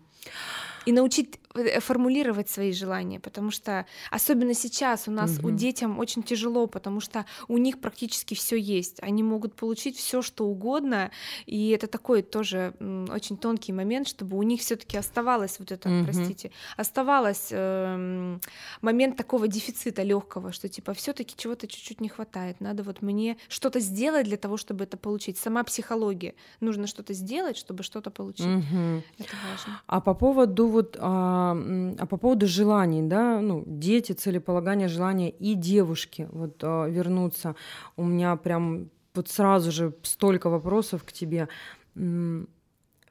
и 0.88 0.94
научить 0.94 1.38
формулировать 1.80 2.50
свои 2.50 2.72
желания, 2.72 3.20
потому 3.20 3.52
что 3.52 3.86
особенно 4.12 4.54
сейчас 4.54 5.08
у 5.08 5.12
нас 5.12 5.40
угу. 5.40 5.48
у 5.48 5.52
детям 5.52 6.00
очень 6.00 6.24
тяжело, 6.24 6.68
потому 6.68 7.00
что 7.00 7.26
у 7.48 7.58
них 7.58 7.80
практически 7.80 8.34
все 8.34 8.58
есть, 8.58 8.98
они 9.02 9.24
могут 9.24 9.56
получить 9.56 9.98
все 9.98 10.22
что 10.22 10.46
угодно, 10.46 11.12
и 11.46 11.70
это 11.70 11.88
такой 11.88 12.22
тоже 12.22 12.74
очень 13.10 13.38
тонкий 13.38 13.74
момент, 13.74 14.08
чтобы 14.08 14.38
у 14.38 14.44
них 14.44 14.62
все-таки 14.62 14.98
оставалось 14.98 15.60
вот 15.60 15.72
это, 15.72 15.90
угу. 15.90 16.06
простите, 16.06 16.52
оставалось 16.76 17.48
э, 17.52 18.38
момент 18.82 19.18
такого 19.18 19.48
дефицита 19.48 20.04
легкого, 20.04 20.52
что 20.52 20.70
типа 20.70 20.94
все-таки 20.94 21.36
чего-то 21.38 21.68
чуть-чуть 21.68 22.02
не 22.02 22.10
хватает, 22.10 22.60
надо 22.62 22.84
вот 22.84 23.02
мне 23.02 23.38
что-то 23.48 23.80
сделать 23.80 24.26
для 24.26 24.38
того, 24.38 24.58
чтобы 24.58 24.84
это 24.84 24.98
получить. 24.98 25.38
Сама 25.38 25.64
психология, 25.64 26.36
нужно 26.60 26.88
что-то 26.88 27.14
сделать, 27.14 27.58
чтобы 27.58 27.84
что-то 27.84 28.12
получить. 28.12 28.46
Угу. 28.46 29.04
Это 29.20 29.36
важно. 29.50 29.82
А 29.88 30.02
по 30.02 30.14
поводу 30.14 30.68
вот 30.68 30.98
а, 31.00 31.47
а 31.52 32.06
по 32.06 32.18
поводу 32.18 32.48
желаний, 32.48 33.02
да, 33.02 33.40
ну, 33.42 33.64
дети, 33.66 34.14
целеполагание, 34.14 34.88
желания 34.88 35.30
и 35.30 35.54
девушки, 35.56 36.28
вот 36.32 36.64
а, 36.64 36.88
вернуться, 36.88 37.56
у 37.96 38.04
меня 38.04 38.36
прям 38.36 38.90
вот 39.14 39.30
сразу 39.30 39.72
же 39.72 39.94
столько 40.04 40.50
вопросов 40.50 41.04
к 41.04 41.12
тебе. 41.12 41.48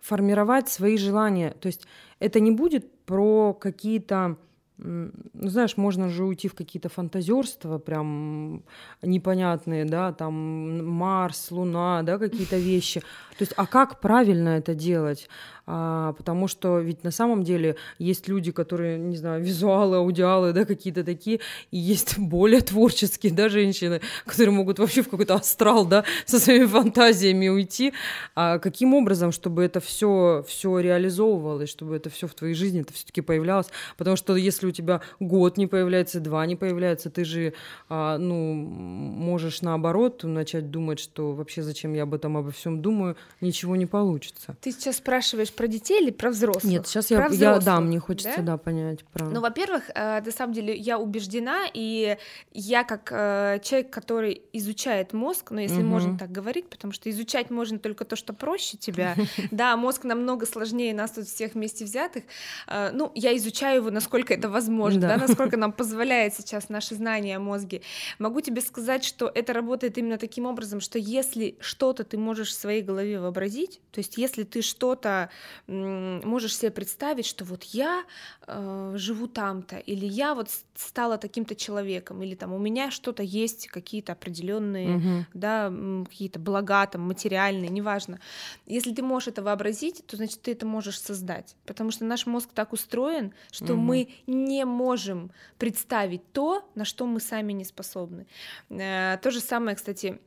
Формировать 0.01 0.69
свои 0.69 0.97
желания, 0.97 1.51
то 1.61 1.67
есть 1.67 1.87
это 2.21 2.39
не 2.41 2.53
будет 2.53 3.05
про 3.05 3.55
какие-то 3.55 4.37
ну, 4.79 5.11
знаешь, 5.49 5.77
можно 5.77 6.09
же 6.11 6.25
уйти 6.25 6.49
в 6.49 6.55
какие-то 6.55 6.89
фантазерства 6.89 7.79
прям 7.79 8.63
непонятные, 9.03 9.85
да, 9.87 10.13
там 10.13 10.87
Марс, 10.87 11.51
Луна, 11.51 12.03
да, 12.03 12.19
какие-то 12.19 12.59
вещи. 12.59 13.01
То 13.01 13.43
есть, 13.43 13.55
а 13.57 13.67
как 13.67 14.01
правильно 14.01 14.51
это 14.51 14.75
делать? 14.75 15.29
А, 15.67 16.13
потому 16.13 16.47
что 16.47 16.79
ведь 16.79 17.03
на 17.03 17.11
самом 17.11 17.43
деле 17.43 17.77
есть 17.99 18.29
люди, 18.29 18.53
которые, 18.53 18.99
не 18.99 19.17
знаю, 19.17 19.43
визуалы, 19.43 19.97
аудиалы, 19.97 20.53
да, 20.53 20.65
какие-то 20.65 21.03
такие, 21.03 21.41
и 21.73 21.79
есть 21.79 22.19
более 22.19 22.61
творческие, 22.61 23.33
да, 23.33 23.49
женщины, 23.49 24.01
которые 24.25 24.55
могут 24.55 24.79
вообще 24.79 25.03
в 25.03 25.09
какой-то 25.09 25.35
астрал, 25.35 25.85
да, 25.85 26.05
со 26.25 26.39
своими 26.39 26.67
фантазиями 26.67 27.49
уйти. 27.49 27.93
А 28.37 28.59
каким 28.59 28.95
образом, 28.95 29.33
чтобы 29.33 29.65
это 29.65 29.81
все 29.81 30.45
все 30.47 30.79
реализовывалось, 30.79 31.69
чтобы 31.69 31.97
это 31.97 32.11
все 32.11 32.29
в 32.29 32.35
твоей 32.35 32.55
жизни 32.55 32.83
это 32.83 32.93
все-таки 32.93 33.21
появлялось? 33.21 33.67
Потому 33.97 34.17
что 34.17 34.37
если 34.37 34.67
у 34.67 34.71
тебя 34.71 35.01
год 35.19 35.57
не 35.57 35.67
появляется, 35.67 36.21
два 36.21 36.47
не 36.47 36.55
появляется, 36.55 37.11
ты 37.11 37.25
же, 37.25 37.55
а, 37.89 38.19
ну, 38.19 38.55
можешь 38.55 39.63
наоборот 39.63 40.23
начать 40.23 40.71
думать, 40.71 41.01
что 41.01 41.33
вообще 41.33 41.63
зачем 41.63 41.93
я 41.95 42.05
об 42.05 42.15
этом 42.15 42.37
обо 42.37 42.53
всем 42.53 42.83
думаю, 42.83 43.17
ничего 43.41 43.75
не 43.75 43.87
получится. 43.87 44.57
Ты 44.61 44.71
сейчас 44.71 44.99
спрашиваешь 44.99 45.56
про 45.57 45.67
детей 45.67 46.03
или 46.03 46.11
про 46.11 46.31
взрослых? 46.31 46.65
Нет, 46.65 46.87
сейчас 46.87 47.11
я, 47.11 47.27
я 47.31 47.59
да, 47.59 47.81
мне 47.81 47.99
хочется, 47.99 48.37
да, 48.39 48.53
да 48.53 48.57
понять 48.59 49.05
про. 49.05 49.27
Ну, 49.27 49.41
во-первых, 49.41 49.91
э, 49.95 50.21
на 50.21 50.31
самом 50.31 50.53
деле 50.53 50.75
я 50.75 50.99
убеждена, 50.99 51.65
и 51.73 52.17
я 52.53 52.85
как 52.85 53.11
э, 53.11 53.59
человек, 53.63 53.91
который 53.91 54.43
изучает 54.53 55.13
мозг, 55.13 55.51
ну, 55.51 55.59
если 55.59 55.81
угу. 55.81 55.87
можно 55.87 56.19
так 56.19 56.31
говорить, 56.31 56.69
потому 56.69 56.93
что 56.93 57.11
изучать 57.11 57.51
можно 57.51 57.79
только 57.79 58.05
то, 58.05 58.17
что 58.17 58.33
проще 58.33 58.77
тебя, 58.77 59.17
да, 59.51 59.77
мозг 59.77 60.05
намного 60.05 60.47
сложнее 60.47 60.95
нас 60.95 61.13
тут 61.13 61.27
всех 61.27 61.55
вместе 61.55 61.85
взятых. 61.85 62.25
Э, 62.67 62.91
ну, 62.93 63.11
я 63.15 63.37
изучаю 63.37 63.77
его, 63.77 63.91
насколько 63.91 64.35
это 64.35 64.49
возможно, 64.49 65.01
да, 65.01 65.17
насколько 65.17 65.57
нам 65.57 65.73
позволяет 65.73 66.35
сейчас 66.35 66.69
наши 66.69 66.95
знания 66.95 67.37
о 67.37 67.41
мозге. 67.41 67.83
Могу 68.19 68.41
тебе 68.41 68.61
сказать, 68.61 69.05
что 69.05 69.31
это 69.35 69.53
работает 69.53 69.99
именно 69.99 70.19
таким 70.19 70.47
образом, 70.47 70.81
что 70.81 70.99
если 70.99 71.57
что-то 71.61 72.05
ты 72.05 72.19
можешь 72.19 72.49
в 72.49 72.59
своей 72.59 72.83
голове 72.83 73.21
вообразить, 73.21 73.81
то 73.91 74.01
есть 74.01 74.19
если 74.19 74.43
ты 74.43 74.63
что-то 74.63 75.31
можешь 75.67 76.57
себе 76.57 76.71
представить, 76.71 77.27
что 77.27 77.45
вот 77.45 77.65
я 77.65 78.05
э, 78.47 78.93
живу 78.97 79.27
там-то, 79.27 79.77
или 79.79 80.07
я 80.07 80.35
вот 80.35 80.51
стала 80.75 81.19
таким-то 81.19 81.55
человеком, 81.55 82.23
или 82.23 82.35
там 82.35 82.53
у 82.53 82.59
меня 82.59 82.91
что-то 82.91 83.23
есть, 83.23 83.69
какие-то 83.69 84.13
определенные, 84.13 84.97
угу. 84.97 85.27
да, 85.35 85.73
какие-то 86.09 86.39
блага 86.39 86.87
там 86.87 87.03
материальные, 87.03 87.71
неважно. 87.71 88.21
Если 88.67 88.93
ты 88.93 89.03
можешь 89.03 89.29
это 89.29 89.43
вообразить, 89.43 90.05
то 90.07 90.17
значит 90.17 90.43
ты 90.43 90.53
это 90.53 90.67
можешь 90.67 91.01
создать, 91.01 91.57
потому 91.67 91.91
что 91.91 92.05
наш 92.05 92.27
мозг 92.27 92.51
так 92.55 92.73
устроен, 92.73 93.33
что 93.51 93.75
угу. 93.75 93.83
мы 93.83 94.09
не 94.27 94.65
можем 94.65 95.31
представить 95.59 96.33
то, 96.33 96.69
на 96.75 96.85
что 96.85 97.07
мы 97.07 97.21
сами 97.21 97.53
не 97.53 97.65
способны. 97.65 98.27
Э, 98.71 99.19
то 99.19 99.31
же 99.31 99.41
самое, 99.41 99.77
кстати 99.77 100.19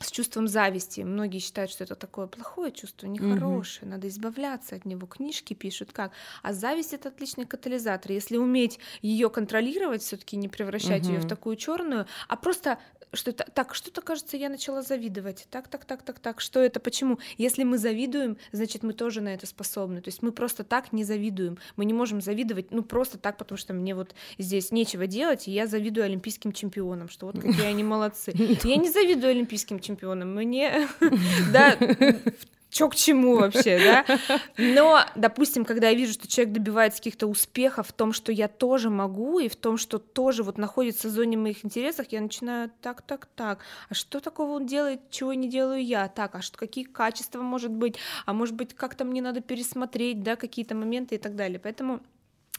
с 0.00 0.10
чувством 0.10 0.48
зависти. 0.48 1.02
Многие 1.02 1.38
считают, 1.38 1.70
что 1.70 1.84
это 1.84 1.94
такое 1.94 2.26
плохое 2.26 2.72
чувство, 2.72 3.06
нехорошее, 3.06 3.82
угу. 3.82 3.90
надо 3.92 4.08
избавляться 4.08 4.76
от 4.76 4.84
него. 4.84 5.06
Книжки 5.06 5.54
пишут 5.54 5.92
как. 5.92 6.12
А 6.42 6.52
зависть 6.52 6.94
это 6.94 7.08
отличный 7.08 7.46
катализатор. 7.46 8.12
Если 8.12 8.36
уметь 8.36 8.78
ее 9.02 9.28
контролировать, 9.28 10.02
все-таки 10.02 10.36
не 10.36 10.48
превращать 10.48 11.04
угу. 11.04 11.12
ее 11.12 11.20
в 11.20 11.28
такую 11.28 11.56
черную, 11.56 12.06
а 12.28 12.36
просто 12.36 12.78
что 13.12 13.30
это 13.30 13.44
так, 13.52 13.74
что-то 13.74 14.00
кажется, 14.02 14.36
я 14.36 14.48
начала 14.48 14.82
завидовать. 14.82 15.46
Так, 15.50 15.68
так, 15.68 15.84
так, 15.84 16.02
так, 16.02 16.18
так. 16.18 16.40
Что 16.40 16.60
это? 16.60 16.80
Почему? 16.80 17.18
Если 17.38 17.64
мы 17.64 17.78
завидуем, 17.78 18.36
значит, 18.52 18.82
мы 18.82 18.92
тоже 18.92 19.20
на 19.20 19.34
это 19.34 19.46
способны. 19.46 20.00
То 20.00 20.08
есть 20.08 20.22
мы 20.22 20.32
просто 20.32 20.64
так 20.64 20.92
не 20.92 21.04
завидуем. 21.04 21.58
Мы 21.76 21.84
не 21.84 21.92
можем 21.92 22.20
завидовать, 22.20 22.70
ну 22.70 22.82
просто 22.82 23.18
так, 23.18 23.36
потому 23.36 23.58
что 23.58 23.72
мне 23.72 23.94
вот 23.94 24.14
здесь 24.38 24.70
нечего 24.70 25.06
делать, 25.06 25.48
и 25.48 25.50
я 25.50 25.66
завидую 25.66 26.04
олимпийским 26.04 26.52
чемпионам, 26.52 27.08
что 27.08 27.26
вот 27.26 27.40
какие 27.40 27.66
они 27.66 27.82
молодцы. 27.82 28.32
Я 28.64 28.76
не 28.76 28.90
завидую 28.90 29.30
олимпийским 29.30 29.80
чемпионам. 29.80 30.34
Мне, 30.34 30.88
да, 31.52 31.76
чё 32.70 32.88
к 32.88 32.94
чему 32.94 33.36
вообще, 33.36 33.78
да? 33.78 34.40
Но, 34.56 35.00
допустим, 35.14 35.64
когда 35.64 35.88
я 35.88 35.94
вижу, 35.94 36.12
что 36.12 36.28
человек 36.28 36.54
добивается 36.54 36.98
каких-то 36.98 37.26
успехов 37.26 37.88
в 37.88 37.92
том, 37.92 38.12
что 38.12 38.32
я 38.32 38.48
тоже 38.48 38.90
могу, 38.90 39.38
и 39.38 39.48
в 39.48 39.56
том, 39.56 39.76
что 39.76 39.98
тоже 39.98 40.42
вот 40.42 40.58
находится 40.58 41.08
в 41.08 41.10
зоне 41.10 41.36
моих 41.36 41.64
интересов, 41.64 42.06
я 42.10 42.20
начинаю 42.20 42.70
так, 42.80 43.02
так, 43.02 43.26
так, 43.26 43.60
а 43.88 43.94
что 43.94 44.20
такого 44.20 44.52
он 44.52 44.66
делает, 44.66 45.00
чего 45.10 45.34
не 45.34 45.48
делаю 45.48 45.84
я? 45.84 46.08
Так, 46.08 46.34
а 46.34 46.42
что, 46.42 46.58
какие 46.58 46.84
качества 46.84 47.42
может 47.42 47.70
быть? 47.70 47.96
А 48.26 48.32
может 48.32 48.54
быть, 48.54 48.74
как-то 48.74 49.04
мне 49.04 49.22
надо 49.22 49.40
пересмотреть, 49.40 50.22
да, 50.22 50.36
какие-то 50.36 50.74
моменты 50.74 51.16
и 51.16 51.18
так 51.18 51.36
далее. 51.36 51.58
Поэтому 51.58 52.00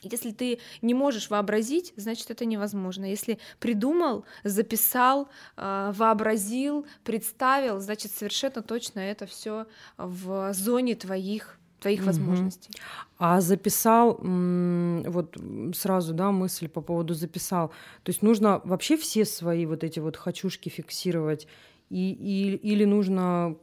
если 0.01 0.31
ты 0.31 0.59
не 0.81 0.93
можешь 0.93 1.29
вообразить, 1.29 1.93
значит 1.95 2.31
это 2.31 2.45
невозможно. 2.45 3.05
Если 3.05 3.39
придумал, 3.59 4.25
записал, 4.43 5.29
а, 5.57 5.91
вообразил, 5.93 6.85
представил, 7.03 7.79
значит 7.79 8.11
совершенно 8.11 8.61
точно 8.61 8.99
это 8.99 9.25
все 9.25 9.67
в 9.97 10.53
зоне 10.53 10.95
твоих 10.95 11.57
твоих 11.79 12.05
возможностей. 12.05 12.69
А 13.17 13.41
записал, 13.41 14.19
вот 14.21 15.35
сразу, 15.73 16.13
да, 16.13 16.31
мысль 16.31 16.67
по 16.67 16.79
поводу 16.81 17.15
записал. 17.15 17.69
То 18.03 18.11
есть 18.11 18.21
нужно 18.21 18.61
вообще 18.63 18.97
все 18.97 19.25
свои 19.25 19.65
вот 19.65 19.83
эти 19.83 19.99
вот 19.99 20.15
хочушки 20.15 20.69
фиксировать, 20.69 21.47
и, 21.89 22.11
и, 22.11 22.55
или 22.55 22.85
нужно 22.85 23.57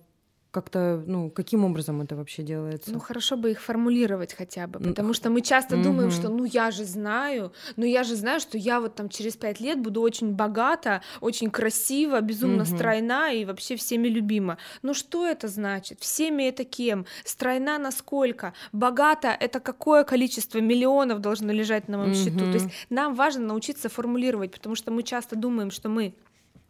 как-то, 0.51 1.03
ну, 1.07 1.31
каким 1.31 1.65
образом 1.65 2.01
это 2.01 2.17
вообще 2.17 2.43
делается? 2.43 2.91
Ну, 2.91 3.01
хорошо 3.01 3.37
бы 3.37 3.51
их 3.51 3.61
формулировать 3.61 4.35
хотя 4.35 4.67
бы, 4.67 4.81
потому 4.81 5.13
что 5.13 5.31
мы 5.31 5.43
часто 5.43 5.77
mm-hmm. 5.77 5.83
думаем, 5.83 6.11
что, 6.11 6.29
ну, 6.29 6.45
я 6.45 6.71
же 6.71 6.85
знаю, 6.85 7.53
ну, 7.77 7.85
я 7.85 8.03
же 8.03 8.17
знаю, 8.17 8.41
что 8.41 8.57
я 8.57 8.81
вот 8.81 8.95
там 8.95 9.09
через 9.09 9.37
пять 9.37 9.61
лет 9.61 9.81
буду 9.81 10.01
очень 10.01 10.33
богата, 10.33 11.03
очень 11.21 11.51
красиво, 11.51 12.21
безумно 12.21 12.63
mm-hmm. 12.63 12.77
стройна 12.77 13.33
и 13.33 13.45
вообще 13.45 13.77
всеми 13.77 14.09
любима. 14.09 14.59
Ну, 14.83 14.95
что 14.95 15.27
это 15.27 15.49
значит? 15.49 16.01
Всеми 16.01 16.45
это 16.45 16.65
кем? 16.65 17.05
Стройна 17.25 17.79
насколько? 17.79 18.55
Богата— 18.73 19.29
это 19.41 19.61
какое 19.61 20.05
количество 20.05 20.59
миллионов 20.59 21.21
должно 21.21 21.53
лежать 21.53 21.89
на 21.89 21.99
моем 21.99 22.13
mm-hmm. 22.13 22.25
счету? 22.25 22.39
То 22.39 22.53
есть 22.53 22.69
нам 22.91 23.15
важно 23.15 23.45
научиться 23.47 23.89
формулировать, 23.89 24.53
потому 24.53 24.75
что 24.75 24.91
мы 24.91 25.03
часто 25.03 25.37
думаем, 25.37 25.71
что 25.71 25.89
мы 25.89 26.15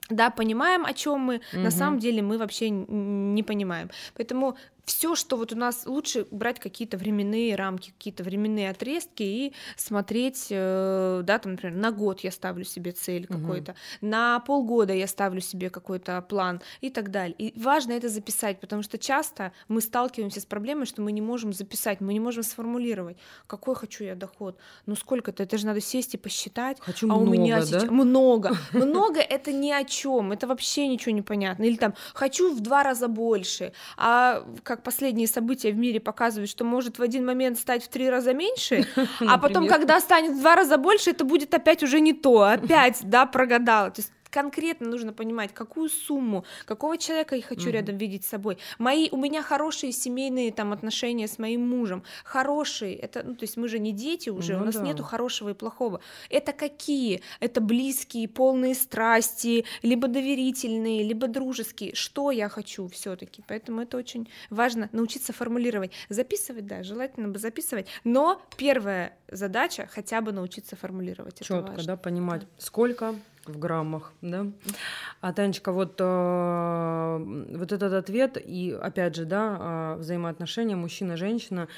да, 0.09 0.31
понимаем, 0.31 0.85
о 0.85 0.93
чем 0.93 1.21
мы, 1.21 1.41
угу. 1.53 1.61
на 1.61 1.71
самом 1.71 1.99
деле 1.99 2.23
мы 2.23 2.39
вообще 2.39 2.71
не 2.71 3.43
понимаем. 3.43 3.91
Поэтому 4.15 4.57
все, 4.89 5.15
что 5.15 5.37
вот 5.37 5.53
у 5.53 5.57
нас 5.57 5.87
лучше 5.87 6.27
брать 6.31 6.59
какие-то 6.59 6.97
временные 6.97 7.55
рамки, 7.55 7.91
какие-то 7.91 8.25
временные 8.25 8.71
отрезки 8.71 9.23
и 9.23 9.53
смотреть, 9.77 10.47
э, 10.51 11.21
да, 11.25 11.39
там, 11.39 11.53
например, 11.53 11.77
на 11.77 11.93
год 11.93 12.21
я 12.21 12.33
ставлю 12.33 12.65
себе 12.65 12.93
цель 12.93 13.27
угу. 13.29 13.39
какой-то, 13.39 13.75
на 14.01 14.41
полгода 14.41 14.93
я 14.95 15.07
ставлю 15.07 15.41
себе 15.41 15.71
какой-то 15.71 16.21
план 16.23 16.61
и 16.81 16.91
так 16.91 17.11
далее. 17.11 17.37
И 17.39 17.61
важно 17.61 17.93
это 17.93 18.09
записать, 18.09 18.61
потому 18.61 18.83
что 18.83 18.99
часто 18.99 19.53
мы 19.69 19.81
сталкиваемся 19.81 20.41
с 20.41 20.47
проблемой, 20.47 20.87
что 20.87 21.03
мы 21.03 21.13
не 21.13 21.21
можем 21.21 21.53
записать, 21.53 22.01
мы 22.01 22.15
не 22.15 22.21
можем 22.21 22.43
сформулировать, 22.43 23.19
какой 23.47 23.75
хочу 23.75 24.05
я 24.05 24.15
доход, 24.15 24.57
ну 24.87 24.97
сколько-то, 24.97 25.43
это 25.43 25.59
же 25.59 25.67
надо 25.67 25.81
сесть 25.81 26.15
и 26.15 26.17
посчитать. 26.17 26.79
Хочу 26.81 27.07
а 27.11 27.17
много, 27.17 27.29
у 27.29 27.33
меня 27.33 27.61
да? 27.61 27.67
сейчас 27.67 27.85
много, 27.91 28.57
много 28.73 29.21
это 29.21 29.53
ни 29.53 29.71
о 29.71 29.85
чем, 29.85 30.33
это 30.33 30.47
вообще 30.47 30.89
ничего 30.89 31.15
не 31.15 31.23
понятно. 31.23 31.65
Или 31.65 31.77
там 31.77 31.95
хочу 32.15 32.55
в 32.55 32.61
два 32.61 32.83
раза 32.83 33.09
больше, 33.09 33.73
а 33.99 34.45
как 34.63 34.78
последние 34.83 35.27
события 35.27 35.73
в 35.73 35.77
мире 35.77 36.01
показывают, 36.01 36.51
что 36.51 36.65
может 36.65 36.99
в 36.99 37.03
один 37.03 37.25
момент 37.25 37.59
стать 37.59 37.85
в 37.85 37.89
три 37.89 38.09
раза 38.09 38.35
меньше, 38.35 38.87
а 39.21 39.39
потом, 39.39 39.67
когда 39.69 40.01
станет 40.01 40.33
в 40.33 40.41
два 40.41 40.57
раза 40.57 40.79
больше, 40.79 41.11
это 41.11 41.25
будет 41.25 41.55
опять 41.55 41.83
уже 41.83 42.01
не 42.01 42.13
то, 42.13 42.43
опять, 42.43 43.01
да, 43.03 43.27
прогадала. 43.27 43.91
То 43.91 44.01
есть 44.01 44.13
конкретно 44.31 44.89
нужно 44.89 45.13
понимать, 45.13 45.53
какую 45.53 45.89
сумму, 45.89 46.45
какого 46.65 46.99
человека 46.99 47.37
я 47.37 47.43
хочу 47.43 47.69
mm-hmm. 47.69 47.73
рядом 47.73 47.97
видеть 47.97 48.25
с 48.25 48.29
собой. 48.29 48.59
Мои, 48.79 49.09
у 49.11 49.17
меня 49.17 49.43
хорошие 49.43 49.93
семейные 49.93 50.53
там 50.53 50.73
отношения 50.73 51.29
с 51.29 51.39
моим 51.39 51.69
мужем, 51.69 52.03
хорошие, 52.25 52.95
это, 52.95 53.23
ну, 53.23 53.35
то 53.35 53.45
есть 53.45 53.57
мы 53.57 53.69
же 53.69 53.79
не 53.79 53.93
дети 53.93 54.31
уже, 54.31 54.57
ну, 54.57 54.63
у 54.63 54.65
нас 54.67 54.77
да. 54.77 54.83
нету 54.83 55.03
хорошего 55.03 55.51
и 55.51 55.55
плохого. 55.55 56.01
Это 56.31 56.53
какие? 56.53 57.23
Это 57.41 57.61
близкие, 57.61 58.29
полные 58.29 58.75
страсти, 58.75 59.65
либо 59.83 60.09
доверительные, 60.09 61.03
либо 61.03 61.27
дружеские. 61.29 61.95
Что 61.95 62.31
я 62.31 62.49
хочу 62.49 62.89
все-таки? 62.89 63.43
Поэтому 63.47 63.83
это 63.83 63.97
очень 63.97 64.29
важно 64.51 64.89
научиться 64.93 65.33
формулировать. 65.33 65.93
Записывать, 66.09 66.67
да, 66.67 66.83
желательно 66.83 67.29
бы 67.29 67.39
записывать, 67.39 67.87
но 68.05 68.43
первая 68.57 69.17
задача 69.31 69.89
хотя 69.91 70.21
бы 70.21 70.33
научиться 70.33 70.77
формулировать. 70.77 71.41
Четко, 71.41 71.83
да, 71.85 71.97
понимать, 71.97 72.43
да. 72.43 72.47
сколько 72.59 73.15
в 73.49 73.59
граммах, 73.59 74.13
да. 74.21 74.47
А 75.21 75.33
Танечка, 75.33 75.73
вот, 75.73 75.97
э, 75.99 77.55
вот 77.57 77.73
этот 77.73 77.93
ответ 77.93 78.37
и, 78.37 78.73
опять 78.73 79.15
же, 79.15 79.25
да, 79.25 79.95
э, 79.97 80.01
взаимоотношения 80.01 80.77
мужчина-женщина, 80.77 81.69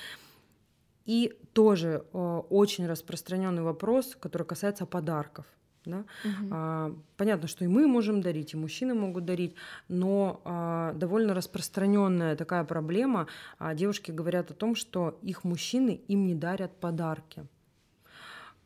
и 1.06 1.32
тоже 1.52 2.04
э, 2.12 2.42
очень 2.50 2.86
распространенный 2.86 3.62
вопрос, 3.62 4.16
который 4.20 4.46
касается 4.46 4.86
подарков. 4.86 5.46
Да? 5.86 6.04
Угу. 6.24 6.48
А, 6.50 6.94
понятно, 7.16 7.48
что 7.48 7.64
и 7.64 7.68
мы 7.68 7.86
можем 7.86 8.20
дарить, 8.20 8.52
и 8.52 8.56
мужчины 8.56 8.94
могут 8.94 9.24
дарить, 9.24 9.54
но 9.88 10.40
а, 10.44 10.92
довольно 10.92 11.34
распространенная 11.34 12.36
такая 12.36 12.64
проблема. 12.64 13.26
А, 13.58 13.74
девушки 13.74 14.10
говорят 14.10 14.50
о 14.50 14.54
том, 14.54 14.74
что 14.74 15.18
их 15.22 15.42
мужчины 15.44 16.00
им 16.06 16.26
не 16.26 16.34
дарят 16.34 16.76
подарки. 16.76 17.46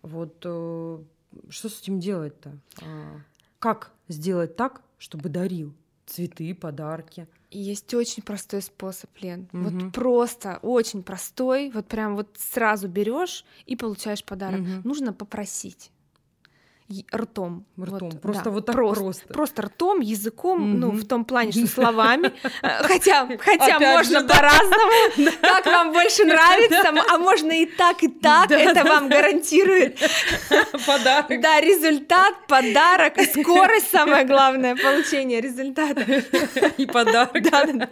Вот 0.02 0.42
э, 0.44 0.98
что 1.48 1.68
с 1.68 1.80
этим 1.80 2.00
делать-то? 2.00 2.58
А, 2.82 3.20
как 3.58 3.92
сделать 4.08 4.56
так, 4.56 4.82
чтобы 4.98 5.28
дарил 5.28 5.74
цветы, 6.06 6.54
подарки? 6.54 7.26
Есть 7.50 7.94
очень 7.94 8.22
простой 8.22 8.62
способ, 8.62 9.10
Лен. 9.20 9.48
Угу. 9.52 9.62
Вот 9.62 9.92
просто, 9.92 10.58
очень 10.62 11.02
простой. 11.02 11.70
Вот 11.70 11.86
прям 11.86 12.16
вот 12.16 12.36
сразу 12.36 12.88
берешь 12.88 13.44
и 13.66 13.76
получаешь 13.76 14.24
подарок. 14.24 14.60
Угу. 14.60 14.88
Нужно 14.88 15.12
попросить 15.12 15.90
ртом. 17.14 17.64
Ртом. 17.80 18.10
Вот, 18.10 18.20
просто 18.20 18.44
да, 18.44 18.50
вот 18.50 18.66
так 18.66 18.74
просто, 18.74 19.02
просто. 19.04 19.26
Просто 19.32 19.62
ртом, 19.62 20.00
языком, 20.00 20.60
mm-hmm. 20.60 20.76
ну, 20.76 20.90
в 20.90 21.06
том 21.06 21.24
плане, 21.24 21.52
что 21.52 21.66
словами. 21.74 22.32
Э, 22.62 22.82
хотя, 22.82 23.26
хотя 23.38 23.78
можно 23.78 24.22
по-разному. 24.22 25.32
Как 25.40 25.66
вам 25.66 25.92
больше 25.92 26.24
нравится, 26.24 26.92
а 27.08 27.18
можно 27.18 27.52
и 27.52 27.66
так, 27.66 28.02
и 28.02 28.08
так. 28.08 28.50
Это 28.50 28.84
вам 28.84 29.08
гарантирует 29.08 29.98
подарок. 30.86 31.40
Да, 31.40 31.60
результат, 31.60 32.46
подарок, 32.46 33.14
скорость 33.30 33.90
самое 33.90 34.24
главное, 34.26 34.76
получение 34.76 35.40
результата. 35.40 36.02
И 36.76 36.86
подарок. 36.86 37.42
Да, 37.50 37.64
да, 37.64 37.72
да. 37.72 37.88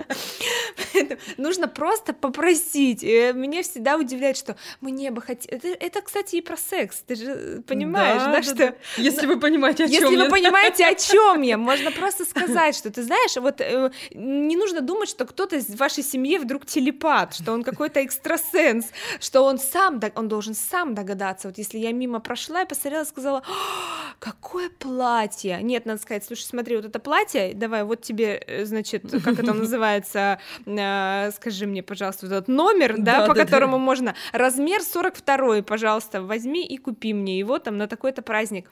Нужно 1.38 1.66
просто 1.66 2.12
попросить. 2.12 3.03
Меня 3.03 3.62
всегда 3.62 3.97
удивляет, 3.97 4.36
что 4.36 4.57
мне 4.80 5.11
бы 5.11 5.22
хотелось... 5.22 5.64
Это, 5.64 5.68
это, 5.68 6.01
кстати, 6.03 6.36
и 6.36 6.40
про 6.40 6.57
секс. 6.57 7.03
Ты 7.07 7.14
же 7.14 7.62
понимаешь, 7.66 8.22
да, 8.22 8.32
да 8.32 8.43
что 8.43 8.74
если 8.97 9.26
вы 9.26 9.39
понимаете, 9.39 9.85
о 9.85 9.89
чем 9.89 10.03
Если 10.03 10.16
я. 10.16 10.24
вы 10.24 10.30
понимаете, 10.30 10.87
о 10.87 10.95
чем 10.95 11.43
я, 11.43 11.59
можно 11.72 11.91
просто 11.91 12.24
сказать, 12.24 12.76
что 12.76 12.91
ты 12.91 13.03
знаешь, 13.03 13.37
вот 13.37 13.61
э, 13.61 13.91
не 14.14 14.57
нужно 14.57 14.80
думать, 14.80 15.09
что 15.09 15.24
кто-то 15.24 15.57
из 15.57 15.74
вашей 15.76 16.03
семьи 16.03 16.39
вдруг 16.39 16.66
телепат, 16.66 17.35
что 17.35 17.53
он 17.53 17.62
какой-то 17.62 18.05
экстрасенс, 18.05 18.87
что 19.20 19.43
он 19.43 19.59
сам, 19.59 20.01
он 20.14 20.28
должен 20.28 20.55
сам 20.55 20.95
догадаться. 20.95 21.49
Вот 21.49 21.59
если 21.59 21.78
я 21.78 21.93
мимо 21.93 22.20
прошла 22.20 22.62
и 22.62 22.66
посмотрела, 22.66 23.05
сказала, 23.05 23.43
какое 24.18 24.70
платье. 24.70 25.59
Нет, 25.62 25.87
надо 25.87 26.01
сказать, 26.01 26.24
слушай, 26.24 26.45
смотри, 26.45 26.76
вот 26.76 26.85
это 26.85 26.99
платье, 26.99 27.53
давай, 27.55 27.85
вот 27.85 28.03
тебе, 28.03 28.43
э, 28.47 28.64
значит, 28.64 29.11
как 29.11 29.39
это 29.39 29.53
называется, 29.55 30.39
э, 30.66 31.30
скажи 31.33 31.66
мне, 31.66 31.83
пожалуйста, 31.83 32.26
вот 32.26 32.33
этот 32.33 32.49
номер, 32.49 32.97
да, 32.99 33.26
по 33.26 33.35
которому 33.35 33.78
можно, 33.78 34.14
размер 34.33 34.83
42, 34.83 35.62
пожалуйста, 35.62 36.22
возьми 36.22 36.66
и 36.66 36.76
купи 36.76 37.12
мне 37.14 37.39
его 37.39 37.59
там 37.59 37.78
на 37.78 37.87
такой-то 37.87 38.22
праздник. 38.22 38.70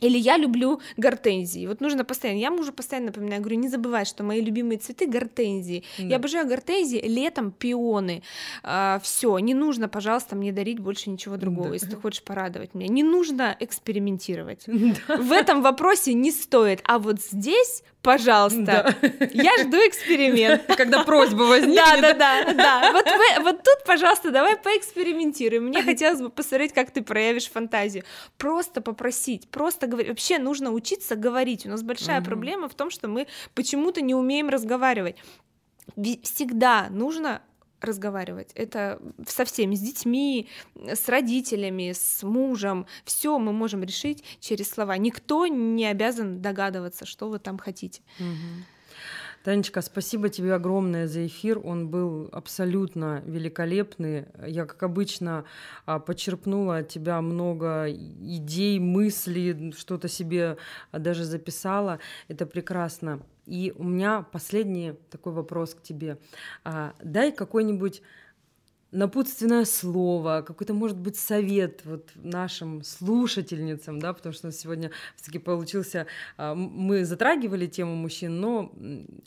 Или 0.00 0.18
я 0.18 0.36
люблю 0.36 0.80
гортензии. 0.96 1.66
Вот 1.66 1.80
нужно 1.80 2.04
постоянно. 2.04 2.38
Я 2.38 2.50
мужу 2.50 2.72
постоянно 2.72 3.06
напоминаю, 3.06 3.40
говорю, 3.40 3.58
не 3.58 3.68
забывай, 3.68 4.04
что 4.04 4.24
мои 4.24 4.40
любимые 4.40 4.78
цветы 4.78 5.06
гортензии. 5.06 5.84
Да. 5.98 6.04
Я 6.04 6.16
обожаю 6.16 6.46
гортензии, 6.46 7.00
летом 7.00 7.52
пионы. 7.52 8.22
А, 8.62 9.00
все, 9.02 9.38
не 9.38 9.54
нужно, 9.54 9.88
пожалуйста, 9.88 10.36
мне 10.36 10.52
дарить 10.52 10.80
больше 10.80 11.10
ничего 11.10 11.36
другого, 11.36 11.68
да. 11.68 11.74
если 11.74 11.90
ты 11.90 11.96
хочешь 11.96 12.22
порадовать 12.22 12.74
меня. 12.74 12.88
Не 12.88 13.02
нужно 13.02 13.56
экспериментировать. 13.60 14.64
Да. 15.08 15.16
В 15.16 15.32
этом 15.32 15.62
вопросе 15.62 16.14
не 16.14 16.30
стоит. 16.30 16.80
А 16.84 16.98
вот 16.98 17.20
здесь 17.20 17.82
пожалуйста, 18.04 18.94
да. 19.00 19.28
я 19.32 19.50
жду 19.64 19.78
эксперимент. 19.78 20.62
Когда 20.76 21.02
просьба 21.02 21.42
возникнет. 21.42 22.00
Да, 22.00 22.12
да, 22.12 22.44
да, 22.44 22.52
да. 22.52 22.92
Вот, 22.92 23.04
вы, 23.06 23.42
вот 23.42 23.62
тут, 23.62 23.84
пожалуйста, 23.86 24.30
давай 24.30 24.56
поэкспериментируем. 24.56 25.64
Мне 25.64 25.82
хотелось 25.82 26.20
бы 26.20 26.28
посмотреть, 26.28 26.72
как 26.72 26.90
ты 26.90 27.02
проявишь 27.02 27.50
фантазию. 27.50 28.04
Просто 28.36 28.80
попросить, 28.80 29.48
просто 29.48 29.86
говорить. 29.86 30.10
Вообще 30.10 30.38
нужно 30.38 30.70
учиться 30.70 31.16
говорить. 31.16 31.66
У 31.66 31.70
нас 31.70 31.82
большая 31.82 32.20
угу. 32.20 32.26
проблема 32.26 32.68
в 32.68 32.74
том, 32.74 32.90
что 32.90 33.08
мы 33.08 33.26
почему-то 33.54 34.02
не 34.02 34.14
умеем 34.14 34.48
разговаривать. 34.48 35.16
Всегда 36.22 36.88
нужно 36.90 37.42
разговаривать. 37.84 38.50
Это 38.54 39.00
со 39.26 39.44
всеми, 39.44 39.74
с 39.74 39.80
детьми, 39.80 40.48
с 40.76 41.08
родителями, 41.08 41.92
с 41.92 42.22
мужем. 42.22 42.86
Все 43.04 43.38
мы 43.38 43.52
можем 43.52 43.82
решить 43.82 44.24
через 44.40 44.70
слова. 44.70 44.96
Никто 44.96 45.46
не 45.46 45.86
обязан 45.86 46.40
догадываться, 46.40 47.06
что 47.06 47.28
вы 47.28 47.38
там 47.38 47.58
хотите. 47.58 48.02
Танечка, 49.44 49.82
спасибо 49.82 50.30
тебе 50.30 50.54
огромное 50.54 51.06
за 51.06 51.26
эфир. 51.26 51.60
Он 51.62 51.88
был 51.88 52.30
абсолютно 52.32 53.22
великолепный. 53.26 54.24
Я, 54.46 54.64
как 54.64 54.82
обычно, 54.82 55.44
а, 55.84 55.98
почерпнула 55.98 56.78
от 56.78 56.88
тебя 56.88 57.20
много 57.20 57.90
идей, 57.90 58.78
мыслей, 58.78 59.72
что-то 59.76 60.08
себе 60.08 60.56
даже 60.92 61.24
записала. 61.24 61.98
Это 62.28 62.46
прекрасно. 62.46 63.20
И 63.46 63.72
у 63.76 63.84
меня 63.84 64.22
последний 64.22 64.94
такой 65.10 65.32
вопрос 65.32 65.74
к 65.74 65.82
тебе. 65.82 66.18
А, 66.64 66.94
дай 67.02 67.32
какой-нибудь 67.32 68.02
напутственное 68.94 69.64
слово, 69.64 70.42
какой-то, 70.46 70.72
может 70.72 70.96
быть, 70.96 71.16
совет 71.16 71.80
вот 71.84 72.10
нашим 72.14 72.82
слушательницам, 72.84 73.98
да, 73.98 74.12
потому 74.12 74.32
что 74.32 74.50
сегодня 74.52 74.90
все-таки 75.16 75.38
получился, 75.38 76.06
а, 76.36 76.54
мы 76.54 77.04
затрагивали 77.04 77.66
тему 77.66 77.96
мужчин, 77.96 78.40
но, 78.40 78.72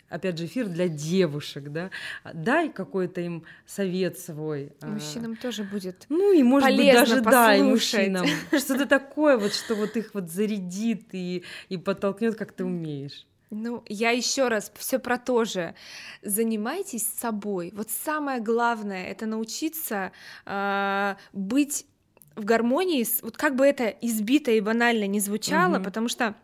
опять 0.09 0.37
же, 0.37 0.45
эфир 0.45 0.67
для 0.67 0.87
девушек, 0.87 1.69
да, 1.69 1.91
дай 2.33 2.69
какой-то 2.69 3.21
им 3.21 3.43
совет 3.65 4.17
свой. 4.17 4.71
А. 4.81 4.87
Мужчинам 4.87 5.35
тоже 5.35 5.63
будет 5.63 6.05
Ну 6.09 6.33
и, 6.33 6.43
может 6.43 6.75
быть, 6.75 6.93
даже, 6.93 7.21
да, 7.21 7.55
и 7.55 7.61
мужчинам. 7.61 8.25
Что-то 8.57 8.85
такое 8.85 9.37
вот, 9.37 9.53
что 9.53 9.75
вот 9.75 9.97
их 9.97 10.13
вот 10.13 10.29
зарядит 10.29 11.13
и, 11.13 11.43
и 11.67 11.77
подтолкнет, 11.77 12.35
как 12.35 12.53
ты 12.53 12.63
умеешь. 12.63 13.25
Ну, 13.49 13.83
я 13.87 14.11
еще 14.11 14.49
раз 14.49 14.71
все 14.75 14.99
про 14.99 15.17
то 15.17 15.45
же. 15.45 15.73
Занимайтесь 16.21 17.07
собой. 17.07 17.71
Вот 17.73 17.89
самое 17.89 18.41
главное 18.41 19.05
это 19.05 19.25
научиться 19.25 20.11
э, 20.45 21.15
быть 21.31 21.85
в 22.35 22.43
гармонии. 22.43 23.03
С, 23.03 23.21
вот 23.21 23.37
как 23.37 23.55
бы 23.55 23.65
это 23.65 23.87
избито 23.87 24.51
и 24.51 24.59
банально 24.59 25.07
не 25.07 25.21
звучало, 25.21 25.77
угу. 25.77 25.85
потому 25.85 26.09
что 26.09 26.35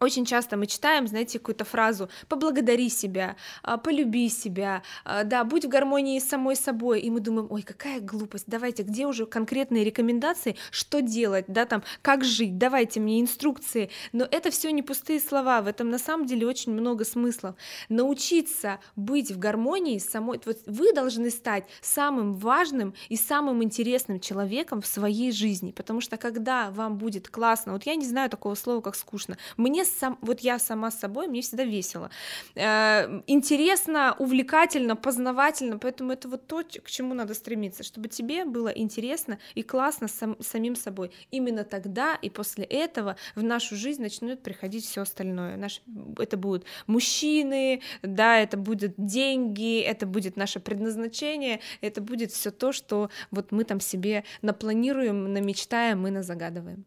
очень 0.00 0.26
часто 0.26 0.56
мы 0.56 0.66
читаем, 0.66 1.06
знаете, 1.06 1.38
какую-то 1.38 1.64
фразу 1.64 2.10
«поблагодари 2.28 2.90
себя», 2.90 3.36
а, 3.62 3.78
«полюби 3.78 4.28
себя», 4.28 4.82
а, 5.04 5.24
да, 5.24 5.42
«будь 5.44 5.64
в 5.64 5.68
гармонии 5.68 6.18
с 6.18 6.28
самой 6.28 6.54
собой», 6.56 7.00
и 7.00 7.10
мы 7.10 7.20
думаем, 7.20 7.46
ой, 7.50 7.62
какая 7.62 8.00
глупость, 8.00 8.44
давайте, 8.46 8.82
где 8.82 9.06
уже 9.06 9.24
конкретные 9.24 9.84
рекомендации, 9.84 10.56
что 10.70 11.00
делать, 11.00 11.46
да, 11.48 11.64
там, 11.64 11.82
как 12.02 12.24
жить, 12.24 12.58
давайте 12.58 13.00
мне 13.00 13.22
инструкции, 13.22 13.90
но 14.12 14.26
это 14.30 14.50
все 14.50 14.70
не 14.70 14.82
пустые 14.82 15.18
слова, 15.18 15.62
в 15.62 15.66
этом 15.66 15.88
на 15.88 15.98
самом 15.98 16.26
деле 16.26 16.46
очень 16.46 16.72
много 16.72 17.04
смыслов. 17.04 17.54
Научиться 17.88 18.80
быть 18.96 19.30
в 19.30 19.38
гармонии 19.38 19.98
с 19.98 20.10
самой, 20.10 20.40
вот 20.44 20.58
вы 20.66 20.92
должны 20.92 21.30
стать 21.30 21.64
самым 21.80 22.34
важным 22.34 22.92
и 23.08 23.16
самым 23.16 23.62
интересным 23.62 24.20
человеком 24.20 24.82
в 24.82 24.86
своей 24.86 25.32
жизни, 25.32 25.72
потому 25.72 26.02
что 26.02 26.18
когда 26.18 26.70
вам 26.70 26.98
будет 26.98 27.28
классно, 27.28 27.72
вот 27.72 27.86
я 27.86 27.94
не 27.94 28.04
знаю 28.04 28.28
такого 28.28 28.54
слова, 28.54 28.82
как 28.82 28.94
скучно, 28.94 29.38
мне 29.56 29.85
сам, 29.90 30.18
вот 30.20 30.40
я 30.40 30.58
сама 30.58 30.90
с 30.90 30.98
собой, 30.98 31.28
мне 31.28 31.40
всегда 31.42 31.64
весело. 31.64 32.10
Э, 32.54 33.22
интересно, 33.26 34.14
увлекательно, 34.18 34.96
познавательно, 34.96 35.78
поэтому 35.78 36.12
это 36.12 36.28
вот 36.28 36.46
то, 36.46 36.62
к 36.62 36.90
чему 36.90 37.14
надо 37.14 37.34
стремиться, 37.34 37.82
чтобы 37.82 38.08
тебе 38.08 38.44
было 38.44 38.68
интересно 38.68 39.38
и 39.54 39.62
классно 39.62 40.08
сам, 40.08 40.36
самим 40.40 40.76
собой. 40.76 41.10
Именно 41.30 41.64
тогда 41.64 42.14
и 42.14 42.30
после 42.30 42.64
этого 42.64 43.16
в 43.34 43.42
нашу 43.42 43.76
жизнь 43.76 44.02
начнет 44.02 44.42
приходить 44.42 44.84
все 44.84 45.02
остальное. 45.02 45.56
Наш, 45.56 45.82
это 46.18 46.36
будут 46.36 46.64
мужчины, 46.86 47.82
да, 48.02 48.38
это 48.38 48.56
будут 48.56 48.94
деньги, 48.96 49.80
это 49.80 50.06
будет 50.06 50.36
наше 50.36 50.60
предназначение, 50.60 51.60
это 51.80 52.00
будет 52.00 52.32
все 52.32 52.50
то, 52.50 52.72
что 52.72 53.10
вот 53.30 53.52
мы 53.52 53.64
там 53.64 53.80
себе 53.80 54.24
напланируем, 54.42 55.32
намечтаем 55.32 56.06
и 56.06 56.10
назагадываем. 56.10 56.84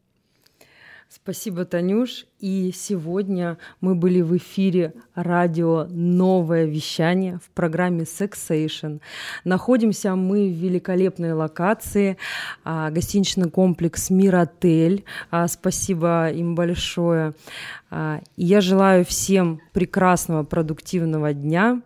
Спасибо, 1.09 1.65
Танюш. 1.65 2.27
И 2.39 2.71
сегодня 2.73 3.57
мы 3.81 3.95
были 3.95 4.21
в 4.21 4.37
эфире 4.37 4.93
радио 5.13 5.85
«Новое 5.89 6.63
вещание» 6.63 7.37
в 7.43 7.49
программе 7.49 8.03
«Sexation». 8.03 9.01
Находимся 9.43 10.15
мы 10.15 10.47
в 10.47 10.53
великолепной 10.53 11.33
локации, 11.33 12.17
а, 12.63 12.91
гостиничный 12.91 13.49
комплекс 13.49 14.09
«Миротель». 14.09 15.03
А, 15.31 15.49
спасибо 15.49 16.29
им 16.29 16.55
большое. 16.55 17.33
А, 17.91 18.21
я 18.37 18.61
желаю 18.61 19.03
всем 19.03 19.59
прекрасного, 19.73 20.43
продуктивного 20.43 21.33
дня. 21.33 21.81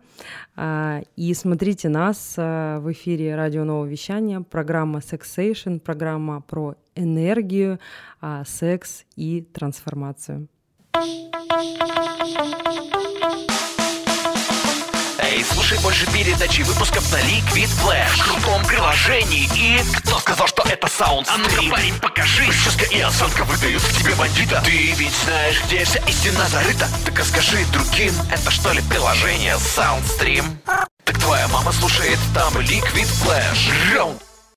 И 0.56 1.34
смотрите 1.34 1.90
нас 1.90 2.38
в 2.38 2.92
эфире 2.92 3.36
радио 3.36 3.64
«Новое 3.64 3.90
вещание», 3.90 4.42
программа 4.42 5.00
«Sexation», 5.00 5.80
программа 5.80 6.42
про 6.42 6.76
энергию, 6.96 7.80
секс 8.46 9.04
и 9.16 9.42
трансформацию. 9.42 10.43
Эй, 15.20 15.44
слушай 15.44 15.80
больше 15.80 16.06
передачи 16.12 16.62
выпусков 16.62 17.12
на 17.12 17.18
Liquid 17.18 17.68
Flash. 17.82 18.16
В 18.16 18.24
крутом 18.24 18.64
приложении. 18.66 19.50
И... 19.56 19.82
Кто 19.98 20.20
сказал, 20.20 20.48
что 20.48 20.62
это 20.70 20.88
саунд 20.88 21.28
А 21.30 21.38
ну-ка, 21.38 21.64
парень, 21.72 21.96
покажи. 22.00 22.46
Прическа 22.46 22.86
и 22.86 23.00
осанка 23.00 23.44
выдают 23.44 23.82
к 23.82 23.98
тебе 23.98 24.14
бандита. 24.14 24.62
Ты 24.64 24.92
ведь 24.92 25.16
знаешь, 25.26 25.64
где 25.66 25.84
вся 25.84 26.00
истина 26.08 26.48
зарыта. 26.48 26.88
Так 27.06 27.18
расскажи 27.18 27.66
другим, 27.74 28.14
это 28.32 28.52
что 28.52 28.72
ли 28.72 28.82
приложение 28.82 29.56
Soundstream? 29.56 30.46
Так 31.06 31.18
твоя 31.18 31.48
мама 31.48 31.72
слушает 31.72 32.20
там 32.36 32.56
Liquid 32.58 33.10
Flash. 33.24 33.96
Раунд 33.96 34.22